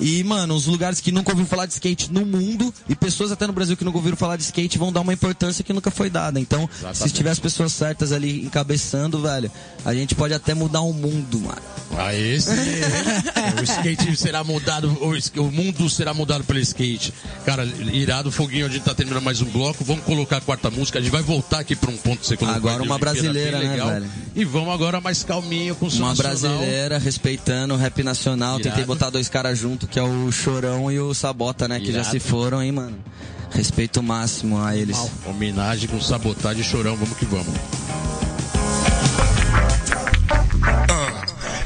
E, 0.00 0.22
mano, 0.24 0.54
os 0.54 0.66
lugares 0.66 1.00
que 1.00 1.10
nunca 1.10 1.30
ouviram 1.32 1.48
falar 1.48 1.66
de 1.66 1.72
skate 1.72 2.12
no 2.12 2.24
mundo 2.24 2.72
e 2.88 2.94
pessoas 2.94 3.32
até 3.32 3.46
no 3.46 3.52
Brasil 3.52 3.76
que 3.76 3.84
nunca 3.84 3.98
ouviram 3.98 4.16
falar 4.16 4.36
de 4.36 4.42
skate 4.42 4.78
vão 4.78 4.92
dar 4.92 5.00
uma 5.00 5.12
importância 5.12 5.64
que 5.64 5.72
nunca 5.72 5.90
foi 5.90 6.10
dada. 6.10 6.38
Então, 6.38 6.68
se 6.92 7.10
tiver 7.10 7.30
as 7.30 7.38
pessoas 7.38 7.72
certas 7.72 8.12
ali 8.12 8.44
encabeçando, 8.44 9.20
velho, 9.20 9.50
a 9.84 9.94
gente 9.94 10.14
pode 10.14 10.34
até 10.34 10.54
mudar 10.54 10.80
o 10.80 10.92
mundo, 10.92 11.40
mano. 11.40 11.62
Ah, 11.96 12.14
esse. 12.14 12.50
o 13.58 13.62
skate 13.62 14.16
será 14.16 14.44
mudado, 14.44 14.88
o, 15.36 15.50
mundo 15.50 15.88
será 15.88 16.12
mudado 16.12 16.44
pelo 16.44 16.58
skate. 16.58 17.12
Cara, 17.44 17.64
irado, 17.64 18.30
foguinho, 18.30 18.66
a 18.66 18.68
gente 18.68 18.82
tá 18.82 18.94
terminando 18.94 19.22
mais 19.22 19.40
um 19.40 19.46
bloco. 19.46 19.84
Vamos 19.84 20.04
colocar 20.04 20.38
a 20.38 20.40
quarta 20.40 20.70
música. 20.70 20.98
A 20.98 21.02
gente 21.02 21.10
vai 21.10 21.22
voltar 21.22 21.60
aqui 21.60 21.74
pra 21.74 21.90
um 21.90 21.96
ponto 21.96 22.20
que 22.20 22.26
você 22.26 22.36
colocou. 22.36 22.56
Agora 22.58 22.82
aí 22.82 22.88
uma 22.88 22.98
brasileira, 22.98 23.58
né, 23.58 23.70
legal. 23.70 23.88
velho? 23.88 24.06
E 24.34 24.44
vamos 24.44 24.74
agora 24.74 25.00
mais 25.00 25.22
calminho 25.22 25.74
com 25.74 25.86
o 25.86 25.88
Uma 25.88 26.08
nacional. 26.08 26.58
brasileira 26.58 26.98
respeitando 26.98 27.74
o 27.74 27.76
rap 27.76 28.02
nacional. 28.02 28.56
Tentei 28.56 28.72
Irado. 28.72 28.86
botar 28.86 29.10
dois 29.10 29.28
caras 29.28 29.58
junto, 29.66 29.88
que 29.88 29.98
é 29.98 30.02
o 30.02 30.30
Chorão 30.30 30.92
e 30.92 31.00
o 31.00 31.12
Sabota, 31.12 31.66
né? 31.66 31.80
Que 31.80 31.86
já 31.86 31.98
Irado. 31.98 32.10
se 32.10 32.20
foram, 32.20 32.62
hein, 32.62 32.70
mano. 32.70 32.96
Respeito 33.50 34.00
máximo 34.00 34.62
a 34.62 34.76
eles. 34.76 34.96
Homenagem 35.26 35.88
com 35.88 36.00
sabotagem 36.00 36.62
e 36.62 36.64
chorão, 36.64 36.96
vamos 36.96 37.16
que 37.18 37.24
vamos. 37.24 37.54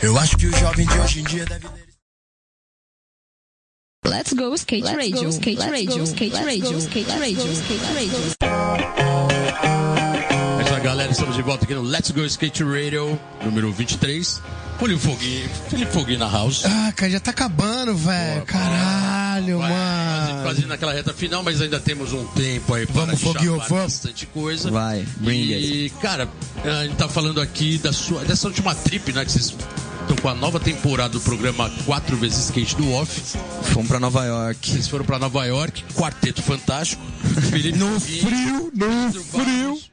Eu 0.03 0.19
acho 0.19 0.37
que 0.39 0.47
o 0.47 0.57
jovem 0.57 0.87
de 0.87 0.99
hoje 0.99 1.21
em 1.21 1.25
dia 1.25 1.45
deve. 1.45 1.67
Let's 4.07 4.33
go 4.33 4.55
skate 4.55 4.87
radio, 4.87 5.29
skate 5.29 5.61
radio, 5.61 6.05
skate 6.05 6.37
radio, 6.37 6.79
skate 6.79 7.11
radio, 7.11 7.53
skate 7.53 7.85
radio. 7.93 8.19
Aí, 10.59 10.81
galera. 10.83 11.13
Estamos 11.13 11.37
de 11.37 11.43
volta 11.43 11.65
aqui 11.65 11.75
no 11.75 11.83
Let's 11.83 12.11
Go 12.13 12.25
Skate 12.25 12.65
Radio, 12.65 13.21
número 13.45 13.71
23. 13.71 14.41
Felipe 14.81 15.01
Foguinho, 15.01 15.49
Felipe 15.69 15.93
Foguinho 15.93 16.19
na 16.19 16.29
house. 16.29 16.62
Ah, 16.64 16.93
cara, 16.97 17.12
já 17.12 17.21
tá 17.21 17.31
acabando, 17.31 17.95
velho. 17.95 18.43
Caralho, 18.47 19.59
Quase, 19.59 19.73
mano. 20.33 20.43
quase 20.43 20.66
naquela 20.66 20.93
reta 20.93 21.12
final, 21.12 21.43
mas 21.43 21.61
ainda 21.61 21.79
temos 21.79 22.12
um 22.12 22.25
tempo 22.29 22.75
aí 22.75 22.87
para 22.87 23.05
Vamos, 23.05 23.21
Foguinho, 23.21 23.53
vamos. 23.59 23.69
bastante 23.69 24.27
coisa. 24.27 24.71
Vai, 24.71 25.07
bring 25.19 25.38
E, 25.53 25.90
cara, 26.01 26.29
a 26.64 26.85
gente 26.85 26.97
tá 26.97 27.09
falando 27.09 27.40
aqui 27.40 27.79
da 27.79 27.93
sua, 27.93 28.25
dessa 28.25 28.49
última 28.49 28.75
trip, 28.75 29.12
né? 29.12 29.25
Que 29.25 29.33
vocês 29.33 29.55
estão 30.03 30.16
com 30.21 30.29
a 30.29 30.35
nova 30.35 30.59
temporada 30.59 31.11
do 31.11 31.21
programa 31.21 31.71
4 31.85 32.16
vezes 32.16 32.47
Skate 32.47 32.75
do 32.77 32.90
Off. 32.93 33.21
Fomos 33.73 33.87
pra 33.88 34.01
Nova 34.01 34.25
York. 34.25 34.71
Vocês 34.71 34.88
foram 34.88 35.05
pra 35.05 35.19
Nova 35.19 35.45
York, 35.45 35.85
quarteto 35.95 36.43
fantástico. 36.43 37.03
Felipe 37.51 37.79
No 37.79 38.01
Foguinho, 38.01 38.23
frio, 38.27 38.73
no 38.75 39.12
frio. 39.12 39.45
Barros, 39.69 39.89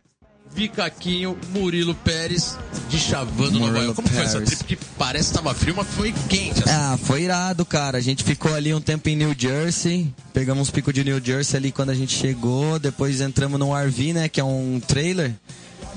Vicaquinho, 0.58 1.38
Murilo 1.54 1.94
Pérez, 1.94 2.58
de 2.90 2.98
Chavando 2.98 3.60
Nova 3.60 3.78
York. 3.78 3.94
Como 3.94 4.08
foi 4.08 4.24
essa 4.24 4.42
trip? 4.42 4.64
Que 4.64 4.76
parece 4.98 5.30
que 5.30 5.36
tava 5.36 5.54
frio, 5.54 5.76
mas 5.78 5.86
foi 5.90 6.12
quente. 6.28 6.64
assim. 6.64 6.72
Ah, 6.72 6.98
foi 7.04 7.22
irado, 7.22 7.64
cara. 7.64 8.00
A 8.00 8.02
gente 8.02 8.24
ficou 8.24 8.52
ali 8.56 8.74
um 8.74 8.82
tempo 8.82 9.08
em 9.08 9.16
New 9.16 9.36
Jersey. 9.38 10.12
Pegamos 10.34 10.64
uns 10.64 10.72
picos 10.72 10.96
de 10.96 11.04
New 11.04 11.24
Jersey 11.24 11.58
ali 11.58 11.72
quando 11.72 11.92
a 11.92 11.94
gente 11.94 12.18
chegou. 12.18 12.80
Depois 12.80 13.22
entramos 13.22 13.60
no 13.60 13.72
RV, 13.72 14.14
né? 14.14 14.28
Que 14.28 14.40
é 14.40 14.44
um 14.44 14.82
trailer. 14.86 15.32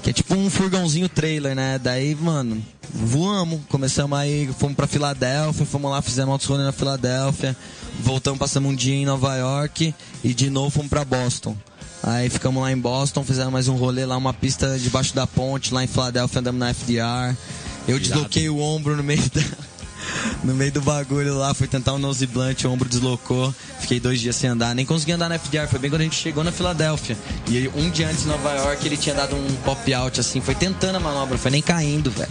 Que 0.02 0.10
é 0.10 0.12
tipo 0.12 0.34
um 0.34 0.50
furgãozinho 0.50 1.08
trailer, 1.08 1.54
né? 1.54 1.78
Daí, 1.82 2.14
mano, 2.14 2.62
voamos. 2.92 3.62
Começamos 3.70 4.18
aí, 4.18 4.50
fomos 4.58 4.76
pra 4.76 4.86
Filadélfia. 4.86 5.64
Fomos 5.64 5.90
lá, 5.90 6.02
fizemos 6.02 6.32
outros 6.32 6.50
rolê 6.50 6.64
na 6.64 6.72
Filadélfia. 6.72 7.56
Voltamos, 8.00 8.38
passamos 8.38 8.70
um 8.70 8.74
dia 8.74 8.94
em 8.94 9.06
Nova 9.06 9.34
York. 9.36 9.94
E 10.22 10.34
de 10.34 10.50
novo 10.50 10.68
fomos 10.68 10.90
pra 10.90 11.02
Boston. 11.02 11.56
Aí 12.02 12.30
ficamos 12.30 12.62
lá 12.62 12.72
em 12.72 12.78
Boston, 12.78 13.22
fizemos 13.22 13.52
mais 13.52 13.68
um 13.68 13.76
rolê 13.76 14.06
lá, 14.06 14.16
uma 14.16 14.32
pista 14.32 14.78
debaixo 14.78 15.14
da 15.14 15.26
ponte, 15.26 15.74
lá 15.74 15.84
em 15.84 15.86
Filadélfia, 15.86 16.40
andamos 16.40 16.58
na 16.58 16.70
FDR. 16.70 17.36
Eu 17.86 17.98
desloquei 17.98 18.48
o 18.48 18.58
ombro 18.58 18.96
no 18.96 19.02
meio 19.02 19.22
da, 19.30 19.42
no 20.42 20.54
meio 20.54 20.72
do 20.72 20.80
bagulho 20.80 21.36
lá, 21.36 21.52
fui 21.52 21.66
tentar 21.66 21.92
um 21.92 21.98
nose 21.98 22.26
blunt, 22.26 22.64
o 22.64 22.70
ombro 22.70 22.88
deslocou. 22.88 23.54
Fiquei 23.80 24.00
dois 24.00 24.20
dias 24.20 24.36
sem 24.36 24.48
andar, 24.48 24.74
nem 24.74 24.86
consegui 24.86 25.12
andar 25.12 25.28
na 25.28 25.34
FDR. 25.34 25.66
Foi 25.68 25.78
bem 25.78 25.90
quando 25.90 26.00
a 26.00 26.04
gente 26.04 26.16
chegou 26.16 26.42
na 26.42 26.52
Filadélfia. 26.52 27.16
E 27.48 27.58
aí, 27.58 27.70
um 27.74 27.90
dia 27.90 28.08
antes 28.08 28.24
em 28.24 28.28
Nova 28.28 28.50
York, 28.54 28.86
ele 28.86 28.96
tinha 28.96 29.14
dado 29.14 29.36
um 29.36 29.56
pop-out 29.64 30.20
assim, 30.20 30.40
foi 30.40 30.54
tentando 30.54 30.96
a 30.96 31.00
manobra, 31.00 31.36
foi 31.36 31.50
nem 31.50 31.62
caindo, 31.62 32.10
velho. 32.10 32.30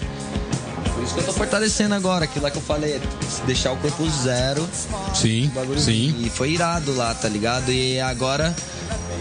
Isso 1.10 1.16
que 1.16 1.22
eu 1.22 1.26
tô 1.26 1.34
fortalecendo 1.34 1.96
agora, 1.96 2.26
aquilo 2.26 2.44
lá 2.44 2.52
que 2.52 2.58
eu 2.58 2.62
falei, 2.62 3.02
se 3.28 3.42
deixar 3.42 3.72
o 3.72 3.78
corpo 3.78 4.08
zero. 4.12 4.70
Sim, 5.16 5.48
o 5.48 5.56
bagulho 5.56 5.80
sim. 5.80 6.16
E 6.20 6.30
foi 6.30 6.52
irado 6.52 6.96
lá, 6.96 7.16
tá 7.16 7.28
ligado? 7.28 7.72
E 7.72 8.00
agora 8.00 8.56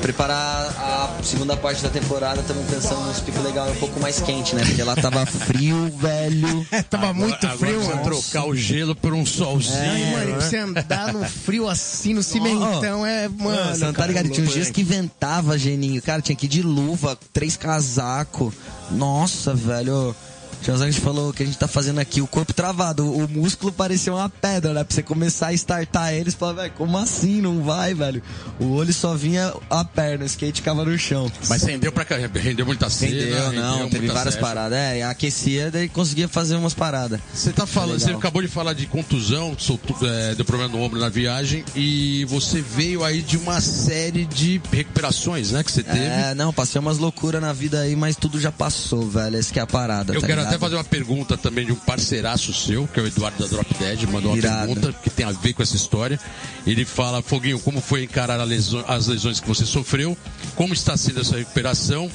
preparar 0.03 0.67
a 0.67 1.23
segunda 1.23 1.57
parte 1.57 1.83
da 1.83 1.89
temporada, 1.89 2.43
estamos 2.43 2.67
pensando 2.67 3.01
num 3.01 3.15
pico 3.15 3.41
legal 3.41 3.71
um 3.71 3.75
pouco 3.77 3.99
mais 4.01 4.21
quente, 4.21 4.55
né? 4.55 4.67
Porque 4.67 4.83
lá 4.83 4.95
tava 4.97 5.25
frio, 5.27 5.91
velho. 5.97 6.67
tava 6.91 7.15
muito 7.15 7.47
Agora 7.47 7.59
frio, 7.59 7.77
precisa 7.77 7.97
mano. 7.97 8.05
trocar 8.05 8.45
o 8.47 8.55
gelo 8.55 8.95
por 8.95 9.15
um 9.15 9.25
solzinho. 9.25 9.81
Ai, 9.81 10.13
mano, 10.13 10.31
e 10.31 10.33
né? 10.35 10.41
você 10.43 10.57
andar 10.59 11.15
no 11.15 11.25
frio 11.25 11.67
assim, 11.71 12.13
no 12.13 12.23
cimentão, 12.23 13.07
é, 13.07 13.31
mano. 13.31 13.75
Você 13.75 13.85
não 13.87 13.95
tá 13.95 14.07
ligado? 14.07 14.29
Tinha 14.29 14.47
uns 14.47 14.53
dias 14.53 14.67
hein? 14.67 14.73
que 14.75 14.83
ventava, 14.83 15.57
Geninho. 15.57 16.03
Cara, 16.03 16.21
tinha 16.21 16.37
que 16.37 16.45
ir 16.45 16.51
de 16.51 16.61
luva, 16.61 17.19
três 17.33 17.57
casacos. 17.57 18.53
Nossa, 18.91 19.55
velho. 19.55 20.15
Que 20.63 21.01
falou 21.01 21.33
que 21.33 21.43
a 21.43 21.47
gente 21.47 21.59
tá 21.59 21.69
fazendo 21.69 21.99
aqui, 21.99 22.21
o 22.21 22.27
corpo 22.27 22.53
travado, 22.53 23.11
o 23.11 23.29
músculo 23.29 23.73
parecia 23.73 24.13
uma 24.13 24.29
pedra, 24.29 24.73
né? 24.73 24.85
Pra 24.85 24.95
você 24.95 25.03
começar 25.03 25.49
a 25.49 25.53
startar 25.53 26.13
eles, 26.13 26.35
falar, 26.35 26.53
velho, 26.55 26.73
como 26.77 26.99
assim? 26.99 27.41
Não 27.41 27.63
vai, 27.63 27.95
velho. 27.95 28.23
O 28.59 28.73
olho 28.73 28.93
só 28.93 29.15
vinha 29.15 29.53
a 29.71 29.85
perna, 29.85 30.25
o 30.25 30.27
skate 30.27 30.61
ficava 30.61 30.85
no 30.85 30.99
chão. 30.99 31.31
Mas 31.49 31.63
rendeu 31.63 31.93
pra 31.93 32.05
caramba, 32.05 32.39
rendeu 32.39 32.67
muita 32.67 32.91
cena. 32.91 33.13
Rendeu, 33.13 33.53
não, 33.53 33.75
rendeu 33.77 33.91
teve 33.91 34.07
várias 34.09 34.35
session. 34.35 34.47
paradas. 34.47 34.79
É, 34.79 35.03
aquecia, 35.05 35.71
daí 35.71 35.89
conseguia 35.89 36.29
fazer 36.29 36.57
umas 36.57 36.75
paradas. 36.75 37.21
Você 37.33 37.53
tá 37.53 37.67
falando, 37.67 38.01
você 38.01 38.11
acabou 38.11 38.43
de 38.43 38.49
falar 38.49 38.73
de 38.73 38.87
contusão, 38.87 39.57
soltou, 39.59 39.97
é, 40.03 40.35
deu 40.35 40.45
problema 40.45 40.73
no 40.73 40.83
ombro 40.83 40.99
na 41.01 41.09
viagem 41.09 41.65
e 41.75 42.25
você 42.27 42.61
veio 42.61 43.05
aí 43.05 43.23
de 43.23 43.37
uma 43.37 43.61
série 43.61 44.25
de 44.25 44.61
recuperações, 44.73 45.53
né, 45.53 45.63
que 45.63 45.73
você 45.73 45.83
teve. 45.83 45.99
É, 45.99 46.35
não, 46.35 46.53
passei 46.53 46.81
umas 46.81 46.99
loucuras 46.99 47.41
na 47.41 47.53
vida 47.53 47.81
aí, 47.81 47.97
mas 47.97 48.17
tudo 48.17 48.41
já 48.41 48.53
passou, 48.53 49.09
velho. 49.09 49.37
Essa 49.37 49.53
que 49.53 49.59
é 49.59 49.63
a 49.63 49.67
parada. 49.67 50.13
Eu 50.13 50.21
tá 50.21 50.27
quero 50.27 50.41
ligado? 50.41 50.48
Até 50.49 50.59
fazer 50.59 50.75
uma 50.77 50.85
pergunta 50.85 51.37
também 51.37 51.65
de 51.67 51.73
um 51.73 51.77
parceiraço 51.77 52.53
seu, 52.53 52.87
que 52.89 52.99
é 52.99 53.03
o 53.03 53.07
Eduardo 53.07 53.39
da 53.43 53.47
Drop 53.49 53.75
Dead, 53.75 54.03
mandou 54.11 54.33
uma 54.33 54.39
Irado. 54.39 54.67
pergunta 54.75 54.93
que 55.03 55.11
tem 55.11 55.25
a 55.27 55.33
ver 55.33 55.53
com 55.53 55.63
essa 55.63 55.77
história. 55.77 56.19
Ele 56.67 56.85
fala, 56.85 57.23
Foguinho, 57.23 57.59
como 57.61 57.81
foi 57.81 58.03
encarar 58.05 58.41
a 58.41 58.45
leso- 58.45 58.85
as 58.89 59.07
lesões 59.07 59.41
que 59.41 59.47
você 59.49 59.65
sofreu? 59.65 60.17
Como 60.57 60.73
está 60.75 60.97
sendo 60.97 61.21
essa 61.21 61.37
recuperação? 61.37 62.11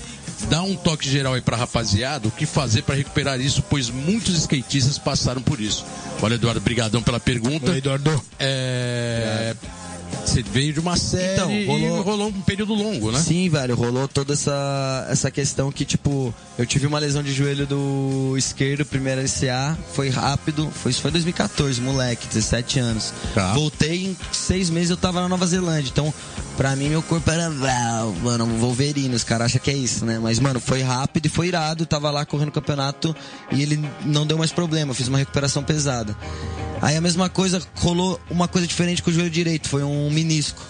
Dá 0.49 0.61
um 0.61 0.75
toque 0.75 1.09
geral 1.09 1.33
aí 1.35 1.41
pra 1.41 1.55
rapaziada, 1.55 2.27
o 2.27 2.31
que 2.31 2.45
fazer 2.45 2.81
para 2.81 2.95
recuperar 2.95 3.39
isso, 3.39 3.63
pois 3.69 3.89
muitos 3.89 4.35
skatistas 4.35 4.97
passaram 4.97 5.41
por 5.41 5.61
isso. 5.61 5.85
Olha, 6.21 6.35
Eduardo, 6.35 6.59
brigadão 6.59 7.01
pela 7.01 7.19
pergunta. 7.19 7.71
Oi, 7.71 7.77
Eduardo. 7.77 8.21
É... 8.39 9.55
Você 10.33 10.41
veio 10.43 10.73
de 10.73 10.79
uma 10.79 10.97
série 10.97 11.33
Então, 11.33 11.51
e 11.51 11.65
rolou- 11.65 12.01
rolou 12.01 12.27
um 12.29 12.41
período 12.41 12.73
longo, 12.73 13.11
né? 13.11 13.19
Sim, 13.19 13.47
velho, 13.49 13.75
rolou 13.75 14.07
toda 14.07 14.33
essa, 14.33 15.05
essa 15.09 15.29
questão 15.29 15.71
que, 15.71 15.85
tipo, 15.85 16.33
eu 16.57 16.65
tive 16.65 16.87
uma 16.87 16.97
lesão 16.99 17.21
de 17.21 17.31
joelho 17.31 17.67
do 17.67 18.33
esquerdo, 18.37 18.85
primeira 18.85 19.21
LCA, 19.21 19.77
foi 19.93 20.09
rápido, 20.09 20.69
foi, 20.73 20.91
isso 20.91 21.01
foi 21.01 21.11
2014, 21.11 21.79
moleque, 21.81 22.27
17 22.27 22.79
anos. 22.79 23.13
Tá. 23.35 23.53
Voltei 23.53 24.05
em 24.07 24.17
seis 24.31 24.69
meses 24.69 24.89
eu 24.89 24.97
tava 24.97 25.21
na 25.21 25.29
Nova 25.29 25.45
Zelândia, 25.45 25.89
então, 25.91 26.11
pra 26.57 26.75
mim, 26.75 26.89
meu 26.89 27.03
corpo 27.03 27.29
era, 27.29 27.49
mano, 28.23 28.45
Wolverine, 28.57 29.13
os 29.13 29.23
caras 29.23 29.45
acham 29.47 29.61
que 29.61 29.69
é 29.69 29.75
isso, 29.75 30.03
né? 30.05 30.19
Mas, 30.19 30.39
mano, 30.39 30.59
foi 30.59 30.81
rápido 30.81 31.27
e 31.27 31.29
foi 31.29 31.47
irado, 31.47 31.85
tava 31.85 32.09
lá 32.09 32.25
correndo 32.25 32.49
o 32.49 32.51
campeonato 32.53 33.15
e 33.51 33.61
ele 33.61 33.79
não 34.03 34.25
deu 34.25 34.37
mais 34.37 34.51
problema, 34.51 34.93
fiz 34.95 35.07
uma 35.07 35.17
recuperação 35.19 35.63
pesada. 35.63 36.17
Aí 36.81 36.97
a 36.97 37.01
mesma 37.01 37.29
coisa, 37.29 37.61
rolou 37.75 38.19
uma 38.29 38.45
coisa 38.45 38.67
diferente 38.67 39.01
com 39.01 39.09
o 39.09 39.13
joelho 39.13 39.29
direito, 39.29 39.69
foi 39.69 39.83
um 39.83 40.09
menisco. 40.23 40.61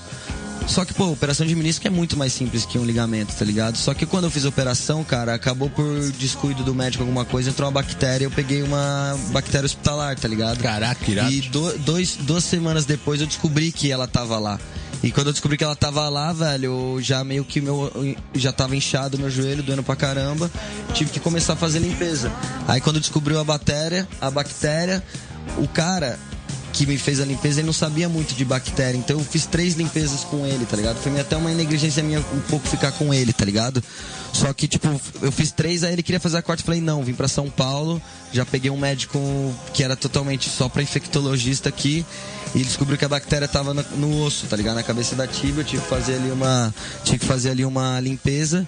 Só 0.66 0.86
que, 0.86 0.94
pô, 0.94 1.08
operação 1.12 1.46
de 1.46 1.54
menisco 1.56 1.86
é 1.86 1.90
muito 1.90 2.16
mais 2.16 2.32
simples 2.32 2.64
que 2.66 2.80
um 2.80 2.86
ligamento, 2.86 3.34
tá 3.36 3.44
ligado? 3.44 3.78
Só 3.78 3.94
que 3.94 4.06
quando 4.06 4.24
eu 4.26 4.32
fiz 4.32 4.46
a 4.46 4.50
operação, 4.50 5.04
cara, 5.04 5.34
acabou 5.34 5.70
por 5.70 6.10
descuido 6.14 6.64
do 6.64 6.74
médico 6.74 7.04
alguma 7.04 7.26
coisa, 7.26 7.50
entrou 7.50 7.68
uma 7.68 7.74
bactéria, 7.82 8.26
eu 8.26 8.32
peguei 8.32 8.64
uma 8.64 9.20
bactéria 9.34 9.66
hospitalar, 9.66 10.18
tá 10.18 10.26
ligado? 10.26 10.62
Caraca, 10.62 11.12
irado. 11.12 11.32
E 11.34 11.42
do- 11.42 11.78
dois, 11.80 12.16
duas 12.22 12.46
semanas 12.46 12.86
depois 12.86 13.20
eu 13.20 13.28
descobri 13.28 13.74
que 13.74 13.92
ela 13.92 14.08
tava 14.08 14.40
lá. 14.40 14.58
E 15.04 15.12
quando 15.12 15.28
eu 15.28 15.34
descobri 15.34 15.58
que 15.58 15.66
ela 15.66 15.76
tava 15.76 16.08
lá, 16.08 16.32
velho, 16.32 16.66
eu 16.96 17.02
já 17.02 17.26
meio 17.26 17.44
que 17.44 17.60
meu. 17.60 17.92
Já 18.34 18.54
tava 18.54 18.74
inchado 18.74 19.20
meu 19.20 19.30
joelho, 19.30 19.62
doendo 19.62 19.84
pra 19.84 19.98
caramba. 19.98 20.50
Tive 20.94 21.12
que 21.12 21.20
começar 21.20 21.54
a 21.54 21.56
fazer 21.58 21.80
limpeza. 21.80 22.32
Aí 22.70 22.80
quando 22.80 23.02
descobriu 23.02 23.38
a 23.38 23.44
bactéria, 23.44 24.08
a 24.22 24.32
bactéria, 24.32 25.04
o 25.58 25.68
cara 25.68 26.18
que 26.74 26.88
me 26.88 26.98
fez 26.98 27.22
a 27.22 27.26
limpeza, 27.26 27.60
ele 27.60 27.68
não 27.68 27.74
sabia 27.74 28.10
muito 28.10 28.34
de 28.34 28.44
bactéria. 28.44 28.98
Então 28.98 29.20
eu 29.20 29.24
fiz 29.24 29.46
três 29.46 29.76
limpezas 29.76 30.22
com 30.24 30.46
ele, 30.46 30.66
tá 30.66 30.76
ligado? 30.76 30.98
Foi 30.98 31.18
até 31.20 31.38
uma 31.38 31.52
negligência 31.52 32.02
minha 32.02 32.20
um 32.20 32.42
pouco 32.50 32.68
ficar 32.68 32.92
com 32.94 33.14
ele, 33.14 33.32
tá 33.32 33.46
ligado? 33.46 33.82
Só 34.34 34.52
que, 34.52 34.68
tipo, 34.68 35.00
eu 35.22 35.32
fiz 35.32 35.52
três, 35.52 35.84
aí 35.84 35.94
ele 35.94 36.02
queria 36.02 36.20
fazer 36.20 36.38
a 36.38 36.42
quarta. 36.42 36.64
Falei, 36.64 36.82
não, 36.82 37.04
vim 37.04 37.14
pra 37.14 37.28
São 37.28 37.48
Paulo. 37.48 38.02
Já 38.34 38.44
peguei 38.44 38.72
um 38.72 38.78
médico 38.78 39.20
que 39.72 39.84
era 39.84 39.96
totalmente 39.96 40.50
só 40.50 40.68
pra 40.68 40.82
infectologista 40.82 41.70
aqui. 41.70 42.04
E 42.56 42.64
descobriu 42.64 42.98
que 42.98 43.06
a 43.06 43.10
bactéria 43.10 43.48
tava 43.48 43.74
no, 43.74 43.84
no 43.96 44.24
osso, 44.24 44.48
tá 44.48 44.58
ligado? 44.58 44.76
Na 44.76 44.84
cabeça 44.84 45.16
da 45.16 45.28
tibia. 45.28 45.62
Eu 45.62 45.64
tive 45.64 45.84
que 45.84 45.88
fazer 45.88 46.16
ali 46.16 46.32
uma, 46.32 46.74
tive 47.04 47.20
que 47.20 47.26
fazer 47.26 47.52
ali 47.52 47.64
uma 47.64 48.00
limpeza. 48.00 48.68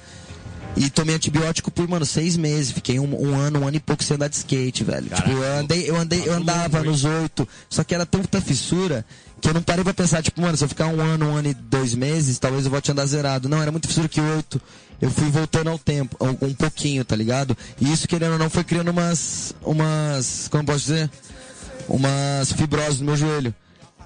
E 0.78 0.90
tomei 0.90 1.16
antibiótico 1.16 1.72
por, 1.72 1.88
mano, 1.88 2.06
seis 2.06 2.36
meses. 2.36 2.72
Fiquei 2.72 3.00
um, 3.00 3.30
um 3.30 3.36
ano, 3.36 3.62
um 3.62 3.68
ano 3.68 3.78
e 3.78 3.80
pouco 3.80 4.04
sem 4.04 4.16
andar 4.16 4.28
de 4.28 4.36
skate, 4.36 4.84
velho. 4.84 5.10
Caraca, 5.10 5.30
tipo, 5.30 5.42
eu 5.42 5.58
andei, 5.58 5.90
eu 5.90 5.96
andei, 5.96 6.24
eu 6.26 6.34
andava 6.34 6.84
nos 6.84 7.06
oito. 7.06 7.48
Só 7.70 7.84
que 7.84 7.96
era 7.96 8.06
tanta 8.06 8.42
fissura 8.42 9.06
que 9.40 9.48
eu 9.48 9.54
não 9.54 9.62
parei 9.62 9.84
pra 9.84 9.94
pensar, 9.94 10.22
tipo, 10.22 10.42
mano, 10.42 10.58
se 10.58 10.64
eu 10.64 10.68
ficar 10.68 10.88
um 10.88 11.00
ano, 11.00 11.30
um 11.30 11.36
ano 11.36 11.50
e 11.50 11.54
dois 11.54 11.94
meses, 11.94 12.40
talvez 12.40 12.66
eu 12.66 12.72
volte 12.72 12.92
a 12.92 12.94
andar 12.94 13.06
zerado. 13.06 13.48
Não, 13.48 13.62
era 13.62 13.72
muito 13.72 13.88
fissura 13.88 14.08
que 14.10 14.20
oito. 14.20 14.62
Eu 15.02 15.12
fui 15.12 15.30
voltando 15.30 15.70
ao 15.70 15.78
tempo, 15.78 16.18
um 16.42 16.54
pouquinho, 16.54 17.04
tá 17.04 17.16
ligado? 17.16 17.56
E 17.80 17.92
isso, 17.92 18.08
querendo 18.08 18.34
ou 18.34 18.40
não, 18.40 18.50
foi 18.50 18.64
criando 18.64 18.90
umas, 18.90 19.54
umas, 19.62 20.48
como 20.50 20.66
posso 20.66 20.80
dizer? 20.80 21.10
Umas 21.88 22.52
fibroses 22.54 23.00
no 23.00 23.08
meu 23.08 23.18
joelho. 23.18 23.54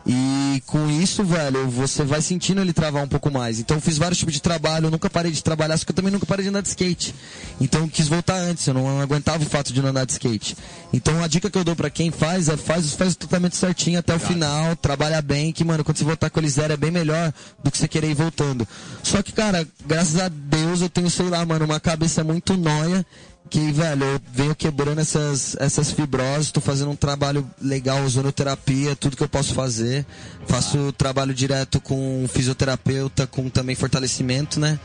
E 0.06 0.64
com 0.66 0.90
isso, 0.90 1.24
velho, 1.24 1.70
você 1.70 2.04
vai 2.04 2.22
sentindo 2.22 2.62
ele 2.62 2.74
travar 2.74 3.04
um 3.04 3.08
pouco 3.08 3.30
mais. 3.32 3.60
Então 3.60 3.78
eu 3.78 3.82
fiz 3.82 3.98
vários 3.98 4.18
tipos 4.18 4.34
de 4.34 4.42
trabalho, 4.42 4.88
eu 4.88 4.92
nunca 4.92 5.10
parei 5.10 5.32
de 5.32 5.44
trabalhar, 5.44 5.78
só 5.78 5.86
que 5.86 5.92
eu 5.92 5.96
também 5.96 6.12
nunca 6.12 6.26
parei 6.26 6.44
de 6.44 6.50
andar 6.50 6.62
de 6.62 6.70
skate. 6.70 7.14
Então 7.60 7.82
eu 7.82 7.88
quis 7.88 8.08
voltar 8.08 8.36
antes, 8.36 8.66
eu 8.66 8.74
não 8.74 9.00
aguentava 9.00 9.44
o 9.44 9.46
fato 9.46 9.74
de 9.74 9.82
não 9.82 9.90
andar 9.90 10.06
de 10.06 10.14
skate. 10.14 10.56
Então 10.94 11.24
a 11.24 11.28
dica 11.28 11.50
que 11.50 11.58
eu 11.58 11.64
dou 11.64 11.76
pra 11.76 11.90
quem 11.90 12.12
faz 12.12 12.50
é 12.50 12.58
faz, 12.58 12.94
faz 12.94 13.14
o 13.14 13.18
tratamento 13.18 13.56
certinho 13.56 14.00
até 14.00 14.16
o 14.16 14.20
final, 14.20 14.76
trabalha 14.76 15.22
bem, 15.22 15.52
que, 15.52 15.64
mano, 15.64 15.84
quando 15.84 15.98
você 15.98 16.04
voltar 16.04 16.30
com 16.30 16.40
ele 16.40 16.50
zero 16.50 16.74
é 16.74 16.78
bem 16.78 16.92
melhor 16.92 17.34
do 17.64 17.70
que 17.70 17.78
você 17.78 17.88
querer 17.88 18.10
ir 18.10 18.16
voltando. 18.16 18.68
Só 19.04 19.22
que, 19.22 19.32
cara, 19.32 19.68
graças 19.86 20.20
a 20.20 20.30
Deus 20.30 20.82
eu 20.82 20.90
tenho, 20.90 21.10
sei 21.10 21.28
lá, 21.30 21.46
mano, 21.46 21.66
uma 21.66 21.80
cabeça 21.80 22.24
muito 22.24 22.56
nóia 22.58 23.06
que, 23.50 23.72
velho, 23.72 24.04
eu 24.04 24.22
venho 24.32 24.56
quebrando 24.56 25.00
essas, 25.00 25.56
essas 25.60 25.92
fibroses, 25.92 26.52
tô 26.52 26.62
fazendo 26.62 26.92
um 26.92 26.96
trabalho 26.96 27.50
legal, 27.62 28.04
ozonoterapia, 28.04 28.96
tudo 28.96 29.18
que 29.18 29.24
eu 29.24 29.30
posso 29.30 29.54
fazer. 29.54 30.06
Faço 30.48 30.92
trabalho 30.94 31.34
direto 31.34 31.82
com 31.82 32.26
fisioterapeuta, 32.32 33.26
com 33.26 33.50
também 33.50 33.76
fortalecimento, 33.76 34.60
né? 34.60 34.80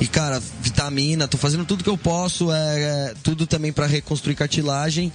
E, 0.00 0.06
cara, 0.06 0.42
vitamina, 0.60 1.28
tô 1.28 1.38
fazendo 1.38 1.64
tudo 1.64 1.84
que 1.84 1.88
eu 1.88 1.96
posso, 1.96 2.52
é, 2.52 2.82
é, 2.82 3.14
tudo 3.22 3.46
também 3.46 3.72
pra 3.72 3.86
reconstruir 3.86 4.34
cartilagem, 4.34 5.12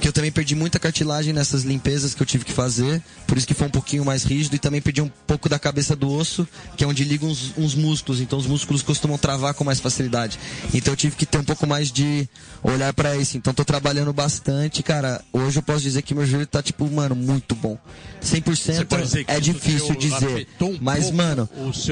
que 0.00 0.08
eu 0.08 0.12
também 0.12 0.32
perdi 0.32 0.54
muita 0.54 0.78
cartilagem 0.78 1.32
nessas 1.32 1.62
limpezas 1.62 2.14
que 2.14 2.22
eu 2.22 2.26
tive 2.26 2.44
que 2.44 2.52
fazer, 2.52 3.02
por 3.26 3.36
isso 3.36 3.46
que 3.46 3.54
foi 3.54 3.66
um 3.66 3.70
pouquinho 3.70 4.04
mais 4.04 4.24
rígido, 4.24 4.56
e 4.56 4.58
também 4.58 4.80
perdi 4.80 5.02
um 5.02 5.10
pouco 5.26 5.48
da 5.48 5.58
cabeça 5.58 5.94
do 5.94 6.10
osso, 6.10 6.48
que 6.76 6.82
é 6.82 6.86
onde 6.86 7.04
ligam 7.04 7.28
uns, 7.28 7.52
uns 7.56 7.74
músculos, 7.74 8.20
então 8.20 8.38
os 8.38 8.46
músculos 8.46 8.82
costumam 8.82 9.18
travar 9.18 9.54
com 9.54 9.64
mais 9.64 9.80
facilidade. 9.80 10.38
Então 10.72 10.92
eu 10.92 10.96
tive 10.96 11.14
que 11.14 11.26
ter 11.26 11.38
um 11.38 11.44
pouco 11.44 11.66
mais 11.66 11.92
de 11.92 12.28
olhar 12.62 12.92
pra 12.94 13.16
isso, 13.16 13.36
então 13.36 13.52
tô 13.52 13.64
trabalhando 13.64 14.12
bastante, 14.12 14.82
cara, 14.82 15.22
hoje 15.32 15.58
eu 15.58 15.62
posso 15.62 15.82
dizer 15.82 16.02
que 16.02 16.14
meu 16.14 16.26
joelho 16.26 16.46
tá, 16.46 16.62
tipo, 16.62 16.90
mano, 16.90 17.14
muito 17.14 17.54
bom. 17.54 17.78
100% 18.22 18.86
pode 18.86 19.02
dizer 19.02 19.24
que 19.24 19.30
é 19.30 19.40
difícil 19.40 19.94
dizer, 19.94 20.48
um 20.60 20.78
mas, 20.80 21.10
mano, 21.10 21.48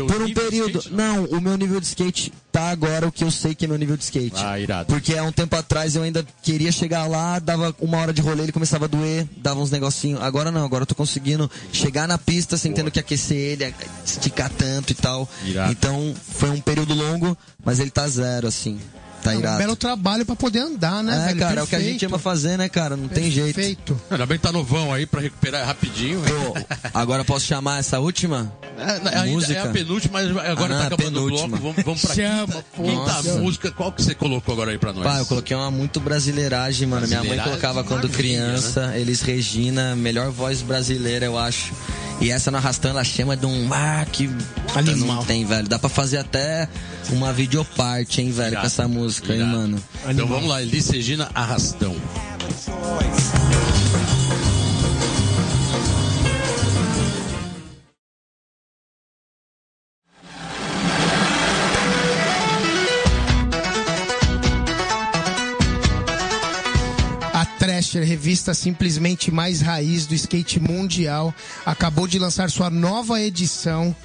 por 0.09 0.23
um 0.23 0.33
período... 0.33 0.79
skate? 0.79 0.95
Não, 0.95 1.25
o 1.27 1.41
meu 1.41 1.57
nível 1.57 1.81
de 1.81 1.87
skate 1.87 2.20
tá 2.51 2.71
agora 2.71 3.07
o 3.07 3.13
que 3.13 3.25
eu 3.25 3.31
sei 3.31 3.55
que 3.55 3.65
é 3.65 3.69
meu 3.69 3.79
nível 3.79 3.97
de 3.97 4.05
skate. 4.05 4.37
Ah, 4.37 4.59
irado. 4.59 4.87
Porque 4.93 5.17
há 5.17 5.23
um 5.23 5.33
tempo 5.33 5.55
atrás 5.57 5.95
eu 5.95 6.03
ainda 6.03 6.27
queria 6.43 6.73
chegar 6.73 7.07
lá, 7.07 7.39
dava 7.39 7.75
uma 7.81 7.99
hora 7.99 8.13
de 8.13 8.21
rolê, 8.21 8.43
ele 8.43 8.53
começava 8.53 8.87
a 8.87 8.89
doer, 8.89 9.27
dava 9.37 9.61
uns 9.61 9.71
negocinhos. 9.71 10.21
Agora 10.23 10.51
não, 10.51 10.65
agora 10.65 10.83
eu 10.83 10.87
tô 10.87 10.95
conseguindo 10.95 11.51
chegar 11.73 12.09
na 12.09 12.19
pista 12.19 12.57
sem 12.57 12.73
tendo 12.73 12.91
que 12.91 12.99
aquecer 12.99 13.37
ele, 13.37 13.75
esticar 14.05 14.51
tanto 14.51 14.91
e 14.91 14.95
tal. 14.95 15.29
Irado. 15.45 15.73
Então 15.73 16.15
foi 16.33 16.51
um 16.51 16.61
período 16.61 16.95
longo, 16.95 17.37
mas 17.65 17.79
ele 17.79 17.91
tá 17.91 18.07
zero, 18.09 18.47
assim. 18.49 18.81
Tá 19.23 19.33
É 19.33 19.37
um 19.37 19.41
irado. 19.41 19.59
belo 19.59 19.77
trabalho 19.77 20.25
pra 20.25 20.35
poder 20.35 20.61
andar, 20.61 21.03
né, 21.03 21.15
É, 21.15 21.27
velho? 21.29 21.39
cara, 21.41 21.61
é 21.61 21.63
o 21.63 21.67
que 21.67 21.75
a 21.75 21.79
Perfeito. 21.79 21.93
gente 21.93 22.07
ama 22.07 22.19
fazer, 22.19 22.57
né, 22.57 22.69
cara? 22.69 22.97
Não 22.97 23.07
tem 23.09 23.31
jeito. 23.31 23.55
Perfeito. 23.55 24.01
Ainda 24.11 24.25
bem 24.27 24.39
que 24.39 24.43
tá 24.43 24.51
novão 24.53 24.93
aí 24.93 25.05
pra 25.07 25.21
recuperar 25.21 25.67
rapidinho. 25.67 26.21
Pô, 26.23 26.79
agora 26.95 27.25
posso 27.25 27.45
chamar 27.47 27.79
essa 27.81 27.99
última? 28.01 28.51
É, 28.79 29.27
música? 29.27 29.53
é 29.53 29.63
a 29.63 29.69
penúltima, 29.69 30.21
mas 30.23 30.31
agora 30.31 30.75
Ah, 30.75 30.79
não, 30.79 30.79
tá 30.79 30.83
é 30.85 30.87
acabando 30.87 31.25
o 31.25 31.29
bloco. 31.29 31.49
Vamos, 31.59 31.85
vamos 31.85 32.01
pra 32.01 32.15
Chama, 32.15 32.47
quinta, 32.47 32.65
pô. 32.75 32.83
quinta 32.83 32.95
Nossa. 32.97 33.35
música. 33.35 33.71
Qual 33.71 33.93
que 33.93 34.03
você 34.03 34.15
colocou 34.15 34.55
agora 34.55 34.71
aí 34.71 34.79
pra 34.79 34.93
nós? 34.93 35.05
Pá, 35.05 35.19
eu 35.19 35.27
coloquei 35.27 35.55
uma 35.57 35.71
muito 35.71 36.01
brasileiragem, 36.01 36.89
mano. 36.89 37.07
Minha 37.07 37.19
mãe 37.19 37.29
Brasileiragem, 37.37 37.61
colocava 37.61 37.85
quando 37.87 38.09
criança. 38.09 38.97
Elis 38.97 39.21
Regina, 39.21 39.95
melhor 39.95 40.31
voz 40.31 40.63
brasileira, 40.63 41.27
eu 41.27 41.39
acho. 41.39 41.73
E 42.21 42.31
essa 42.31 42.51
no 42.51 42.59
arrastão, 42.59 42.91
ela 42.91 43.03
chama 43.03 43.37
de 43.37 43.47
um. 43.47 43.73
Ah, 43.73 44.05
que. 44.11 44.29
puta, 44.29 44.79
Animal. 44.79 45.17
Não 45.17 45.25
tem, 45.25 45.45
velho. 45.45 45.67
Dá 45.67 45.79
pra 45.79 45.89
fazer 45.89 46.19
até 46.19 46.69
uma 47.11 47.33
videoparte, 47.33 48.21
hein, 48.21 48.31
velho, 48.31 48.61
com 48.61 48.67
essa 48.67 48.87
música 48.87 49.33
aí, 49.33 49.39
Irado. 49.39 49.53
mano. 49.57 49.83
Então 50.09 50.27
vamos 50.27 50.49
lá, 50.49 50.61
Elis 50.63 50.89
Regina 50.91 51.31
Arrastão. 51.35 51.97
A 67.81 67.83
Thrasher, 67.83 68.05
revista 68.05 68.53
simplesmente 68.53 69.31
mais 69.31 69.63
raiz 69.63 70.05
do 70.05 70.15
skate 70.15 70.61
mundial, 70.61 71.35
acabou 71.65 72.07
de 72.07 72.19
lançar 72.19 72.51
sua 72.51 72.69
nova 72.69 73.19
edição 73.23 73.97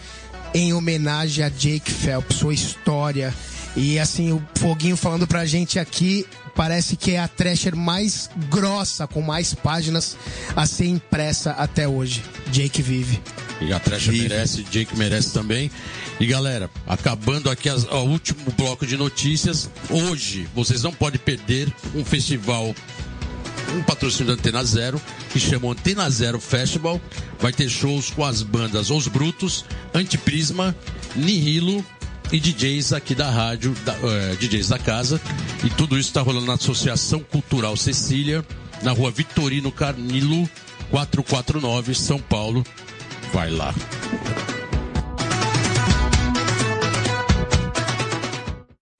em 0.53 0.71
homenagem 0.73 1.43
a 1.43 1.49
Jake 1.49 1.91
Phelps, 1.91 2.37
sua 2.37 2.53
história. 2.53 3.33
E 3.75 3.99
assim, 3.99 4.31
o 4.31 4.41
Foguinho 4.55 4.95
falando 4.95 5.27
pra 5.27 5.45
gente 5.45 5.77
aqui, 5.77 6.25
parece 6.55 6.95
que 6.95 7.11
é 7.11 7.19
a 7.19 7.27
Thrasher 7.27 7.75
mais 7.75 8.29
grossa, 8.49 9.05
com 9.07 9.21
mais 9.21 9.53
páginas 9.53 10.15
a 10.55 10.65
ser 10.65 10.85
impressa 10.85 11.51
até 11.51 11.85
hoje. 11.85 12.23
Jake 12.53 12.81
vive. 12.81 13.21
E 13.59 13.73
a 13.73 13.79
Trecha 13.79 14.09
merece, 14.13 14.63
Jake 14.71 14.97
merece 14.97 15.33
também. 15.33 15.69
E 16.17 16.25
galera, 16.25 16.69
acabando 16.87 17.49
aqui 17.49 17.67
as- 17.67 17.83
o 17.83 18.03
último 18.05 18.39
bloco 18.57 18.87
de 18.87 18.95
notícias. 18.95 19.69
Hoje, 19.89 20.47
vocês 20.55 20.81
não 20.81 20.93
podem 20.93 21.19
perder 21.19 21.67
um 21.93 22.05
festival, 22.05 22.73
um 23.75 23.83
patrocínio 23.83 24.27
da 24.27 24.33
Antena 24.33 24.63
Zero, 24.63 25.01
que 25.31 25.39
chama 25.39 25.71
Antena 25.71 26.09
Zero 26.09 26.39
Festival. 26.39 26.99
Vai 27.39 27.51
ter 27.51 27.69
shows 27.69 28.09
com 28.09 28.23
as 28.23 28.41
bandas 28.41 28.89
Os 28.89 29.07
Brutos, 29.07 29.65
Antiprisma, 29.93 30.75
Nihilo 31.15 31.83
e 32.31 32.39
DJs 32.39 32.93
aqui 32.93 33.13
da 33.13 33.29
rádio, 33.29 33.75
da, 33.85 33.93
eh, 33.93 34.35
DJs 34.39 34.69
da 34.69 34.79
casa. 34.79 35.21
E 35.63 35.69
tudo 35.69 35.97
isso 35.97 36.09
está 36.09 36.21
rolando 36.21 36.47
na 36.47 36.53
Associação 36.53 37.19
Cultural 37.19 37.75
Cecília, 37.77 38.45
na 38.81 38.91
rua 38.91 39.11
Vitorino 39.11 39.71
Carnilo, 39.71 40.49
449, 40.89 41.93
São 41.93 42.19
Paulo. 42.19 42.63
Vai 43.33 43.49
lá. 43.49 43.73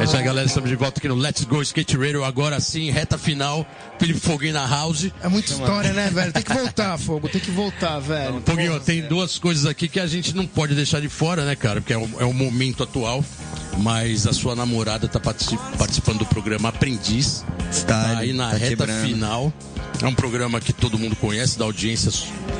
É 0.00 0.04
isso 0.04 0.16
aí, 0.16 0.22
galera. 0.22 0.46
Estamos 0.46 0.68
de 0.68 0.76
volta 0.76 0.98
aqui 0.98 1.08
no 1.08 1.14
Let's 1.14 1.44
Go 1.44 1.62
Skate 1.62 1.96
Radio. 1.96 2.24
Agora 2.24 2.60
sim, 2.60 2.90
reta 2.90 3.16
final. 3.16 3.66
Felipe 3.98 4.20
Foguinho 4.20 4.52
na 4.54 4.66
house. 4.66 5.10
É 5.22 5.28
muita 5.28 5.52
história, 5.52 5.92
né, 5.92 6.10
velho? 6.12 6.32
Tem 6.32 6.42
que 6.42 6.52
voltar, 6.52 6.98
Fogo, 6.98 7.28
tem 7.28 7.40
que 7.40 7.50
voltar, 7.50 7.98
velho. 8.00 8.42
Foguinho, 8.44 8.78
tem 8.80 9.02
duas 9.02 9.38
coisas 9.38 9.66
aqui 9.66 9.88
que 9.88 10.00
a 10.00 10.06
gente 10.06 10.34
não 10.34 10.46
pode 10.46 10.74
deixar 10.74 11.00
de 11.00 11.08
fora, 11.08 11.44
né, 11.44 11.54
cara? 11.56 11.80
Porque 11.80 11.92
é 11.92 11.98
o, 11.98 12.08
é 12.20 12.24
o 12.24 12.32
momento 12.32 12.82
atual. 12.82 13.24
Mas 13.78 14.24
a 14.26 14.32
sua 14.32 14.54
namorada 14.54 15.08
tá 15.08 15.18
partici- 15.18 15.58
participando 15.78 16.18
do 16.18 16.26
programa 16.26 16.68
Aprendiz. 16.68 17.44
Está, 17.70 18.18
aí 18.18 18.32
na 18.32 18.50
tá 18.50 18.56
reta 18.56 18.76
quebrando. 18.86 19.06
final. 19.06 19.52
É 20.02 20.06
um 20.06 20.14
programa 20.14 20.60
que 20.60 20.72
todo 20.72 20.98
mundo 20.98 21.16
conhece, 21.16 21.58
da 21.58 21.64
audiência 21.64 22.10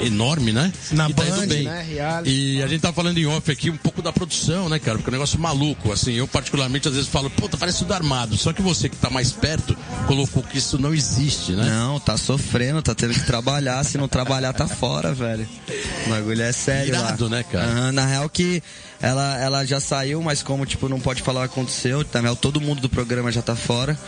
enorme, 0.01 0.53
né? 0.53 0.73
Na 0.93 1.09
e 1.09 1.13
tá 1.15 1.23
Band, 1.25 1.47
bem. 1.47 1.65
né? 1.65 1.83
Reality. 1.89 2.31
E 2.31 2.63
a 2.63 2.67
gente 2.67 2.81
tá 2.81 2.93
falando 2.93 3.19
em 3.19 3.27
off 3.27 3.51
aqui 3.51 3.71
um 3.71 3.77
pouco 3.77 4.01
da 4.03 4.13
produção, 4.13 4.69
né, 4.69 4.79
cara? 4.79 4.99
Porque 4.99 5.11
é 5.11 5.13
um 5.13 5.15
negócio 5.15 5.39
maluco. 5.39 5.93
Assim, 5.93 6.13
eu 6.15 6.27
particularmente 6.27 6.89
às 6.95 6.97
vezes 6.97 7.11
falo, 7.11 7.29
puta, 7.31 7.57
parece 7.57 7.79
tudo 7.79 7.93
armado. 7.93 8.37
Só 8.37 8.53
que 8.53 8.63
você 8.63 8.89
que 8.89 8.97
tá 8.97 9.11
mais 9.11 9.33
perto 9.33 9.77
colocou 10.07 10.43
que 10.43 10.59
isso 10.59 10.79
não 10.79 10.95
existe, 10.95 11.53
né? 11.53 11.65
Não, 11.65 11.99
tá 11.99 12.17
sofrendo, 12.17 12.81
tá 12.83 12.95
tendo 12.95 13.13
que 13.15 13.27
trabalhar. 13.27 13.83
Se 13.85 13.99
não 13.99 14.07
trabalhar, 14.07 14.53
tá 14.53 14.69
fora, 14.69 15.13
velho. 15.13 15.47
O 16.07 16.11
bagulho 16.11 16.43
é 16.43 16.53
sério 16.53 16.95
Irado, 16.95 17.25
lá. 17.25 17.31
né, 17.31 17.43
cara? 17.51 17.67
Aham, 17.67 17.93
na 17.93 18.07
real 18.07 18.29
que 18.29 18.63
ela, 19.05 19.39
ela 19.39 19.65
já 19.67 19.79
saiu, 19.81 20.23
mas 20.23 20.43
como, 20.43 20.65
tipo, 20.65 20.89
não 20.89 20.99
pode 20.99 21.21
falar 21.21 21.45
o 21.45 21.49
que 21.49 21.53
aconteceu, 21.53 22.03
real 22.23 22.35
todo 22.35 22.59
mundo 22.59 22.81
do 22.81 22.89
programa 22.89 23.31
já 23.31 23.43
tá 23.43 23.55
fora. 23.55 23.99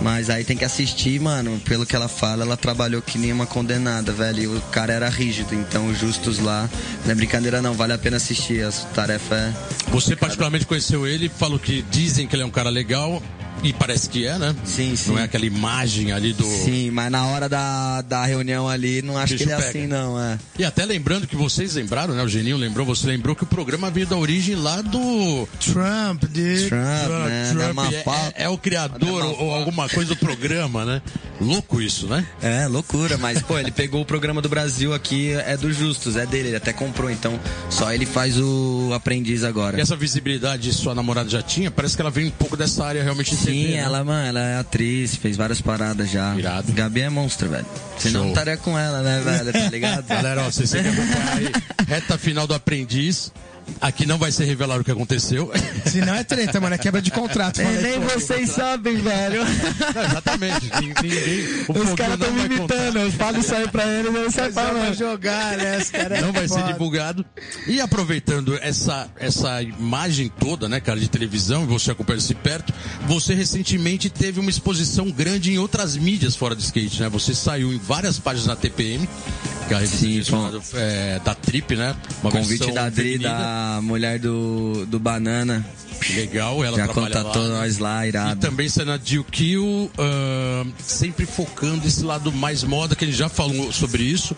Mas 0.00 0.30
aí 0.30 0.42
tem 0.42 0.56
que 0.56 0.64
assistir, 0.64 1.20
mano. 1.20 1.60
Pelo 1.66 1.84
que 1.84 1.94
ela 1.94 2.08
fala, 2.08 2.44
ela 2.44 2.56
trabalhou 2.56 3.02
que 3.02 3.18
nem 3.18 3.30
uma 3.30 3.46
condenada, 3.46 4.10
velho. 4.10 4.42
E 4.42 4.46
o 4.46 4.60
cara 4.70 4.92
era 4.92 5.08
rígido, 5.08 5.54
então 5.54 5.88
os 5.88 5.98
justos 5.98 6.38
lá. 6.38 6.70
Não 7.04 7.12
é 7.12 7.14
brincadeira, 7.14 7.60
não. 7.60 7.74
Vale 7.74 7.92
a 7.92 7.98
pena 7.98 8.16
assistir. 8.16 8.64
A 8.64 8.70
tarefa 8.94 9.34
é. 9.34 9.52
Você 9.90 10.16
particularmente 10.16 10.64
conheceu 10.64 11.06
ele, 11.06 11.28
falou 11.28 11.58
que 11.58 11.82
dizem 11.90 12.26
que 12.26 12.34
ele 12.34 12.44
é 12.44 12.46
um 12.46 12.50
cara 12.50 12.70
legal. 12.70 13.20
E 13.62 13.72
parece 13.72 14.08
que 14.08 14.24
é, 14.26 14.38
né? 14.38 14.54
Sim, 14.64 14.94
sim. 14.94 15.10
Não 15.10 15.18
é 15.18 15.24
aquela 15.24 15.44
imagem 15.44 16.12
ali 16.12 16.32
do. 16.32 16.44
Sim, 16.44 16.90
mas 16.90 17.10
na 17.10 17.26
hora 17.26 17.48
da, 17.48 18.02
da 18.02 18.24
reunião 18.24 18.68
ali, 18.68 19.02
não 19.02 19.18
acho 19.18 19.32
Bicho 19.32 19.44
que 19.44 19.50
ele 19.50 19.52
é 19.52 19.56
pega. 19.56 19.68
assim, 19.68 19.86
não. 19.86 20.20
É. 20.20 20.38
E 20.58 20.64
até 20.64 20.84
lembrando 20.84 21.26
que 21.26 21.34
vocês 21.34 21.74
lembraram, 21.74 22.14
né? 22.14 22.22
O 22.22 22.28
Geninho 22.28 22.56
lembrou, 22.56 22.86
você 22.86 23.06
lembrou 23.06 23.34
que 23.34 23.42
o 23.42 23.46
programa 23.46 23.90
veio 23.90 24.06
da 24.06 24.16
origem 24.16 24.54
lá 24.54 24.80
do. 24.80 25.48
Trump, 25.60 26.22
dude. 26.24 26.68
Trump, 26.68 27.26
né? 27.26 27.52
Da 27.52 27.60
Trump 27.64 27.74
Mafal- 27.74 28.32
é, 28.36 28.44
é 28.44 28.48
o 28.48 28.56
criador 28.56 29.24
ou, 29.24 29.40
ou 29.46 29.54
alguma 29.54 29.88
coisa 29.88 30.10
do 30.14 30.16
programa, 30.16 30.84
né? 30.84 31.02
Louco 31.40 31.80
isso, 31.80 32.06
né? 32.06 32.24
É, 32.42 32.66
loucura, 32.66 33.16
mas, 33.18 33.40
pô, 33.42 33.58
ele 33.58 33.70
pegou 33.70 34.00
o 34.00 34.04
programa 34.04 34.40
do 34.42 34.48
Brasil 34.48 34.92
aqui, 34.94 35.32
é 35.32 35.56
dos 35.56 35.76
justos, 35.76 36.16
é 36.16 36.26
dele, 36.26 36.48
ele 36.48 36.56
até 36.56 36.72
comprou, 36.72 37.10
então 37.10 37.38
só 37.70 37.92
ele 37.92 38.06
faz 38.06 38.38
o 38.38 38.90
aprendiz 38.92 39.44
agora. 39.44 39.78
E 39.78 39.80
essa 39.80 39.94
visibilidade 39.96 40.72
sua 40.72 40.94
namorada 40.94 41.28
já 41.28 41.42
tinha? 41.42 41.70
Parece 41.70 41.94
que 41.96 42.02
ela 42.02 42.10
vem 42.10 42.26
um 42.26 42.30
pouco 42.30 42.56
dessa 42.56 42.84
área 42.84 43.02
realmente 43.02 43.30
de 43.30 43.36
Sim, 43.52 43.68
né? 43.68 43.76
ela, 43.76 44.04
mano, 44.04 44.26
ela 44.28 44.40
é 44.40 44.58
atriz, 44.58 45.14
fez 45.16 45.36
várias 45.36 45.60
paradas 45.60 46.10
já. 46.10 46.34
Irado. 46.36 46.72
Gabi 46.72 47.02
é 47.02 47.10
monstro, 47.10 47.48
velho. 47.48 47.66
Senão 47.98 48.12
Show. 48.12 48.22
não 48.22 48.28
estaria 48.30 48.56
com 48.56 48.78
ela, 48.78 49.02
né, 49.02 49.20
velho? 49.20 49.52
Tá 49.52 49.70
ligado? 49.70 50.06
Galera, 50.08 50.42
ó, 50.42 50.50
vocês 50.50 50.70
têm 50.70 50.82
que 50.82 50.88
acompanhar 50.88 51.36
aí. 51.36 51.52
Reta 51.86 52.18
final 52.18 52.46
do 52.46 52.54
aprendiz. 52.54 53.32
Aqui 53.80 54.06
não 54.06 54.18
vai 54.18 54.32
ser 54.32 54.44
revelado 54.44 54.80
o 54.80 54.84
que 54.84 54.90
aconteceu. 54.90 55.50
Se 55.86 56.00
não 56.00 56.14
é 56.14 56.24
treta, 56.24 56.60
mano, 56.60 56.74
é 56.74 56.78
quebra 56.78 57.00
de 57.00 57.10
contrato. 57.10 57.62
Falei, 57.62 57.80
Nem 57.80 58.00
vocês 58.00 58.50
sabem, 58.50 58.96
velho. 58.96 59.44
Não, 59.94 60.04
exatamente. 60.04 60.70
Os 61.68 61.94
caras 61.94 62.18
não 62.18 62.26
tão 62.26 62.32
me 62.32 62.48
vai 62.48 62.56
imitando, 62.58 62.98
eu 62.98 63.12
falo 63.12 63.38
isso 63.38 63.54
aí 63.54 63.68
pra 63.68 63.86
eles, 63.86 64.12
não 64.12 64.30
sai 64.30 64.52
pra 64.52 64.72
não. 64.72 64.94
jogar, 64.94 65.56
né? 65.56 65.78
Cara 65.90 66.18
é 66.18 66.20
não 66.20 66.32
vai 66.32 66.48
ser 66.48 66.60
foda. 66.60 66.72
divulgado. 66.72 67.24
E 67.66 67.80
aproveitando 67.80 68.58
essa, 68.60 69.08
essa 69.18 69.62
imagem 69.62 70.30
toda, 70.40 70.68
né, 70.68 70.80
cara, 70.80 70.98
de 70.98 71.08
televisão, 71.08 71.64
e 71.64 71.66
você 71.66 71.90
acompanha 71.90 72.18
de 72.18 72.34
perto, 72.34 72.72
você 73.06 73.34
recentemente 73.34 74.10
teve 74.10 74.40
uma 74.40 74.50
exposição 74.50 75.10
grande 75.10 75.52
em 75.52 75.58
outras 75.58 75.96
mídias 75.96 76.36
fora 76.36 76.54
de 76.54 76.62
skate, 76.62 77.00
né? 77.00 77.08
Você 77.08 77.34
saiu 77.34 77.72
em 77.72 77.78
várias 77.78 78.18
páginas 78.18 78.46
na 78.46 78.56
TPM, 78.56 79.08
que 79.66 79.74
é 79.74 79.76
a 79.76 79.80
revista 79.80 79.98
Sim, 79.98 80.08
direcionada, 80.08 80.60
é, 80.74 81.20
da 81.24 81.34
Trip, 81.34 81.76
né? 81.76 81.94
Uma 82.22 82.30
Convite 82.32 82.72
da 82.72 82.84
Adri, 82.84 83.12
feminina. 83.12 83.57
Mulher 83.82 84.18
do, 84.18 84.84
do 84.86 84.98
Banana. 84.98 85.64
Legal, 86.14 86.64
ela 86.64 86.76
Já 86.76 86.86
contatou 86.88 87.42
lá. 87.42 87.58
nós 87.58 87.78
lá, 87.78 88.06
E 88.06 88.08
irado. 88.08 88.40
também 88.40 88.68
você 88.68 88.84
na 88.84 88.98
Kill, 88.98 89.90
ahn, 89.98 90.70
sempre 90.78 91.26
focando 91.26 91.86
esse 91.88 92.04
lado 92.04 92.32
mais 92.32 92.62
moda, 92.62 92.94
que 92.94 93.04
a 93.04 93.08
gente 93.08 93.16
já 93.16 93.28
falou 93.28 93.72
sobre 93.72 94.04
isso. 94.04 94.34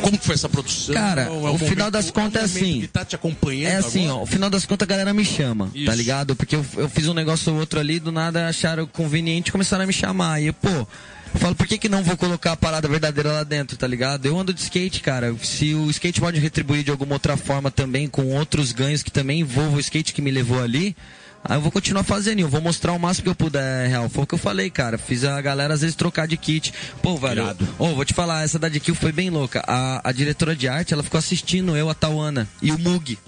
Como 0.00 0.16
foi 0.18 0.34
essa 0.36 0.48
produção? 0.48 0.94
Cara, 0.94 1.22
É 1.22 1.30
um 1.30 1.54
o 1.54 1.58
final 1.58 1.90
das 1.90 2.10
contas 2.12 2.42
é 2.42 2.46
momento 2.46 2.64
assim. 2.64 2.80
Que 2.82 2.86
tá 2.86 3.04
te 3.04 3.16
acompanhando 3.16 3.72
É 3.72 3.76
assim, 3.76 4.08
ó, 4.08 4.22
o 4.22 4.26
final 4.26 4.48
das 4.48 4.64
contas 4.64 4.86
a 4.86 4.88
galera 4.88 5.12
me 5.12 5.24
chama, 5.24 5.68
Isso. 5.74 5.86
tá 5.86 5.94
ligado? 5.94 6.36
Porque 6.36 6.54
eu, 6.54 6.64
eu 6.76 6.88
fiz 6.88 7.08
um 7.08 7.14
negócio 7.14 7.52
ou 7.52 7.58
outro 7.58 7.80
ali, 7.80 7.98
do 7.98 8.12
nada 8.12 8.46
acharam 8.48 8.86
conveniente 8.86 9.48
e 9.48 9.52
começaram 9.52 9.82
a 9.82 9.86
me 9.86 9.92
chamar. 9.92 10.40
E 10.40 10.46
eu, 10.46 10.54
pô, 10.54 10.86
eu 11.34 11.40
falo, 11.40 11.54
por 11.54 11.66
que 11.66 11.78
que 11.78 11.88
não 11.88 12.02
vou 12.02 12.16
colocar 12.16 12.52
a 12.52 12.56
parada 12.56 12.88
verdadeira 12.88 13.32
lá 13.32 13.44
dentro, 13.44 13.76
tá 13.76 13.86
ligado? 13.86 14.26
Eu 14.26 14.38
ando 14.38 14.52
de 14.52 14.60
skate, 14.60 15.00
cara. 15.00 15.34
Se 15.42 15.74
o 15.74 15.90
skate 15.90 16.20
pode 16.20 16.40
retribuir 16.40 16.82
de 16.82 16.90
alguma 16.90 17.14
outra 17.14 17.36
forma 17.36 17.70
também, 17.70 18.08
com 18.08 18.26
outros 18.34 18.72
ganhos 18.72 19.02
que 19.02 19.10
também 19.10 19.40
envolvam 19.40 19.74
o 19.74 19.80
skate 19.80 20.12
que 20.12 20.22
me 20.22 20.30
levou 20.30 20.62
ali, 20.62 20.96
aí 21.44 21.56
eu 21.56 21.60
vou 21.60 21.70
continuar 21.70 22.02
fazendo, 22.02 22.38
e 22.38 22.42
eu 22.42 22.48
vou 22.48 22.60
mostrar 22.60 22.92
o 22.92 22.98
máximo 22.98 23.24
que 23.24 23.30
eu 23.30 23.34
puder, 23.34 23.88
real. 23.88 24.08
Foi 24.08 24.24
o 24.24 24.26
que 24.26 24.34
eu 24.34 24.38
falei, 24.38 24.70
cara. 24.70 24.96
Fiz 24.98 25.24
a 25.24 25.40
galera 25.40 25.74
às 25.74 25.82
vezes 25.82 25.94
trocar 25.94 26.26
de 26.26 26.36
kit. 26.36 26.72
Pô, 27.02 27.16
velho. 27.16 27.56
Ô, 27.78 27.94
vou 27.94 28.04
te 28.04 28.14
falar, 28.14 28.44
essa 28.44 28.58
da 28.58 28.68
de 28.68 28.80
Kill 28.80 28.94
foi 28.94 29.12
bem 29.12 29.30
louca. 29.30 29.62
A, 29.66 30.00
a 30.08 30.12
diretora 30.12 30.56
de 30.56 30.66
arte, 30.66 30.94
ela 30.94 31.02
ficou 31.02 31.18
assistindo 31.18 31.76
eu, 31.76 31.90
a 31.90 31.94
Tauana 31.94 32.48
e 32.62 32.72
o 32.72 32.78
Mug. 32.78 33.18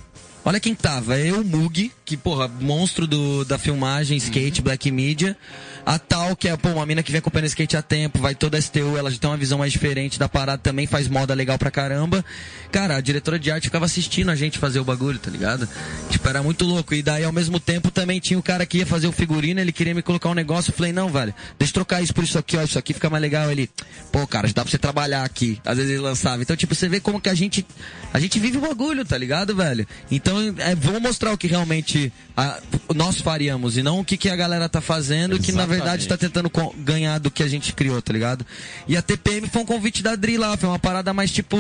Olha 0.42 0.58
quem 0.58 0.74
tava, 0.74 1.18
eu, 1.18 1.44
Mug, 1.44 1.92
que, 2.04 2.16
porra, 2.16 2.48
monstro 2.48 3.06
do, 3.06 3.44
da 3.44 3.58
filmagem, 3.58 4.16
skate, 4.16 4.62
black 4.62 4.90
media. 4.90 5.36
A 5.84 5.98
tal, 5.98 6.36
que 6.36 6.48
é, 6.48 6.56
pô, 6.56 6.68
uma 6.70 6.86
mina 6.86 7.02
que 7.02 7.10
vem 7.10 7.18
acompanhando 7.18 7.46
skate 7.46 7.76
há 7.76 7.82
tempo, 7.82 8.18
vai 8.18 8.34
toda 8.34 8.60
STU, 8.60 8.96
ela 8.96 9.10
já 9.10 9.18
tem 9.18 9.30
uma 9.30 9.36
visão 9.36 9.58
mais 9.58 9.72
diferente 9.72 10.18
da 10.18 10.28
parada, 10.28 10.60
também 10.62 10.86
faz 10.86 11.08
moda 11.08 11.34
legal 11.34 11.58
pra 11.58 11.70
caramba. 11.70 12.24
Cara, 12.70 12.96
a 12.96 13.00
diretora 13.00 13.38
de 13.38 13.50
arte 13.50 13.64
ficava 13.64 13.84
assistindo 13.84 14.30
a 14.30 14.34
gente 14.34 14.58
fazer 14.58 14.78
o 14.78 14.84
bagulho, 14.84 15.18
tá 15.18 15.30
ligado? 15.30 15.68
Tipo, 16.10 16.28
era 16.28 16.42
muito 16.42 16.64
louco. 16.64 16.94
E 16.94 17.02
daí, 17.02 17.24
ao 17.24 17.32
mesmo 17.32 17.58
tempo, 17.58 17.90
também 17.90 18.20
tinha 18.20 18.38
o 18.38 18.42
cara 18.42 18.64
que 18.66 18.78
ia 18.78 18.86
fazer 18.86 19.06
o 19.06 19.12
figurino, 19.12 19.60
ele 19.60 19.72
queria 19.72 19.94
me 19.94 20.02
colocar 20.02 20.28
um 20.30 20.34
negócio, 20.34 20.70
eu 20.70 20.74
falei, 20.74 20.92
não, 20.92 21.08
velho, 21.08 21.34
deixa 21.58 21.70
eu 21.70 21.74
trocar 21.74 22.02
isso 22.02 22.14
por 22.14 22.24
isso 22.24 22.38
aqui, 22.38 22.56
ó, 22.56 22.62
isso 22.62 22.78
aqui 22.78 22.92
fica 22.92 23.08
mais 23.08 23.22
legal. 23.22 23.50
Ele, 23.50 23.68
pô, 24.12 24.26
cara, 24.26 24.46
já 24.48 24.54
dá 24.54 24.62
pra 24.62 24.70
você 24.70 24.78
trabalhar 24.78 25.24
aqui. 25.24 25.60
Às 25.64 25.76
vezes 25.76 25.92
ele 25.92 26.00
lançava. 26.00 26.42
Então, 26.42 26.56
tipo, 26.56 26.74
você 26.74 26.88
vê 26.88 27.00
como 27.00 27.20
que 27.20 27.28
a 27.28 27.34
gente, 27.34 27.66
a 28.12 28.20
gente 28.20 28.38
vive 28.38 28.58
o 28.58 28.60
bagulho, 28.60 29.04
tá 29.04 29.16
ligado, 29.16 29.56
velho? 29.56 29.86
Então, 30.10 30.29
é, 30.58 30.74
vamos 30.74 31.00
mostrar 31.00 31.32
o 31.32 31.38
que 31.38 31.46
realmente 31.46 32.12
a, 32.36 32.60
nós 32.94 33.20
faríamos 33.20 33.76
e 33.76 33.82
não 33.82 34.00
o 34.00 34.04
que, 34.04 34.16
que 34.16 34.28
a 34.28 34.36
galera 34.36 34.68
tá 34.68 34.80
fazendo, 34.80 35.34
Exatamente. 35.34 35.46
que 35.46 35.52
na 35.52 35.66
verdade 35.66 36.08
tá 36.08 36.16
tentando 36.16 36.50
ganhar 36.78 37.18
do 37.18 37.30
que 37.30 37.42
a 37.42 37.48
gente 37.48 37.72
criou, 37.72 38.00
tá 38.02 38.12
ligado? 38.12 38.44
E 38.86 38.96
a 38.96 39.02
TPM 39.02 39.48
foi 39.48 39.62
um 39.62 39.66
convite 39.66 40.02
da 40.02 40.14
Dri 40.14 40.36
lá, 40.36 40.56
foi 40.56 40.68
uma 40.68 40.78
parada 40.78 41.12
mais 41.12 41.30
tipo. 41.30 41.56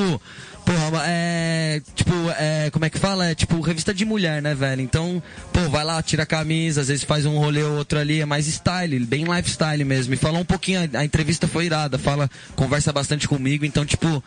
Porra, 0.64 1.02
é. 1.06 1.80
Tipo, 1.94 2.12
é. 2.38 2.70
Como 2.70 2.84
é 2.84 2.90
que 2.90 2.98
fala? 2.98 3.26
É 3.26 3.34
tipo 3.34 3.60
revista 3.60 3.94
de 3.94 4.04
mulher, 4.04 4.42
né, 4.42 4.54
velho? 4.54 4.82
Então, 4.82 5.22
pô, 5.52 5.60
vai 5.70 5.84
lá, 5.84 6.02
tira 6.02 6.24
a 6.24 6.26
camisa, 6.26 6.82
às 6.82 6.88
vezes 6.88 7.04
faz 7.04 7.24
um 7.24 7.38
rolê 7.38 7.62
ou 7.62 7.78
outro 7.78 7.98
ali, 7.98 8.20
é 8.20 8.26
mais 8.26 8.46
style, 8.46 8.98
bem 9.00 9.24
lifestyle 9.24 9.84
mesmo. 9.84 10.14
E 10.14 10.16
falou 10.16 10.40
um 10.40 10.44
pouquinho, 10.44 10.80
a, 10.80 10.98
a 10.98 11.04
entrevista 11.04 11.48
foi 11.48 11.66
irada, 11.66 11.98
fala, 11.98 12.30
conversa 12.54 12.92
bastante 12.92 13.26
comigo, 13.26 13.64
então, 13.64 13.84
tipo 13.86 14.22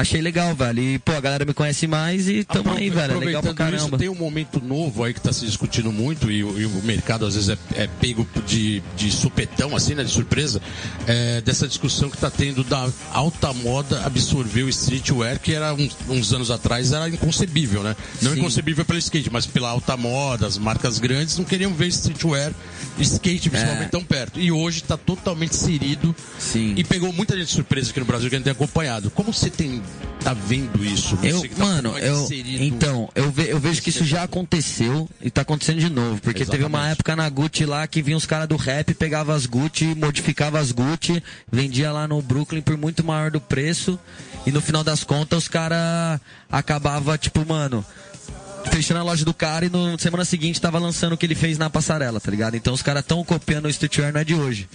achei 0.00 0.20
legal, 0.20 0.54
velho. 0.54 0.80
E, 0.80 0.98
pô, 0.98 1.12
a 1.12 1.20
galera 1.20 1.44
me 1.44 1.52
conhece 1.52 1.86
mais 1.86 2.28
e 2.28 2.44
tamo 2.44 2.72
aí, 2.72 2.88
velho. 2.88 3.14
É 3.14 3.24
legal 3.24 3.42
pra 3.42 3.54
caramba. 3.54 3.77
Isso, 3.86 3.98
tem 3.98 4.08
um 4.08 4.14
momento 4.14 4.60
novo 4.60 5.04
aí 5.04 5.14
que 5.14 5.20
tá 5.20 5.32
se 5.32 5.46
discutindo 5.46 5.92
muito 5.92 6.30
e, 6.30 6.38
e 6.38 6.66
o 6.66 6.82
mercado 6.82 7.26
às 7.26 7.34
vezes 7.34 7.50
é, 7.50 7.58
é, 7.74 7.86
pego 8.00 8.26
de, 8.46 8.82
de 8.96 9.10
supetão, 9.10 9.74
assim, 9.74 9.94
né, 9.94 10.04
de 10.04 10.10
surpresa, 10.10 10.60
é, 11.06 11.40
dessa 11.40 11.66
discussão 11.66 12.10
que 12.10 12.16
tá 12.16 12.30
tendo 12.30 12.64
da 12.64 12.88
alta 13.12 13.52
moda 13.52 14.04
absorver 14.04 14.62
o 14.62 14.68
streetwear, 14.68 15.38
que 15.38 15.52
era 15.52 15.72
uns, 15.74 15.96
uns 16.08 16.32
anos 16.32 16.50
atrás 16.50 16.92
era 16.92 17.08
inconcebível, 17.08 17.82
né? 17.82 17.96
Não 18.22 18.32
Sim. 18.32 18.38
inconcebível 18.38 18.84
pelo 18.84 18.98
skate, 18.98 19.30
mas 19.30 19.46
pela 19.46 19.70
alta 19.70 19.96
moda, 19.96 20.46
as 20.46 20.58
marcas 20.58 20.98
grandes 20.98 21.36
não 21.38 21.44
queriam 21.44 21.72
ver 21.72 21.88
streetwear, 21.88 22.52
skate 22.98 23.50
principalmente 23.50 23.86
é. 23.86 23.88
tão 23.88 24.04
perto. 24.04 24.40
E 24.40 24.50
hoje 24.50 24.82
tá 24.82 24.96
totalmente 24.96 25.52
inserido 25.52 26.14
Sim. 26.38 26.74
e 26.76 26.84
pegou 26.84 27.12
muita 27.12 27.36
gente 27.36 27.48
de 27.48 27.52
surpresa 27.52 27.90
aqui 27.90 28.00
no 28.00 28.06
Brasil 28.06 28.28
que 28.28 28.36
a 28.36 28.38
gente 28.38 28.44
tem 28.44 28.52
acompanhado. 28.52 29.10
Como 29.10 29.32
você 29.32 29.50
tem 29.50 29.82
tá 30.20 30.34
vendo 30.34 30.84
isso? 30.84 31.16
Você 31.16 31.32
eu, 31.32 31.48
tá 31.48 31.64
mano, 31.64 31.98
eu, 31.98 32.28
então, 32.60 33.08
eu, 33.14 33.30
ve, 33.30 33.48
eu 33.48 33.58
vejo 33.58 33.67
que 33.74 33.90
isso 33.90 34.04
já 34.04 34.22
aconteceu 34.22 35.08
e 35.20 35.30
tá 35.30 35.42
acontecendo 35.42 35.80
de 35.80 35.90
novo. 35.90 36.20
Porque 36.20 36.42
Exatamente. 36.42 36.50
teve 36.50 36.64
uma 36.64 36.88
época 36.88 37.14
na 37.14 37.28
Gucci 37.28 37.64
lá 37.64 37.86
que 37.86 38.02
vinha 38.02 38.16
os 38.16 38.26
caras 38.26 38.48
do 38.48 38.56
rap, 38.56 38.94
pegava 38.94 39.34
as 39.34 39.46
Gucci, 39.46 39.94
modificava 39.94 40.58
as 40.58 40.72
Gucci, 40.72 41.22
vendia 41.50 41.92
lá 41.92 42.08
no 42.08 42.20
Brooklyn 42.22 42.62
por 42.62 42.76
muito 42.76 43.04
maior 43.04 43.30
do 43.30 43.40
preço. 43.40 43.98
E 44.46 44.50
no 44.50 44.60
final 44.60 44.82
das 44.82 45.04
contas 45.04 45.44
os 45.44 45.48
caras 45.48 46.20
acabava 46.50 47.18
tipo, 47.18 47.44
mano, 47.46 47.84
fechando 48.70 49.00
a 49.00 49.02
loja 49.02 49.24
do 49.24 49.34
cara 49.34 49.66
e 49.66 49.68
no 49.68 49.98
semana 49.98 50.24
seguinte 50.24 50.60
tava 50.60 50.78
lançando 50.78 51.12
o 51.12 51.16
que 51.16 51.26
ele 51.26 51.34
fez 51.34 51.58
na 51.58 51.68
passarela, 51.68 52.20
tá 52.20 52.30
ligado? 52.30 52.56
Então 52.56 52.72
os 52.72 52.82
caras 52.82 53.04
tão 53.04 53.24
copiando 53.24 53.66
o 53.66 53.68
streetwear 53.68 54.12
não 54.12 54.20
é 54.20 54.24
de 54.24 54.34
hoje. 54.34 54.68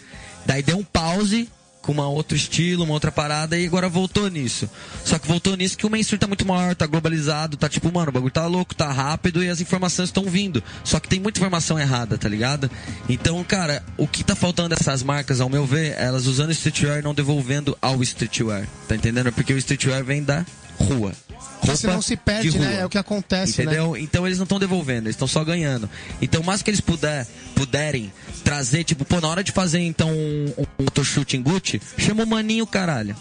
Daí 0.45 0.61
deu 0.61 0.77
um 0.77 0.83
pause, 0.83 1.49
com 1.83 1.91
uma 1.91 2.07
outro 2.07 2.35
estilo, 2.35 2.85
uma 2.85 2.93
outra 2.93 3.11
parada, 3.11 3.59
e 3.59 3.67
agora 3.67 3.87
voltou 3.87 4.29
nisso. 4.29 4.69
Só 5.03 5.19
que 5.19 5.27
voltou 5.27 5.55
nisso 5.55 5.77
que 5.77 5.85
o 5.85 5.89
mainstream 5.89 6.17
tá 6.17 6.27
muito 6.27 6.47
maior, 6.47 6.73
tá 6.73 6.87
globalizado, 6.87 7.57
tá 7.57 7.69
tipo, 7.69 7.91
mano, 7.91 8.09
o 8.09 8.11
bagulho 8.11 8.31
tá 8.31 8.47
louco, 8.47 8.73
tá 8.73 8.91
rápido 8.91 9.43
e 9.43 9.49
as 9.49 9.61
informações 9.61 10.09
estão 10.09 10.23
vindo. 10.23 10.63
Só 10.83 10.99
que 10.99 11.09
tem 11.09 11.19
muita 11.19 11.39
informação 11.39 11.77
errada, 11.77 12.17
tá 12.17 12.29
ligado? 12.29 12.71
Então, 13.07 13.43
cara, 13.43 13.83
o 13.97 14.07
que 14.07 14.23
tá 14.23 14.33
faltando 14.35 14.69
dessas 14.69 15.03
marcas, 15.03 15.41
ao 15.41 15.49
meu 15.49 15.65
ver, 15.65 15.93
elas 15.99 16.25
usando 16.25 16.51
streetwear 16.51 16.99
e 16.99 17.03
não 17.03 17.13
devolvendo 17.13 17.77
ao 17.81 18.01
streetwear, 18.01 18.67
tá 18.87 18.95
entendendo? 18.95 19.31
Porque 19.33 19.53
o 19.53 19.57
streetwear 19.57 20.03
vem 20.03 20.23
da 20.23 20.45
rua. 20.79 21.13
Roupa 21.59 21.77
Senão 21.77 22.01
se 22.01 22.17
perde, 22.17 22.59
né? 22.59 22.81
É 22.81 22.85
o 22.85 22.89
que 22.89 22.97
acontece, 22.97 23.59
né? 23.59 23.65
Entendeu? 23.65 23.93
Né? 23.93 24.01
Então 24.01 24.25
eles 24.25 24.37
não 24.37 24.43
estão 24.43 24.59
devolvendo, 24.59 25.05
eles 25.05 25.15
estão 25.15 25.27
só 25.27 25.43
ganhando. 25.43 25.89
Então, 26.21 26.43
mais 26.43 26.61
que 26.61 26.69
eles 26.69 26.81
puder, 26.81 27.25
puderem 27.55 28.11
trazer, 28.43 28.83
tipo, 28.83 29.05
pô, 29.05 29.21
na 29.21 29.27
hora 29.27 29.43
de 29.43 29.51
fazer 29.51 29.79
então 29.79 30.09
um, 30.09 30.53
um, 30.57 30.85
um 30.99 31.03
shooting 31.03 31.41
Gucci, 31.41 31.81
chama 31.97 32.23
o 32.23 32.27
maninho, 32.27 32.67
caralho 32.67 33.15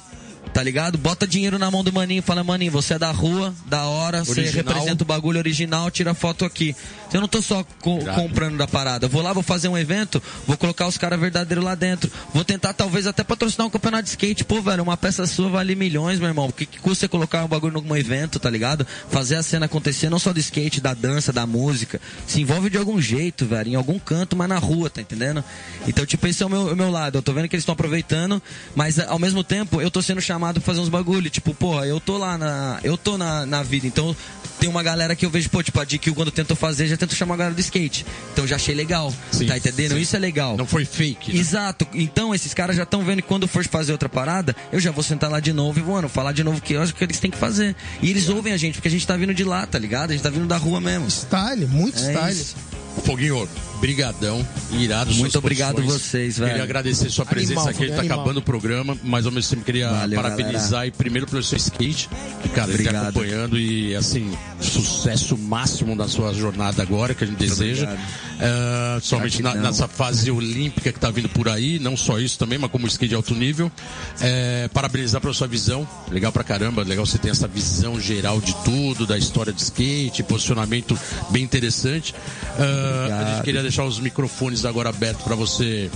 tá 0.52 0.62
ligado? 0.62 0.98
Bota 0.98 1.26
dinheiro 1.26 1.58
na 1.58 1.70
mão 1.70 1.82
do 1.82 1.92
maninho 1.92 2.18
e 2.18 2.22
fala, 2.22 2.44
maninho, 2.44 2.70
você 2.70 2.94
é 2.94 2.98
da 2.98 3.10
rua, 3.10 3.54
da 3.66 3.84
hora, 3.84 4.22
você 4.22 4.42
representa 4.42 5.02
o 5.02 5.06
bagulho 5.06 5.38
original, 5.38 5.90
tira 5.90 6.14
foto 6.14 6.44
aqui. 6.44 6.76
Eu 7.12 7.20
não 7.20 7.28
tô 7.28 7.42
só 7.42 7.64
co 7.80 7.98
comprando 8.14 8.56
da 8.56 8.66
parada. 8.66 9.06
Eu 9.06 9.10
vou 9.10 9.22
lá, 9.22 9.32
vou 9.32 9.42
fazer 9.42 9.68
um 9.68 9.76
evento, 9.76 10.22
vou 10.46 10.56
colocar 10.56 10.86
os 10.86 10.96
caras 10.96 11.20
verdadeiros 11.20 11.64
lá 11.64 11.74
dentro. 11.74 12.10
Vou 12.32 12.44
tentar, 12.44 12.72
talvez, 12.72 13.06
até 13.06 13.22
patrocinar 13.22 13.66
um 13.66 13.70
campeonato 13.70 14.04
de 14.04 14.10
skate. 14.10 14.44
Pô, 14.44 14.60
velho, 14.62 14.82
uma 14.82 14.96
peça 14.96 15.26
sua 15.26 15.48
vale 15.48 15.74
milhões, 15.74 16.18
meu 16.18 16.28
irmão. 16.28 16.46
O 16.46 16.52
que, 16.52 16.64
que 16.64 16.78
custa 16.78 17.00
você 17.00 17.08
colocar 17.08 17.44
um 17.44 17.48
bagulho 17.48 17.80
num 17.80 17.96
evento, 17.96 18.38
tá 18.38 18.48
ligado? 18.48 18.86
Fazer 19.10 19.36
a 19.36 19.42
cena 19.42 19.66
acontecer, 19.66 20.08
não 20.08 20.18
só 20.18 20.32
do 20.32 20.40
skate, 20.40 20.80
da 20.80 20.94
dança, 20.94 21.32
da 21.32 21.46
música. 21.46 22.00
Se 22.26 22.40
envolve 22.40 22.70
de 22.70 22.78
algum 22.78 23.00
jeito, 23.00 23.44
velho, 23.44 23.70
em 23.70 23.74
algum 23.74 23.98
canto, 23.98 24.36
mas 24.36 24.48
na 24.48 24.58
rua, 24.58 24.88
tá 24.88 25.00
entendendo? 25.00 25.44
Então, 25.86 26.06
tipo, 26.06 26.26
esse 26.26 26.42
é 26.42 26.46
o 26.46 26.48
meu, 26.48 26.72
o 26.72 26.76
meu 26.76 26.90
lado. 26.90 27.18
Eu 27.18 27.22
tô 27.22 27.32
vendo 27.32 27.48
que 27.48 27.56
eles 27.56 27.62
estão 27.62 27.74
aproveitando, 27.74 28.40
mas 28.74 28.98
ao 28.98 29.18
mesmo 29.18 29.44
tempo, 29.44 29.80
eu 29.80 29.90
tô 29.90 30.00
sendo 30.00 30.20
chamado 30.20 30.41
pra 30.50 30.62
fazer 30.62 30.80
uns 30.80 30.88
bagulho. 30.88 31.28
Tipo, 31.30 31.54
porra, 31.54 31.86
eu 31.86 32.00
tô 32.00 32.16
lá 32.16 32.38
na. 32.38 32.80
Eu 32.82 32.96
tô 32.96 33.18
na, 33.18 33.44
na 33.46 33.62
vida, 33.62 33.86
então 33.86 34.16
tem 34.58 34.68
uma 34.68 34.82
galera 34.82 35.16
que 35.16 35.26
eu 35.26 35.30
vejo, 35.30 35.50
pô, 35.50 35.62
tipo, 35.62 35.80
a 35.80 35.84
DQ 35.84 36.12
quando 36.12 36.30
tentou 36.30 36.56
fazer, 36.56 36.86
já 36.86 36.96
tentou 36.96 37.16
chamar 37.16 37.34
a 37.34 37.38
galera 37.38 37.54
do 37.54 37.60
skate. 37.60 38.06
Então 38.32 38.46
já 38.46 38.56
achei 38.56 38.74
legal. 38.74 39.12
Sim, 39.32 39.46
tá 39.46 39.56
entendendo? 39.56 39.94
Sim. 39.94 40.00
Isso 40.00 40.14
é 40.14 40.18
legal. 40.18 40.56
Não 40.56 40.66
foi 40.66 40.84
fake. 40.84 41.32
Né? 41.32 41.40
Exato. 41.40 41.86
Então 41.92 42.34
esses 42.34 42.54
caras 42.54 42.76
já 42.76 42.84
estão 42.84 43.04
vendo 43.04 43.22
que 43.22 43.28
quando 43.28 43.48
for 43.48 43.64
fazer 43.66 43.92
outra 43.92 44.08
parada, 44.08 44.54
eu 44.70 44.78
já 44.78 44.90
vou 44.90 45.02
sentar 45.02 45.30
lá 45.30 45.40
de 45.40 45.52
novo 45.52 45.80
e, 45.80 45.82
mano, 45.82 46.08
falar 46.08 46.32
de 46.32 46.44
novo 46.44 46.60
que 46.60 46.74
eu 46.74 46.82
acho 46.82 46.94
que 46.94 47.02
eles 47.02 47.18
têm 47.18 47.30
que 47.30 47.38
fazer. 47.38 47.74
E 48.00 48.10
eles 48.10 48.28
ouvem 48.28 48.52
a 48.52 48.56
gente, 48.56 48.74
porque 48.74 48.88
a 48.88 48.90
gente 48.90 49.06
tá 49.06 49.16
vindo 49.16 49.34
de 49.34 49.42
lá, 49.42 49.66
tá 49.66 49.78
ligado? 49.78 50.10
A 50.10 50.12
gente 50.12 50.22
tá 50.22 50.30
vindo 50.30 50.46
da 50.46 50.56
rua 50.56 50.80
mesmo. 50.80 51.08
Style, 51.08 51.66
muito 51.66 51.98
é 51.98 52.12
style. 52.12 52.40
Isso. 52.40 52.56
Foguinho, 53.04 53.48
brigadão, 53.82 54.46
irado. 54.70 55.12
Muito 55.14 55.36
obrigado 55.36 55.74
posições. 55.74 56.02
vocês, 56.02 56.38
velho. 56.38 56.50
Queria 56.50 56.62
agradecer 56.62 57.10
sua 57.10 57.26
presença 57.26 57.62
animal, 57.62 57.68
aqui, 57.68 57.82
ele 57.82 57.92
tá 57.92 58.02
acabando 58.02 58.36
o 58.36 58.42
programa, 58.42 58.96
mas 59.02 59.26
ao 59.26 59.32
mesmo 59.32 59.50
tempo 59.50 59.64
queria 59.64 59.90
Valeu, 59.90 60.22
parabenizar 60.22 60.86
e 60.86 60.92
primeiro 60.92 61.26
pelo 61.26 61.42
seu 61.42 61.56
skate, 61.56 62.08
que, 62.42 62.48
cara, 62.50 62.72
ele 62.72 62.84
tá 62.84 63.02
acompanhando 63.02 63.58
e, 63.58 63.96
assim, 63.96 64.32
sucesso 64.60 65.36
máximo 65.36 65.96
na 65.96 66.06
sua 66.06 66.32
jornada 66.32 66.80
agora, 66.80 67.12
que 67.12 67.24
a 67.24 67.26
gente 67.26 67.40
Muito 67.40 67.50
deseja. 67.50 67.92
Uh, 67.92 69.00
somente 69.00 69.42
na, 69.42 69.54
nessa 69.54 69.88
fase 69.88 70.30
olímpica 70.30 70.92
que 70.92 70.98
tá 70.98 71.10
vindo 71.10 71.28
por 71.28 71.48
aí, 71.48 71.78
não 71.80 71.96
só 71.96 72.18
isso 72.20 72.38
também, 72.38 72.58
mas 72.58 72.70
como 72.70 72.84
o 72.84 72.88
skate 72.88 73.08
de 73.08 73.14
alto 73.16 73.34
nível. 73.34 73.66
Uh, 73.66 74.68
parabenizar 74.72 75.20
pela 75.20 75.34
sua 75.34 75.48
visão, 75.48 75.86
legal 76.08 76.30
pra 76.30 76.44
caramba, 76.44 76.84
legal 76.84 77.04
você 77.04 77.18
ter 77.18 77.30
essa 77.30 77.48
visão 77.48 78.00
geral 78.00 78.40
de 78.40 78.54
tudo, 78.64 79.06
da 79.06 79.18
história 79.18 79.52
de 79.52 79.60
skate, 79.60 80.22
posicionamento 80.22 80.96
bem 81.30 81.42
interessante. 81.42 82.14
Uh, 82.58 83.12
a 83.12 83.34
gente 83.34 83.44
queria 83.44 83.71
deixar 83.72 83.84
os 83.84 83.98
microfones 83.98 84.66
agora 84.66 84.90
abertos 84.90 85.24
para 85.24 85.34
você 85.34 85.90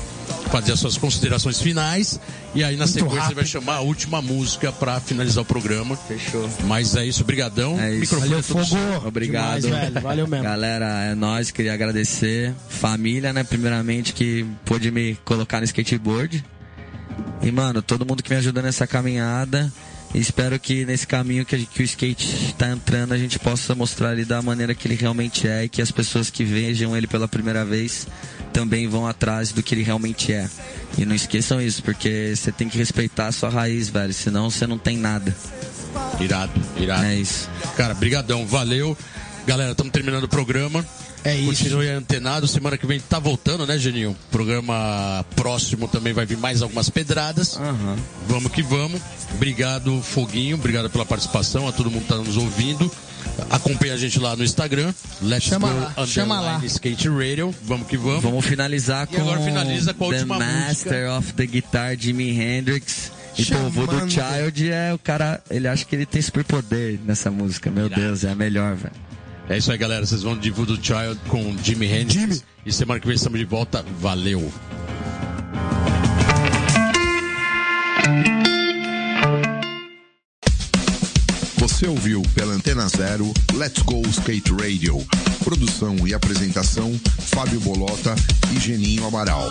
fazer 0.51 0.73
as 0.73 0.81
suas 0.81 0.97
considerações 0.97 1.61
finais. 1.61 2.19
E 2.55 2.65
aí, 2.65 2.75
na 2.75 2.85
Muito 2.85 2.95
sequência, 2.95 3.21
rápido. 3.21 3.37
vai 3.37 3.45
chamar 3.45 3.75
a 3.75 3.81
última 3.83 4.23
música 4.23 4.73
para 4.73 4.99
finalizar 4.99 5.43
o 5.43 5.45
programa. 5.45 5.95
Fechou. 5.95 6.49
Mas 6.65 6.97
é 6.97 7.05
isso, 7.05 7.23
brigadão. 7.23 7.79
É 7.79 7.91
isso. 7.91 8.15
Microfone 8.17 8.29
Valeu, 8.31 8.43
fogo. 8.43 9.07
Obrigado. 9.09 9.61
Demais, 9.61 9.93
Valeu 9.93 10.27
mesmo. 10.27 10.45
Galera, 10.45 10.87
é 11.05 11.15
nós, 11.15 11.51
queria 11.51 11.75
agradecer. 11.75 12.55
Família, 12.67 13.31
né, 13.35 13.45
primeiramente, 13.45 14.15
que 14.15 14.47
pôde 14.65 14.91
me 14.91 15.17
colocar 15.23 15.59
no 15.59 15.65
skateboard. 15.65 16.43
E, 17.43 17.53
mano, 17.53 17.83
todo 17.83 18.07
mundo 18.07 18.23
que 18.23 18.31
me 18.31 18.37
ajudou 18.37 18.63
nessa 18.63 18.87
caminhada. 18.87 19.71
Espero 20.17 20.59
que 20.59 20.87
nesse 20.87 21.07
caminho 21.07 21.45
que, 21.45 21.67
que 21.67 21.83
o 21.83 21.85
skate 21.85 22.47
está 22.47 22.71
entrando 22.71 23.13
a 23.13 23.19
gente 23.19 23.39
possa 23.39 23.75
mostrar 23.75 24.13
ele 24.13 24.25
da 24.25 24.41
maneira 24.41 24.75
que 24.75 24.89
ele 24.89 24.95
realmente 24.95 25.47
é 25.47 25.65
e 25.65 25.69
que 25.69 25.83
as 25.83 25.91
pessoas 25.91 26.31
que 26.31 26.43
vejam 26.43 26.97
ele 26.97 27.07
pela 27.07 27.29
primeira 27.29 27.67
vez 27.67 28.07
também 28.51 28.89
vão 28.89 29.07
atrás 29.07 29.53
do 29.53 29.63
que 29.63 29.75
ele 29.75 29.83
realmente 29.83 30.33
é. 30.33 30.49
E 30.97 31.05
não 31.05 31.15
esqueçam 31.15 31.61
isso, 31.61 31.83
porque 31.83 32.33
você 32.35 32.51
tem 32.51 32.67
que 32.67 32.79
respeitar 32.79 33.27
a 33.27 33.33
sua 33.33 33.51
raiz, 33.51 33.91
velho, 33.91 34.15
senão 34.15 34.49
você 34.49 34.67
não 34.67 34.79
tem 34.79 34.97
nada. 34.97 35.37
Irado, 36.19 36.53
irado. 36.79 37.05
É 37.05 37.17
isso. 37.17 37.51
Cara, 37.77 37.93
brigadão, 37.93 38.47
valeu. 38.47 38.97
Galera, 39.47 39.73
estamos 39.73 39.93
terminando 39.93 40.25
o 40.25 40.29
programa. 40.29 40.85
É 41.27 41.35
isso. 41.35 41.65
Continue 41.65 41.89
antenado. 41.89 42.47
Semana 42.47 42.79
que 42.79 42.87
vem 42.87 43.01
tá 43.01 43.19
voltando, 43.19 43.67
né, 43.67 43.77
Geninho? 43.77 44.17
Programa 44.31 45.25
próximo 45.35 45.89
também 45.89 46.13
vai 46.13 46.25
vir 46.25 46.39
mais 46.39 46.63
algumas 46.63 46.89
pedradas. 46.89 47.57
Uhum. 47.57 47.97
Vamos 48.29 48.53
que 48.53 48.63
vamos. 48.63 49.01
Obrigado, 49.35 50.01
Foguinho. 50.03 50.55
Obrigado 50.57 50.89
pela 50.89 51.05
participação. 51.05 51.67
A 51.67 51.73
todo 51.73 51.91
mundo 51.91 52.03
que 52.03 52.09
tá 52.09 52.17
nos 52.17 52.37
ouvindo. 52.37 52.89
Acompanhe 53.51 53.93
a 53.93 53.97
gente 53.97 54.21
lá 54.21 54.37
no 54.37 54.45
Instagram. 54.45 54.95
Let's 55.21 55.49
chama 55.49 55.69
go 55.69 55.81
lá, 55.97 56.07
chama 56.07 56.41
lá. 56.41 56.61
Skate 56.65 57.09
Radio. 57.09 57.53
Vamos 57.65 57.89
que 57.89 57.97
vamos. 57.97 58.23
Vamos 58.23 58.47
finalizar 58.47 59.09
com, 59.09 59.21
agora 59.21 59.41
finaliza 59.41 59.93
com 59.93 60.05
a 60.05 60.09
The 60.11 60.15
última 60.15 60.39
Master 60.39 60.93
música. 60.93 61.19
of 61.19 61.33
the 61.33 61.47
Guitar, 61.47 61.97
Jimi 61.99 62.31
Hendrix. 62.31 63.11
E 63.37 63.45
pô, 63.45 63.59
o 63.59 63.71
Voodoo 63.71 64.09
Child 64.09 64.71
é 64.71 64.95
o 64.95 64.99
cara, 64.99 65.43
ele 65.51 65.69
acha 65.69 65.85
que 65.85 65.95
ele 65.95 66.07
tem 66.07 66.23
superpoder 66.23 66.99
nessa 67.05 67.31
música. 67.31 67.71
Meu 67.71 67.89
Deus, 67.89 68.25
é 68.25 68.31
a 68.31 68.35
melhor, 68.35 68.75
velho. 68.77 68.95
É 69.49 69.57
isso 69.57 69.71
aí, 69.71 69.79
galera. 69.79 70.05
Vocês 70.05 70.23
vão 70.23 70.37
de 70.37 70.51
Voodoo 70.51 70.77
Child 70.77 71.21
com 71.29 71.57
Jimmy 71.63 71.87
Hendrix. 71.87 72.13
Jimmy. 72.13 72.43
E 72.65 72.73
semana 72.73 72.99
que 72.99 73.07
vem 73.07 73.15
estamos 73.15 73.39
de 73.39 73.45
volta. 73.45 73.85
Valeu. 74.01 74.53
Você 81.59 81.87
ouviu 81.87 82.23
pela 82.35 82.55
Antena 82.55 82.89
Zero 82.89 83.33
Let's 83.55 83.83
Go 83.83 84.03
Skate 84.09 84.53
Radio. 84.53 84.99
Produção 85.45 85.97
e 86.07 86.15
apresentação 86.15 86.99
Fábio 87.19 87.61
Bolota 87.61 88.17
e 88.53 88.59
Geninho 88.59 89.07
Amaral. 89.07 89.51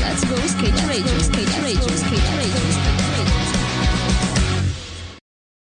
Let's 0.00 0.24
go 0.24 0.34
skate 0.46 0.86
radio, 0.86 1.16
skate 1.20 1.60
radio, 1.60 1.94
skate 1.94 2.30
radio. 2.36 3.03